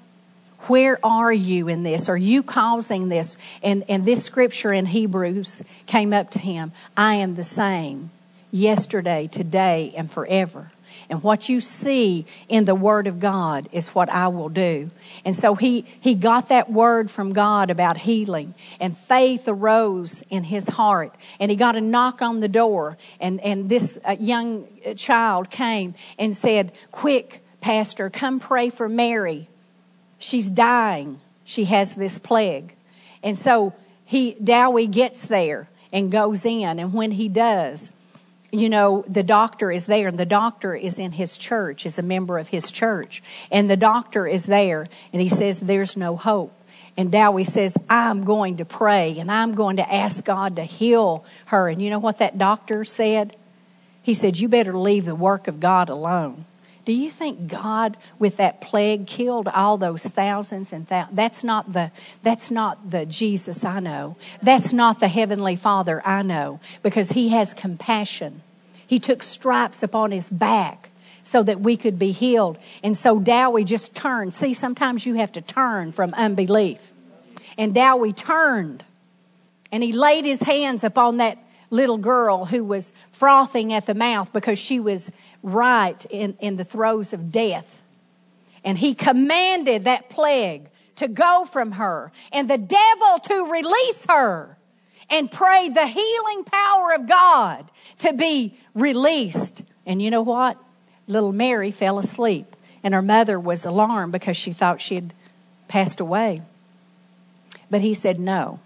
where 0.68 0.98
are 1.04 1.32
you 1.32 1.68
in 1.68 1.82
this? 1.82 2.08
Are 2.08 2.16
you 2.16 2.42
causing 2.42 3.10
this? 3.10 3.36
And, 3.62 3.84
and 3.88 4.06
this 4.06 4.24
scripture 4.24 4.72
in 4.72 4.86
Hebrews 4.86 5.62
came 5.86 6.14
up 6.14 6.30
to 6.30 6.38
him 6.38 6.72
I 6.96 7.16
am 7.16 7.34
the 7.34 7.44
same 7.44 8.10
yesterday, 8.50 9.26
today, 9.26 9.92
and 9.96 10.10
forever. 10.10 10.70
And 11.08 11.22
what 11.22 11.48
you 11.48 11.60
see 11.60 12.26
in 12.48 12.64
the 12.64 12.74
Word 12.74 13.06
of 13.06 13.20
God 13.20 13.68
is 13.72 13.88
what 13.88 14.08
I 14.08 14.28
will 14.28 14.48
do. 14.48 14.90
And 15.24 15.36
so 15.36 15.54
he, 15.54 15.84
he 16.00 16.14
got 16.14 16.48
that 16.48 16.70
word 16.70 17.10
from 17.10 17.32
God 17.32 17.70
about 17.70 17.98
healing, 17.98 18.54
and 18.80 18.96
faith 18.96 19.44
arose 19.46 20.22
in 20.30 20.44
his 20.44 20.68
heart. 20.68 21.14
And 21.38 21.50
he 21.50 21.56
got 21.56 21.76
a 21.76 21.80
knock 21.80 22.22
on 22.22 22.40
the 22.40 22.48
door, 22.48 22.96
and, 23.20 23.40
and 23.40 23.68
this 23.68 23.98
uh, 24.04 24.16
young 24.18 24.66
child 24.96 25.50
came 25.50 25.94
and 26.18 26.36
said, 26.36 26.72
Quick, 26.90 27.44
Pastor, 27.60 28.10
come 28.10 28.40
pray 28.40 28.70
for 28.70 28.88
Mary. 28.88 29.48
She's 30.18 30.50
dying. 30.50 31.20
She 31.44 31.64
has 31.64 31.94
this 31.94 32.18
plague. 32.18 32.74
And 33.22 33.38
so 33.38 33.74
he 34.04 34.34
Dowie 34.34 34.86
gets 34.86 35.26
there 35.26 35.68
and 35.92 36.10
goes 36.10 36.44
in, 36.44 36.78
and 36.78 36.92
when 36.92 37.12
he 37.12 37.28
does, 37.28 37.92
you 38.54 38.68
know, 38.68 39.04
the 39.08 39.24
doctor 39.24 39.70
is 39.72 39.86
there, 39.86 40.08
and 40.08 40.18
the 40.18 40.24
doctor 40.24 40.74
is 40.74 40.98
in 40.98 41.12
his 41.12 41.36
church, 41.36 41.84
is 41.84 41.98
a 41.98 42.02
member 42.02 42.38
of 42.38 42.48
his 42.48 42.70
church. 42.70 43.22
And 43.50 43.68
the 43.68 43.76
doctor 43.76 44.26
is 44.26 44.46
there, 44.46 44.86
and 45.12 45.20
he 45.20 45.28
says, 45.28 45.60
There's 45.60 45.96
no 45.96 46.16
hope. 46.16 46.52
And 46.96 47.10
Dowie 47.10 47.44
says, 47.44 47.76
I'm 47.90 48.24
going 48.24 48.58
to 48.58 48.64
pray, 48.64 49.18
and 49.18 49.30
I'm 49.30 49.54
going 49.54 49.76
to 49.78 49.92
ask 49.92 50.24
God 50.24 50.56
to 50.56 50.62
heal 50.62 51.24
her. 51.46 51.68
And 51.68 51.82
you 51.82 51.90
know 51.90 51.98
what 51.98 52.18
that 52.18 52.38
doctor 52.38 52.84
said? 52.84 53.34
He 54.02 54.14
said, 54.14 54.38
You 54.38 54.48
better 54.48 54.78
leave 54.78 55.04
the 55.04 55.16
work 55.16 55.48
of 55.48 55.58
God 55.58 55.88
alone. 55.88 56.44
Do 56.84 56.92
you 56.92 57.10
think 57.10 57.48
God, 57.48 57.96
with 58.18 58.36
that 58.36 58.60
plague, 58.60 59.06
killed 59.06 59.48
all 59.48 59.78
those 59.78 60.04
thousands 60.04 60.72
and 60.72 60.86
thousands? 60.86 61.16
That's 61.16 61.42
not 61.42 61.72
the 61.72 61.90
that's 62.22 62.50
not 62.50 62.90
the 62.90 63.06
Jesus 63.06 63.64
I 63.64 63.80
know. 63.80 64.16
That's 64.42 64.72
not 64.72 65.00
the 65.00 65.08
heavenly 65.08 65.56
Father 65.56 66.02
I 66.06 66.22
know, 66.22 66.60
because 66.82 67.12
He 67.12 67.30
has 67.30 67.54
compassion. 67.54 68.42
He 68.86 68.98
took 68.98 69.22
stripes 69.22 69.82
upon 69.82 70.10
His 70.10 70.28
back 70.28 70.90
so 71.22 71.42
that 71.42 71.60
we 71.60 71.76
could 71.76 71.98
be 71.98 72.12
healed. 72.12 72.58
And 72.82 72.96
so 72.96 73.18
Dowie 73.18 73.64
just 73.64 73.94
turned. 73.94 74.34
See, 74.34 74.52
sometimes 74.52 75.06
you 75.06 75.14
have 75.14 75.32
to 75.32 75.40
turn 75.40 75.90
from 75.90 76.12
unbelief. 76.14 76.92
And 77.56 77.74
Dowie 77.74 78.12
turned, 78.12 78.84
and 79.72 79.82
he 79.82 79.92
laid 79.92 80.24
his 80.24 80.40
hands 80.40 80.84
upon 80.84 81.16
that 81.18 81.38
little 81.74 81.98
girl 81.98 82.46
who 82.46 82.64
was 82.64 82.94
frothing 83.10 83.72
at 83.72 83.86
the 83.86 83.94
mouth 83.94 84.32
because 84.32 84.58
she 84.58 84.78
was 84.78 85.10
right 85.42 86.06
in, 86.08 86.36
in 86.40 86.56
the 86.56 86.64
throes 86.64 87.12
of 87.12 87.32
death. 87.32 87.82
And 88.64 88.78
he 88.78 88.94
commanded 88.94 89.84
that 89.84 90.08
plague 90.08 90.70
to 90.96 91.08
go 91.08 91.44
from 91.44 91.72
her 91.72 92.12
and 92.32 92.48
the 92.48 92.58
devil 92.58 93.18
to 93.24 93.50
release 93.50 94.06
her 94.08 94.56
and 95.10 95.30
pray 95.30 95.68
the 95.68 95.86
healing 95.86 96.44
power 96.44 96.94
of 96.94 97.06
God 97.06 97.70
to 97.98 98.12
be 98.12 98.56
released. 98.74 99.64
And 99.84 100.00
you 100.00 100.10
know 100.10 100.22
what? 100.22 100.56
Little 101.06 101.32
Mary 101.32 101.70
fell 101.70 101.98
asleep, 101.98 102.56
and 102.82 102.94
her 102.94 103.02
mother 103.02 103.38
was 103.38 103.66
alarmed 103.66 104.12
because 104.12 104.36
she 104.36 104.52
thought 104.52 104.80
she 104.80 104.94
had 104.94 105.12
passed 105.68 106.00
away. 106.00 106.40
But 107.68 107.82
he 107.82 107.92
said, 107.92 108.18
No, 108.18 108.60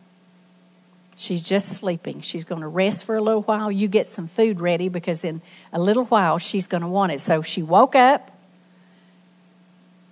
She's 1.18 1.42
just 1.42 1.70
sleeping. 1.70 2.20
She's 2.20 2.44
going 2.44 2.60
to 2.60 2.68
rest 2.68 3.04
for 3.04 3.16
a 3.16 3.20
little 3.20 3.42
while. 3.42 3.72
You 3.72 3.88
get 3.88 4.06
some 4.06 4.28
food 4.28 4.60
ready 4.60 4.88
because 4.88 5.24
in 5.24 5.42
a 5.72 5.80
little 5.80 6.04
while 6.04 6.38
she's 6.38 6.68
going 6.68 6.82
to 6.82 6.88
want 6.88 7.10
it. 7.10 7.20
So 7.20 7.42
she 7.42 7.60
woke 7.60 7.96
up 7.96 8.30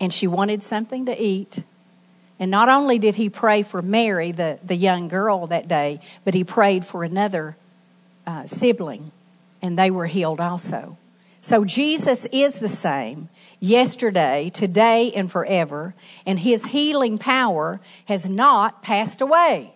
and 0.01 0.13
she 0.13 0.27
wanted 0.27 0.65
something 0.65 1.07
to 1.07 1.17
eat. 1.17 1.63
And 2.41 2.51
not 2.51 2.69
only 2.69 2.99
did 2.99 3.15
he 3.15 3.31
pray 3.31 3.63
for 3.63 3.83
Mary, 3.83 4.33
the, 4.33 4.59
the 4.65 4.75
young 4.75 5.07
girl, 5.07 5.47
that 5.47 5.69
day, 5.69 6.01
but 6.25 6.35
he 6.35 6.43
prayed 6.43 6.85
for 6.85 7.05
another 7.05 7.57
uh, 8.27 8.45
sibling, 8.45 9.13
and 9.63 9.79
they 9.79 9.93
were 9.93 10.07
healed 10.07 10.41
also. 10.41 10.99
So 11.41 11.65
Jesus 11.65 12.27
is 12.33 12.59
the 12.59 12.69
same 12.69 13.29
yesterday, 13.61 14.51
today, 14.53 15.13
and 15.13 15.31
forever, 15.31 15.95
and 16.27 16.41
his 16.41 16.67
healing 16.67 17.17
power 17.17 17.81
has 18.07 18.29
not 18.29 18.83
passed 18.83 19.21
away 19.21 19.76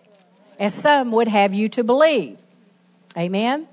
as 0.61 0.75
some 0.75 1.11
would 1.11 1.27
have 1.27 1.53
you 1.55 1.67
to 1.67 1.83
believe. 1.83 2.37
Amen? 3.17 3.67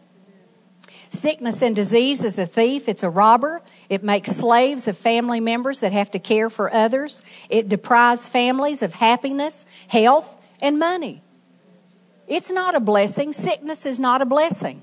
Sickness 1.10 1.62
and 1.62 1.76
disease 1.76 2.24
is 2.24 2.38
a 2.38 2.46
thief, 2.46 2.88
it's 2.88 3.02
a 3.02 3.10
robber. 3.10 3.60
It 3.90 4.02
makes 4.02 4.30
slaves 4.32 4.88
of 4.88 4.96
family 4.96 5.38
members 5.38 5.80
that 5.80 5.92
have 5.92 6.10
to 6.12 6.18
care 6.18 6.48
for 6.48 6.72
others. 6.72 7.22
It 7.50 7.68
deprives 7.68 8.28
families 8.28 8.82
of 8.82 8.94
happiness, 8.94 9.66
health, 9.88 10.34
and 10.62 10.78
money. 10.78 11.22
It's 12.26 12.50
not 12.50 12.74
a 12.74 12.80
blessing. 12.80 13.32
Sickness 13.32 13.84
is 13.86 13.98
not 13.98 14.22
a 14.22 14.26
blessing. 14.26 14.82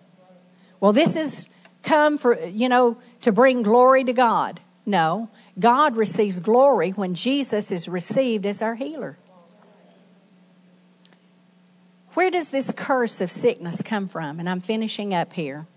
Well, 0.79 0.93
this 0.93 1.15
is 1.15 1.49
come 1.81 2.17
for, 2.19 2.39
you 2.39 2.69
know, 2.69 2.97
to 3.21 3.31
bring 3.31 3.63
glory 3.63 4.03
to 4.03 4.13
God. 4.13 4.61
No, 4.85 5.29
God 5.57 5.95
receives 5.95 6.39
glory 6.39 6.91
when 6.91 7.15
Jesus 7.15 7.71
is 7.71 7.87
received 7.87 8.45
as 8.45 8.61
our 8.61 8.75
healer. 8.75 9.17
Where 12.15 12.31
does 12.31 12.47
this 12.47 12.71
curse 12.75 13.19
of 13.19 13.29
sickness 13.29 13.81
come 13.81 14.07
from? 14.07 14.39
And 14.39 14.49
I'm 14.49 14.61
finishing 14.61 15.13
up 15.13 15.33
here. 15.33 15.67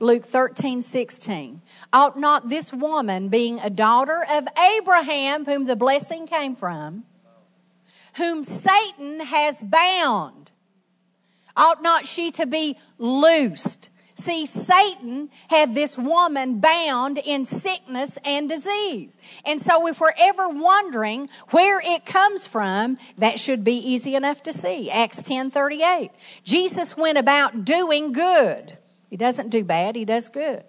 Luke 0.00 0.24
13, 0.24 0.82
16. 0.82 1.62
Ought 1.92 2.18
not 2.18 2.48
this 2.48 2.72
woman, 2.72 3.28
being 3.28 3.60
a 3.60 3.70
daughter 3.70 4.26
of 4.28 4.48
Abraham, 4.58 5.44
whom 5.44 5.66
the 5.66 5.76
blessing 5.76 6.26
came 6.26 6.56
from, 6.56 7.04
whom 8.16 8.42
Satan 8.42 9.20
has 9.20 9.62
bound, 9.62 10.50
ought 11.56 11.80
not 11.80 12.04
she 12.04 12.32
to 12.32 12.46
be 12.46 12.76
loosed 12.98 13.90
See, 14.16 14.46
Satan 14.46 15.28
had 15.48 15.74
this 15.74 15.98
woman 15.98 16.60
bound 16.60 17.18
in 17.18 17.44
sickness 17.44 18.16
and 18.24 18.48
disease. 18.48 19.18
And 19.44 19.60
so 19.60 19.88
if 19.88 20.00
we're 20.00 20.14
ever 20.16 20.48
wondering 20.48 21.28
where 21.50 21.80
it 21.84 22.06
comes 22.06 22.46
from, 22.46 22.96
that 23.18 23.40
should 23.40 23.64
be 23.64 23.74
easy 23.74 24.14
enough 24.14 24.42
to 24.44 24.52
see. 24.52 24.88
Acts 24.88 25.24
10 25.24 25.50
38. 25.50 26.12
Jesus 26.44 26.96
went 26.96 27.18
about 27.18 27.64
doing 27.64 28.12
good. 28.12 28.78
He 29.10 29.16
doesn't 29.16 29.50
do 29.50 29.64
bad, 29.64 29.96
he 29.96 30.04
does 30.04 30.28
good. 30.28 30.62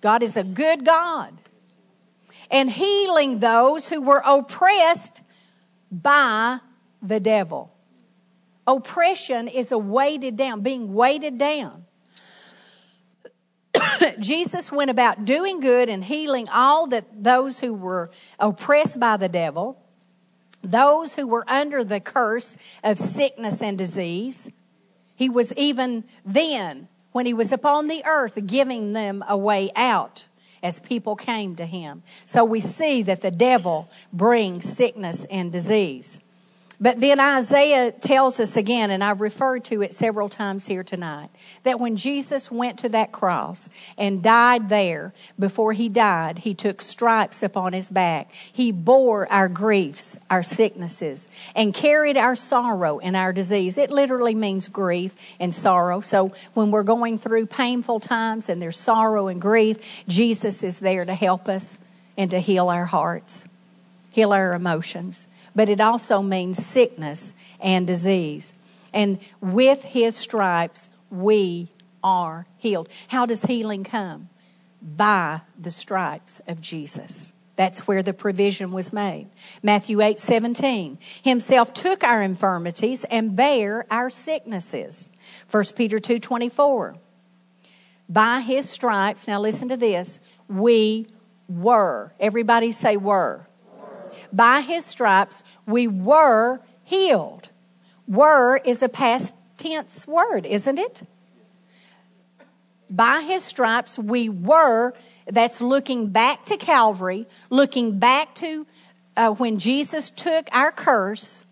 God 0.00 0.22
is 0.22 0.36
a 0.36 0.44
good 0.44 0.84
God. 0.84 1.36
And 2.50 2.70
healing 2.70 3.40
those 3.40 3.88
who 3.88 4.00
were 4.00 4.22
oppressed 4.24 5.22
by 5.90 6.60
the 7.02 7.18
devil. 7.18 7.72
Oppression 8.66 9.48
is 9.48 9.72
a 9.72 9.78
weighted 9.78 10.36
down, 10.36 10.60
being 10.60 10.94
weighted 10.94 11.36
down. 11.36 11.83
Jesus 14.18 14.70
went 14.70 14.90
about 14.90 15.24
doing 15.24 15.60
good 15.60 15.88
and 15.88 16.04
healing 16.04 16.48
all 16.52 16.86
that 16.88 17.24
those 17.24 17.60
who 17.60 17.74
were 17.74 18.10
oppressed 18.38 19.00
by 19.00 19.16
the 19.16 19.28
devil, 19.28 19.78
those 20.62 21.14
who 21.14 21.26
were 21.26 21.44
under 21.48 21.84
the 21.84 22.00
curse 22.00 22.56
of 22.82 22.98
sickness 22.98 23.62
and 23.62 23.76
disease. 23.76 24.50
He 25.16 25.28
was 25.28 25.52
even 25.54 26.04
then, 26.24 26.88
when 27.12 27.26
he 27.26 27.34
was 27.34 27.52
upon 27.52 27.86
the 27.86 28.04
earth, 28.04 28.46
giving 28.46 28.92
them 28.92 29.24
a 29.28 29.36
way 29.36 29.70
out 29.76 30.26
as 30.62 30.80
people 30.80 31.14
came 31.14 31.54
to 31.56 31.66
him. 31.66 32.02
So 32.26 32.44
we 32.44 32.60
see 32.60 33.02
that 33.02 33.20
the 33.20 33.30
devil 33.30 33.88
brings 34.12 34.64
sickness 34.64 35.26
and 35.26 35.52
disease. 35.52 36.20
But 36.84 37.00
then 37.00 37.18
Isaiah 37.18 37.92
tells 37.92 38.38
us 38.40 38.58
again, 38.58 38.90
and 38.90 39.02
I've 39.02 39.22
referred 39.22 39.64
to 39.64 39.80
it 39.80 39.94
several 39.94 40.28
times 40.28 40.66
here 40.66 40.84
tonight, 40.84 41.30
that 41.62 41.80
when 41.80 41.96
Jesus 41.96 42.50
went 42.50 42.78
to 42.80 42.90
that 42.90 43.10
cross 43.10 43.70
and 43.96 44.22
died 44.22 44.68
there, 44.68 45.14
before 45.38 45.72
he 45.72 45.88
died, 45.88 46.40
he 46.40 46.52
took 46.52 46.82
stripes 46.82 47.42
upon 47.42 47.72
his 47.72 47.88
back. 47.88 48.30
He 48.30 48.70
bore 48.70 49.26
our 49.32 49.48
griefs, 49.48 50.18
our 50.28 50.42
sicknesses, 50.42 51.30
and 51.56 51.72
carried 51.72 52.18
our 52.18 52.36
sorrow 52.36 52.98
and 52.98 53.16
our 53.16 53.32
disease. 53.32 53.78
It 53.78 53.90
literally 53.90 54.34
means 54.34 54.68
grief 54.68 55.16
and 55.40 55.54
sorrow. 55.54 56.02
So 56.02 56.34
when 56.52 56.70
we're 56.70 56.82
going 56.82 57.18
through 57.18 57.46
painful 57.46 58.00
times 58.00 58.50
and 58.50 58.60
there's 58.60 58.78
sorrow 58.78 59.28
and 59.28 59.40
grief, 59.40 60.04
Jesus 60.06 60.62
is 60.62 60.80
there 60.80 61.06
to 61.06 61.14
help 61.14 61.48
us 61.48 61.78
and 62.18 62.30
to 62.30 62.40
heal 62.40 62.68
our 62.68 62.84
hearts, 62.84 63.46
heal 64.10 64.34
our 64.34 64.52
emotions 64.52 65.26
but 65.54 65.68
it 65.68 65.80
also 65.80 66.22
means 66.22 66.64
sickness 66.64 67.34
and 67.60 67.86
disease. 67.86 68.54
And 68.92 69.18
with 69.40 69.84
his 69.84 70.16
stripes, 70.16 70.88
we 71.10 71.68
are 72.02 72.46
healed. 72.58 72.88
How 73.08 73.26
does 73.26 73.44
healing 73.44 73.84
come? 73.84 74.28
By 74.82 75.42
the 75.58 75.70
stripes 75.70 76.40
of 76.46 76.60
Jesus. 76.60 77.32
That's 77.56 77.86
where 77.86 78.02
the 78.02 78.12
provision 78.12 78.72
was 78.72 78.92
made. 78.92 79.28
Matthew 79.62 80.00
8, 80.00 80.18
17. 80.18 80.98
Himself 81.22 81.72
took 81.72 82.02
our 82.02 82.20
infirmities 82.22 83.04
and 83.04 83.36
bare 83.36 83.86
our 83.90 84.10
sicknesses. 84.10 85.10
1 85.50 85.64
Peter 85.76 86.00
2, 86.00 86.18
24. 86.18 86.96
By 88.08 88.40
his 88.40 88.68
stripes, 88.68 89.28
now 89.28 89.40
listen 89.40 89.68
to 89.68 89.76
this, 89.76 90.20
we 90.48 91.06
were. 91.48 92.12
Everybody 92.18 92.70
say 92.70 92.96
were. 92.96 93.46
By 94.34 94.62
his 94.62 94.84
stripes, 94.84 95.44
we 95.64 95.86
were 95.86 96.60
healed. 96.82 97.50
Were 98.08 98.56
is 98.58 98.82
a 98.82 98.88
past 98.88 99.36
tense 99.56 100.08
word, 100.08 100.44
isn't 100.44 100.78
it? 100.78 101.02
By 102.90 103.22
his 103.22 103.44
stripes, 103.44 103.98
we 103.98 104.28
were. 104.28 104.92
That's 105.26 105.60
looking 105.60 106.08
back 106.08 106.44
to 106.46 106.56
Calvary, 106.56 107.26
looking 107.48 107.98
back 107.98 108.34
to 108.36 108.66
uh, 109.16 109.30
when 109.30 109.58
Jesus 109.58 110.10
took 110.10 110.48
our 110.52 110.72
curse 110.72 111.46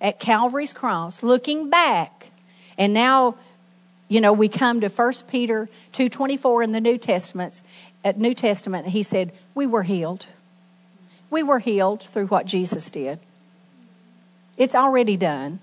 at 0.00 0.18
Calvary's 0.18 0.72
cross, 0.72 1.22
looking 1.22 1.68
back. 1.70 2.30
And 2.78 2.94
now, 2.94 3.36
you 4.08 4.20
know, 4.20 4.32
we 4.32 4.48
come 4.48 4.80
to 4.80 4.88
1 4.88 5.12
Peter 5.28 5.68
2.24 5.92 6.64
in 6.64 6.72
the 6.72 6.80
New 6.80 6.98
Testament. 6.98 7.62
At 8.02 8.18
New 8.18 8.34
Testament, 8.34 8.88
he 8.88 9.02
said, 9.02 9.32
we 9.54 9.66
were 9.66 9.84
healed. 9.84 10.26
We 11.32 11.42
were 11.42 11.60
healed 11.60 12.02
through 12.02 12.26
what 12.26 12.44
Jesus 12.44 12.90
did. 12.90 13.18
It's 14.58 14.74
already 14.74 15.16
done. 15.16 15.60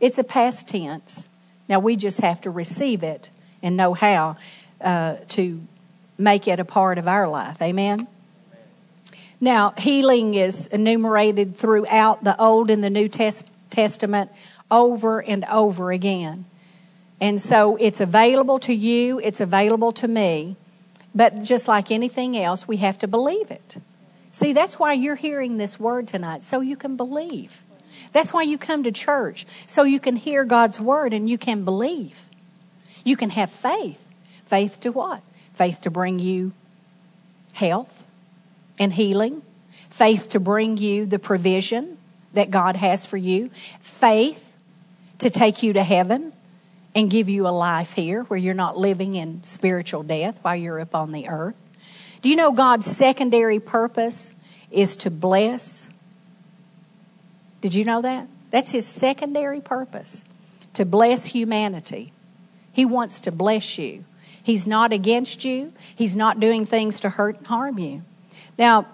It's 0.00 0.16
a 0.16 0.24
past 0.24 0.68
tense. 0.68 1.28
Now 1.68 1.80
we 1.80 1.96
just 1.96 2.22
have 2.22 2.40
to 2.40 2.50
receive 2.50 3.02
it 3.02 3.28
and 3.62 3.76
know 3.76 3.92
how 3.92 4.38
uh, 4.80 5.16
to 5.28 5.60
make 6.16 6.48
it 6.48 6.58
a 6.58 6.64
part 6.64 6.96
of 6.96 7.06
our 7.06 7.28
life. 7.28 7.60
Amen? 7.60 8.08
Now, 9.38 9.74
healing 9.76 10.32
is 10.32 10.66
enumerated 10.68 11.58
throughout 11.58 12.24
the 12.24 12.40
Old 12.40 12.70
and 12.70 12.82
the 12.82 12.88
New 12.88 13.06
Test- 13.06 13.48
Testament 13.68 14.30
over 14.70 15.22
and 15.22 15.44
over 15.44 15.92
again. 15.92 16.46
And 17.20 17.38
so 17.38 17.76
it's 17.76 18.00
available 18.00 18.58
to 18.60 18.72
you, 18.72 19.20
it's 19.22 19.42
available 19.42 19.92
to 19.92 20.08
me. 20.08 20.56
But 21.14 21.42
just 21.42 21.68
like 21.68 21.90
anything 21.90 22.34
else, 22.34 22.66
we 22.66 22.78
have 22.78 22.98
to 23.00 23.06
believe 23.06 23.50
it. 23.50 23.76
See, 24.30 24.52
that's 24.52 24.78
why 24.78 24.92
you're 24.92 25.16
hearing 25.16 25.56
this 25.56 25.80
word 25.80 26.06
tonight, 26.08 26.44
so 26.44 26.60
you 26.60 26.76
can 26.76 26.96
believe. 26.96 27.64
That's 28.12 28.32
why 28.32 28.42
you 28.42 28.58
come 28.58 28.82
to 28.84 28.92
church, 28.92 29.46
so 29.66 29.82
you 29.82 30.00
can 30.00 30.16
hear 30.16 30.44
God's 30.44 30.80
word 30.80 31.12
and 31.12 31.28
you 31.28 31.38
can 31.38 31.64
believe. 31.64 32.28
You 33.04 33.16
can 33.16 33.30
have 33.30 33.50
faith. 33.50 34.06
Faith 34.46 34.80
to 34.80 34.90
what? 34.90 35.22
Faith 35.54 35.80
to 35.82 35.90
bring 35.90 36.18
you 36.18 36.52
health 37.52 38.04
and 38.78 38.92
healing. 38.92 39.42
Faith 39.90 40.28
to 40.30 40.40
bring 40.40 40.76
you 40.76 41.06
the 41.06 41.18
provision 41.18 41.98
that 42.32 42.50
God 42.50 42.76
has 42.76 43.04
for 43.04 43.16
you. 43.16 43.50
Faith 43.80 44.56
to 45.18 45.30
take 45.30 45.62
you 45.62 45.72
to 45.72 45.82
heaven 45.82 46.32
and 46.94 47.10
give 47.10 47.28
you 47.28 47.46
a 47.46 47.50
life 47.50 47.92
here 47.92 48.22
where 48.24 48.38
you're 48.38 48.54
not 48.54 48.76
living 48.76 49.14
in 49.14 49.42
spiritual 49.44 50.02
death 50.02 50.38
while 50.42 50.56
you're 50.56 50.80
up 50.80 50.94
on 50.94 51.12
the 51.12 51.28
earth. 51.28 51.54
Do 52.22 52.28
you 52.28 52.36
know 52.36 52.52
God's 52.52 52.86
secondary 52.86 53.60
purpose 53.60 54.34
is 54.70 54.96
to 54.96 55.10
bless 55.10 55.88
did 57.60 57.74
you 57.74 57.84
know 57.84 58.02
that? 58.02 58.26
That's 58.50 58.70
his 58.70 58.86
secondary 58.86 59.60
purpose 59.60 60.24
to 60.74 60.84
bless 60.84 61.26
humanity. 61.26 62.12
He 62.72 62.84
wants 62.84 63.20
to 63.20 63.32
bless 63.32 63.78
you. 63.78 64.04
He's 64.42 64.66
not 64.66 64.92
against 64.92 65.44
you, 65.44 65.72
he's 65.94 66.16
not 66.16 66.40
doing 66.40 66.64
things 66.64 67.00
to 67.00 67.10
hurt 67.10 67.38
and 67.38 67.46
harm 67.46 67.78
you. 67.78 68.02
Now, 68.58 68.86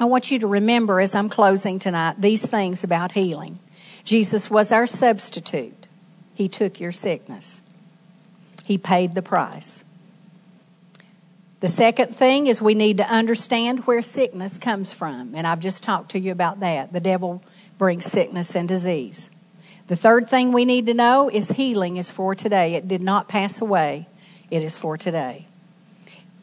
I 0.00 0.04
want 0.04 0.30
you 0.30 0.38
to 0.40 0.46
remember 0.46 1.00
as 1.00 1.14
I'm 1.14 1.28
closing 1.28 1.78
tonight 1.78 2.16
these 2.18 2.44
things 2.44 2.82
about 2.84 3.12
healing. 3.12 3.58
Jesus 4.04 4.50
was 4.50 4.72
our 4.72 4.86
substitute, 4.86 5.86
He 6.34 6.48
took 6.48 6.80
your 6.80 6.92
sickness, 6.92 7.62
He 8.64 8.78
paid 8.78 9.14
the 9.14 9.22
price. 9.22 9.84
The 11.60 11.68
second 11.68 12.14
thing 12.14 12.46
is 12.46 12.62
we 12.62 12.74
need 12.74 12.98
to 12.98 13.10
understand 13.10 13.80
where 13.80 14.00
sickness 14.00 14.58
comes 14.58 14.92
from. 14.92 15.34
And 15.34 15.46
I've 15.46 15.60
just 15.60 15.82
talked 15.82 16.12
to 16.12 16.18
you 16.18 16.30
about 16.30 16.60
that. 16.60 16.92
The 16.92 17.00
devil 17.00 17.42
brings 17.78 18.04
sickness 18.04 18.54
and 18.54 18.68
disease. 18.68 19.28
The 19.88 19.96
third 19.96 20.28
thing 20.28 20.52
we 20.52 20.64
need 20.64 20.86
to 20.86 20.94
know 20.94 21.28
is 21.28 21.52
healing 21.52 21.96
is 21.96 22.10
for 22.10 22.34
today. 22.34 22.74
It 22.74 22.86
did 22.86 23.02
not 23.02 23.26
pass 23.26 23.60
away, 23.60 24.06
it 24.50 24.62
is 24.62 24.76
for 24.76 24.96
today. 24.96 25.46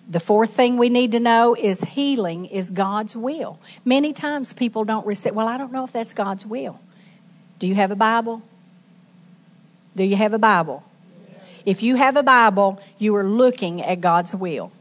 The 0.07 0.19
fourth 0.19 0.51
thing 0.51 0.77
we 0.77 0.89
need 0.89 1.11
to 1.13 1.19
know 1.19 1.55
is 1.55 1.81
healing 1.81 2.45
is 2.45 2.69
God's 2.69 3.15
will. 3.15 3.59
Many 3.83 4.13
times 4.13 4.53
people 4.53 4.83
don't 4.83 5.05
receive, 5.05 5.33
well, 5.33 5.47
I 5.47 5.57
don't 5.57 5.71
know 5.71 5.83
if 5.83 5.91
that's 5.91 6.13
God's 6.13 6.45
will. 6.45 6.79
Do 7.57 7.65
you 7.67 7.75
have 7.75 7.89
a 7.89 7.95
Bible? 7.95 8.43
Do 9.95 10.03
you 10.03 10.15
have 10.15 10.33
a 10.33 10.39
Bible? 10.39 10.83
If 11.65 11.81
you 11.81 11.95
have 11.95 12.15
a 12.17 12.23
Bible, 12.23 12.79
you 12.99 13.15
are 13.15 13.23
looking 13.23 13.81
at 13.81 14.01
God's 14.01 14.35
will. 14.35 14.71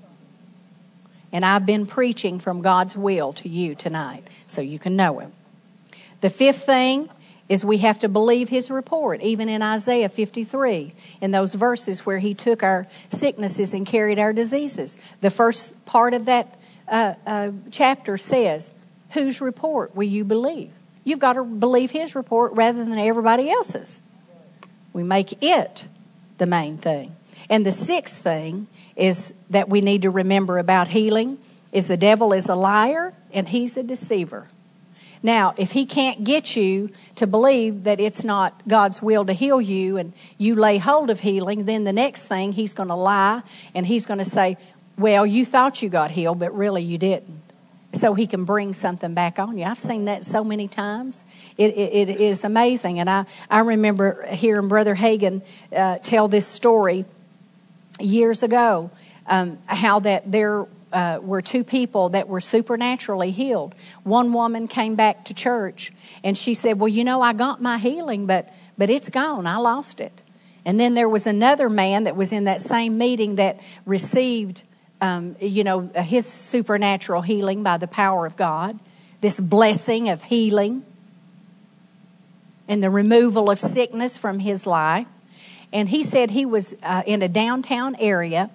And 1.34 1.44
I've 1.44 1.66
been 1.66 1.84
preaching 1.84 2.38
from 2.38 2.62
God's 2.62 2.96
will 2.96 3.32
to 3.34 3.48
you 3.48 3.74
tonight 3.74 4.26
so 4.46 4.62
you 4.62 4.78
can 4.78 4.94
know 4.94 5.18
Him. 5.18 5.32
The 6.20 6.30
fifth 6.30 6.64
thing 6.64 7.10
is 7.48 7.64
we 7.64 7.78
have 7.78 7.98
to 7.98 8.08
believe 8.08 8.48
his 8.48 8.70
report, 8.70 9.20
even 9.20 9.48
in 9.48 9.60
Isaiah 9.60 10.08
53, 10.08 10.94
in 11.20 11.30
those 11.32 11.52
verses 11.54 12.06
where 12.06 12.18
he 12.18 12.34
took 12.34 12.62
our 12.62 12.86
sicknesses 13.10 13.74
and 13.74 13.84
carried 13.84 14.18
our 14.18 14.32
diseases. 14.32 14.96
The 15.20 15.30
first 15.30 15.84
part 15.84 16.14
of 16.14 16.24
that 16.24 16.58
uh, 16.88 17.14
uh, 17.26 17.50
chapter 17.70 18.16
says, 18.16 18.72
Whose 19.10 19.40
report 19.40 19.94
will 19.94 20.04
you 20.04 20.24
believe? 20.24 20.70
You've 21.04 21.18
got 21.18 21.34
to 21.34 21.44
believe 21.44 21.90
his 21.90 22.14
report 22.14 22.52
rather 22.54 22.84
than 22.84 22.96
everybody 22.96 23.50
else's. 23.50 24.00
We 24.92 25.02
make 25.02 25.42
it 25.42 25.86
the 26.38 26.46
main 26.46 26.78
thing. 26.78 27.14
And 27.50 27.66
the 27.66 27.72
sixth 27.72 28.16
thing 28.16 28.68
is 28.96 29.34
that 29.50 29.68
we 29.68 29.80
need 29.80 30.02
to 30.02 30.10
remember 30.10 30.58
about 30.58 30.88
healing 30.88 31.38
is 31.72 31.88
the 31.88 31.96
devil 31.96 32.32
is 32.32 32.48
a 32.48 32.54
liar 32.54 33.12
and 33.32 33.48
he's 33.48 33.76
a 33.76 33.82
deceiver. 33.82 34.48
Now, 35.24 35.54
if 35.56 35.72
he 35.72 35.86
can't 35.86 36.22
get 36.22 36.54
you 36.54 36.90
to 37.14 37.26
believe 37.26 37.84
that 37.84 37.98
it's 37.98 38.24
not 38.24 38.68
God's 38.68 39.00
will 39.00 39.24
to 39.24 39.32
heal 39.32 39.60
you 39.60 39.96
and 39.96 40.12
you 40.36 40.54
lay 40.54 40.76
hold 40.78 41.08
of 41.08 41.20
healing, 41.20 41.64
then 41.64 41.84
the 41.84 41.94
next 41.94 42.24
thing 42.24 42.52
he's 42.52 42.74
going 42.74 42.90
to 42.90 42.94
lie 42.94 43.42
and 43.74 43.86
he's 43.86 44.04
going 44.04 44.18
to 44.18 44.24
say, 44.24 44.58
Well, 44.98 45.24
you 45.24 45.46
thought 45.46 45.82
you 45.82 45.88
got 45.88 46.10
healed, 46.10 46.38
but 46.38 46.54
really 46.54 46.82
you 46.82 46.98
didn't. 46.98 47.40
So 47.94 48.12
he 48.12 48.26
can 48.26 48.44
bring 48.44 48.74
something 48.74 49.14
back 49.14 49.38
on 49.38 49.56
you. 49.56 49.64
I've 49.64 49.78
seen 49.78 50.04
that 50.06 50.24
so 50.24 50.44
many 50.44 50.68
times. 50.68 51.24
it, 51.56 51.72
it, 51.74 52.10
it 52.10 52.20
is 52.20 52.44
amazing. 52.44 53.00
And 53.00 53.08
I, 53.08 53.24
I 53.48 53.60
remember 53.60 54.26
hearing 54.26 54.68
Brother 54.68 54.94
Hagin 54.94 55.42
uh, 55.74 55.98
tell 55.98 56.28
this 56.28 56.46
story 56.46 57.06
years 58.00 58.42
ago 58.42 58.90
um, 59.26 59.58
how 59.66 60.00
that 60.00 60.30
there 60.30 60.66
uh, 60.92 61.18
were 61.20 61.42
two 61.42 61.64
people 61.64 62.10
that 62.10 62.28
were 62.28 62.40
supernaturally 62.40 63.32
healed. 63.32 63.74
One 64.04 64.32
woman 64.32 64.68
came 64.68 64.94
back 64.94 65.24
to 65.26 65.34
church 65.34 65.92
and 66.22 66.38
she 66.38 66.54
said, 66.54 66.78
Well, 66.78 66.88
you 66.88 67.04
know, 67.04 67.20
I 67.20 67.32
got 67.32 67.60
my 67.60 67.78
healing, 67.78 68.26
but, 68.26 68.54
but 68.78 68.90
it's 68.90 69.10
gone. 69.10 69.46
I 69.46 69.56
lost 69.56 70.00
it. 70.00 70.22
And 70.64 70.78
then 70.80 70.94
there 70.94 71.08
was 71.08 71.26
another 71.26 71.68
man 71.68 72.04
that 72.04 72.16
was 72.16 72.32
in 72.32 72.44
that 72.44 72.60
same 72.60 72.96
meeting 72.96 73.34
that 73.34 73.60
received, 73.84 74.62
um, 75.00 75.36
you 75.40 75.64
know, 75.64 75.90
his 75.96 76.26
supernatural 76.26 77.22
healing 77.22 77.62
by 77.62 77.76
the 77.76 77.88
power 77.88 78.24
of 78.24 78.36
God, 78.36 78.78
this 79.20 79.40
blessing 79.40 80.08
of 80.08 80.22
healing 80.22 80.84
and 82.68 82.82
the 82.82 82.88
removal 82.88 83.50
of 83.50 83.58
sickness 83.58 84.16
from 84.16 84.38
his 84.38 84.66
life. 84.66 85.06
And 85.72 85.88
he 85.88 86.04
said 86.04 86.30
he 86.30 86.46
was 86.46 86.74
uh, 86.82 87.02
in 87.06 87.22
a 87.22 87.28
downtown 87.28 87.96
area 87.96 88.50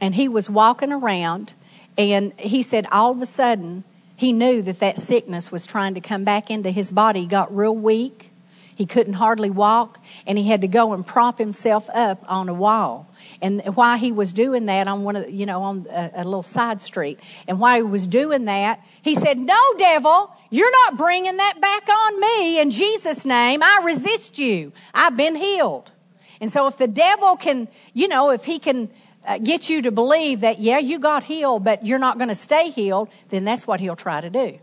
and 0.00 0.14
he 0.14 0.28
was 0.28 0.48
walking 0.48 0.92
around 0.92 1.54
and 1.98 2.32
he 2.38 2.62
said, 2.62 2.86
all 2.90 3.10
of 3.10 3.20
a 3.20 3.26
sudden, 3.26 3.84
he 4.16 4.32
knew 4.32 4.62
that 4.62 4.80
that 4.80 4.98
sickness 4.98 5.50
was 5.50 5.66
trying 5.66 5.94
to 5.94 6.00
come 6.00 6.24
back 6.24 6.50
into 6.50 6.70
his 6.70 6.90
body. 6.92 7.20
He 7.20 7.26
got 7.26 7.54
real 7.54 7.74
weak. 7.74 8.30
He 8.74 8.86
couldn't 8.86 9.14
hardly 9.14 9.50
walk, 9.50 9.98
and 10.26 10.38
he 10.38 10.48
had 10.48 10.62
to 10.62 10.68
go 10.68 10.94
and 10.94 11.06
prop 11.06 11.38
himself 11.38 11.90
up 11.92 12.24
on 12.26 12.48
a 12.48 12.54
wall. 12.54 13.10
And 13.42 13.60
while 13.74 13.98
he 13.98 14.10
was 14.10 14.32
doing 14.32 14.64
that 14.66 14.88
on 14.88 15.02
one 15.02 15.16
of, 15.16 15.26
the, 15.26 15.32
you 15.32 15.44
know, 15.44 15.62
on 15.62 15.86
a, 15.90 16.10
a 16.14 16.24
little 16.24 16.42
side 16.42 16.80
street, 16.80 17.20
and 17.46 17.60
while 17.60 17.76
he 17.76 17.82
was 17.82 18.06
doing 18.06 18.46
that, 18.46 18.82
he 19.02 19.14
said, 19.14 19.38
"No, 19.38 19.60
devil, 19.76 20.34
you're 20.48 20.72
not 20.86 20.96
bringing 20.96 21.36
that 21.36 21.60
back 21.60 21.86
on 21.90 22.20
me. 22.20 22.58
In 22.58 22.70
Jesus' 22.70 23.26
name, 23.26 23.62
I 23.62 23.82
resist 23.84 24.38
you. 24.38 24.72
I've 24.94 25.14
been 25.14 25.36
healed." 25.36 25.92
And 26.40 26.50
so, 26.50 26.66
if 26.66 26.78
the 26.78 26.88
devil 26.88 27.36
can, 27.36 27.68
you 27.92 28.08
know, 28.08 28.30
if 28.30 28.44
he 28.44 28.58
can 28.58 28.88
uh, 29.26 29.38
get 29.38 29.68
you 29.68 29.82
to 29.82 29.90
believe 29.90 30.40
that, 30.40 30.58
yeah, 30.58 30.78
you 30.78 30.98
got 30.98 31.24
healed, 31.24 31.64
but 31.64 31.86
you're 31.86 31.98
not 31.98 32.18
going 32.18 32.28
to 32.28 32.34
stay 32.34 32.70
healed, 32.70 33.10
then 33.28 33.44
that's 33.44 33.66
what 33.66 33.80
he'll 33.80 33.96
try 33.96 34.20
to 34.20 34.30
do. 34.30 34.58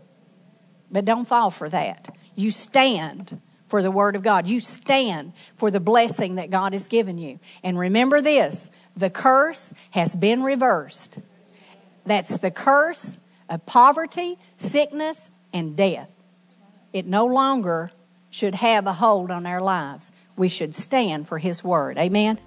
But 0.90 1.04
don't 1.04 1.26
fall 1.26 1.50
for 1.50 1.68
that. 1.68 2.08
You 2.34 2.50
stand 2.50 3.40
for 3.68 3.82
the 3.82 3.90
Word 3.90 4.16
of 4.16 4.22
God. 4.22 4.46
You 4.46 4.60
stand 4.60 5.32
for 5.56 5.70
the 5.70 5.80
blessing 5.80 6.36
that 6.36 6.50
God 6.50 6.72
has 6.72 6.88
given 6.88 7.18
you. 7.18 7.38
And 7.62 7.78
remember 7.78 8.20
this 8.20 8.70
the 8.96 9.10
curse 9.10 9.72
has 9.90 10.16
been 10.16 10.42
reversed. 10.42 11.18
That's 12.04 12.38
the 12.38 12.50
curse 12.50 13.18
of 13.48 13.66
poverty, 13.66 14.38
sickness, 14.56 15.30
and 15.52 15.76
death. 15.76 16.08
It 16.92 17.06
no 17.06 17.26
longer 17.26 17.92
should 18.30 18.56
have 18.56 18.86
a 18.86 18.94
hold 18.94 19.30
on 19.30 19.46
our 19.46 19.60
lives. 19.60 20.10
We 20.38 20.48
should 20.48 20.74
stand 20.74 21.28
for 21.28 21.38
His 21.38 21.62
Word. 21.62 21.98
Amen. 21.98 22.38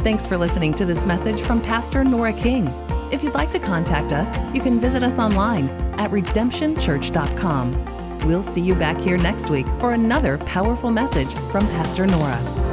Thanks 0.00 0.26
for 0.26 0.36
listening 0.36 0.74
to 0.74 0.84
this 0.84 1.06
message 1.06 1.40
from 1.40 1.60
Pastor 1.60 2.04
Nora 2.04 2.32
King. 2.32 2.68
If 3.12 3.24
you'd 3.24 3.34
like 3.34 3.50
to 3.52 3.58
contact 3.58 4.12
us, 4.12 4.36
you 4.54 4.60
can 4.60 4.78
visit 4.78 5.02
us 5.02 5.18
online 5.18 5.68
at 5.98 6.10
redemptionchurch.com. 6.10 8.18
We'll 8.26 8.42
see 8.42 8.60
you 8.60 8.74
back 8.74 9.00
here 9.00 9.16
next 9.16 9.50
week 9.50 9.66
for 9.80 9.94
another 9.94 10.38
powerful 10.38 10.90
message 10.90 11.32
from 11.50 11.66
Pastor 11.68 12.06
Nora. 12.06 12.65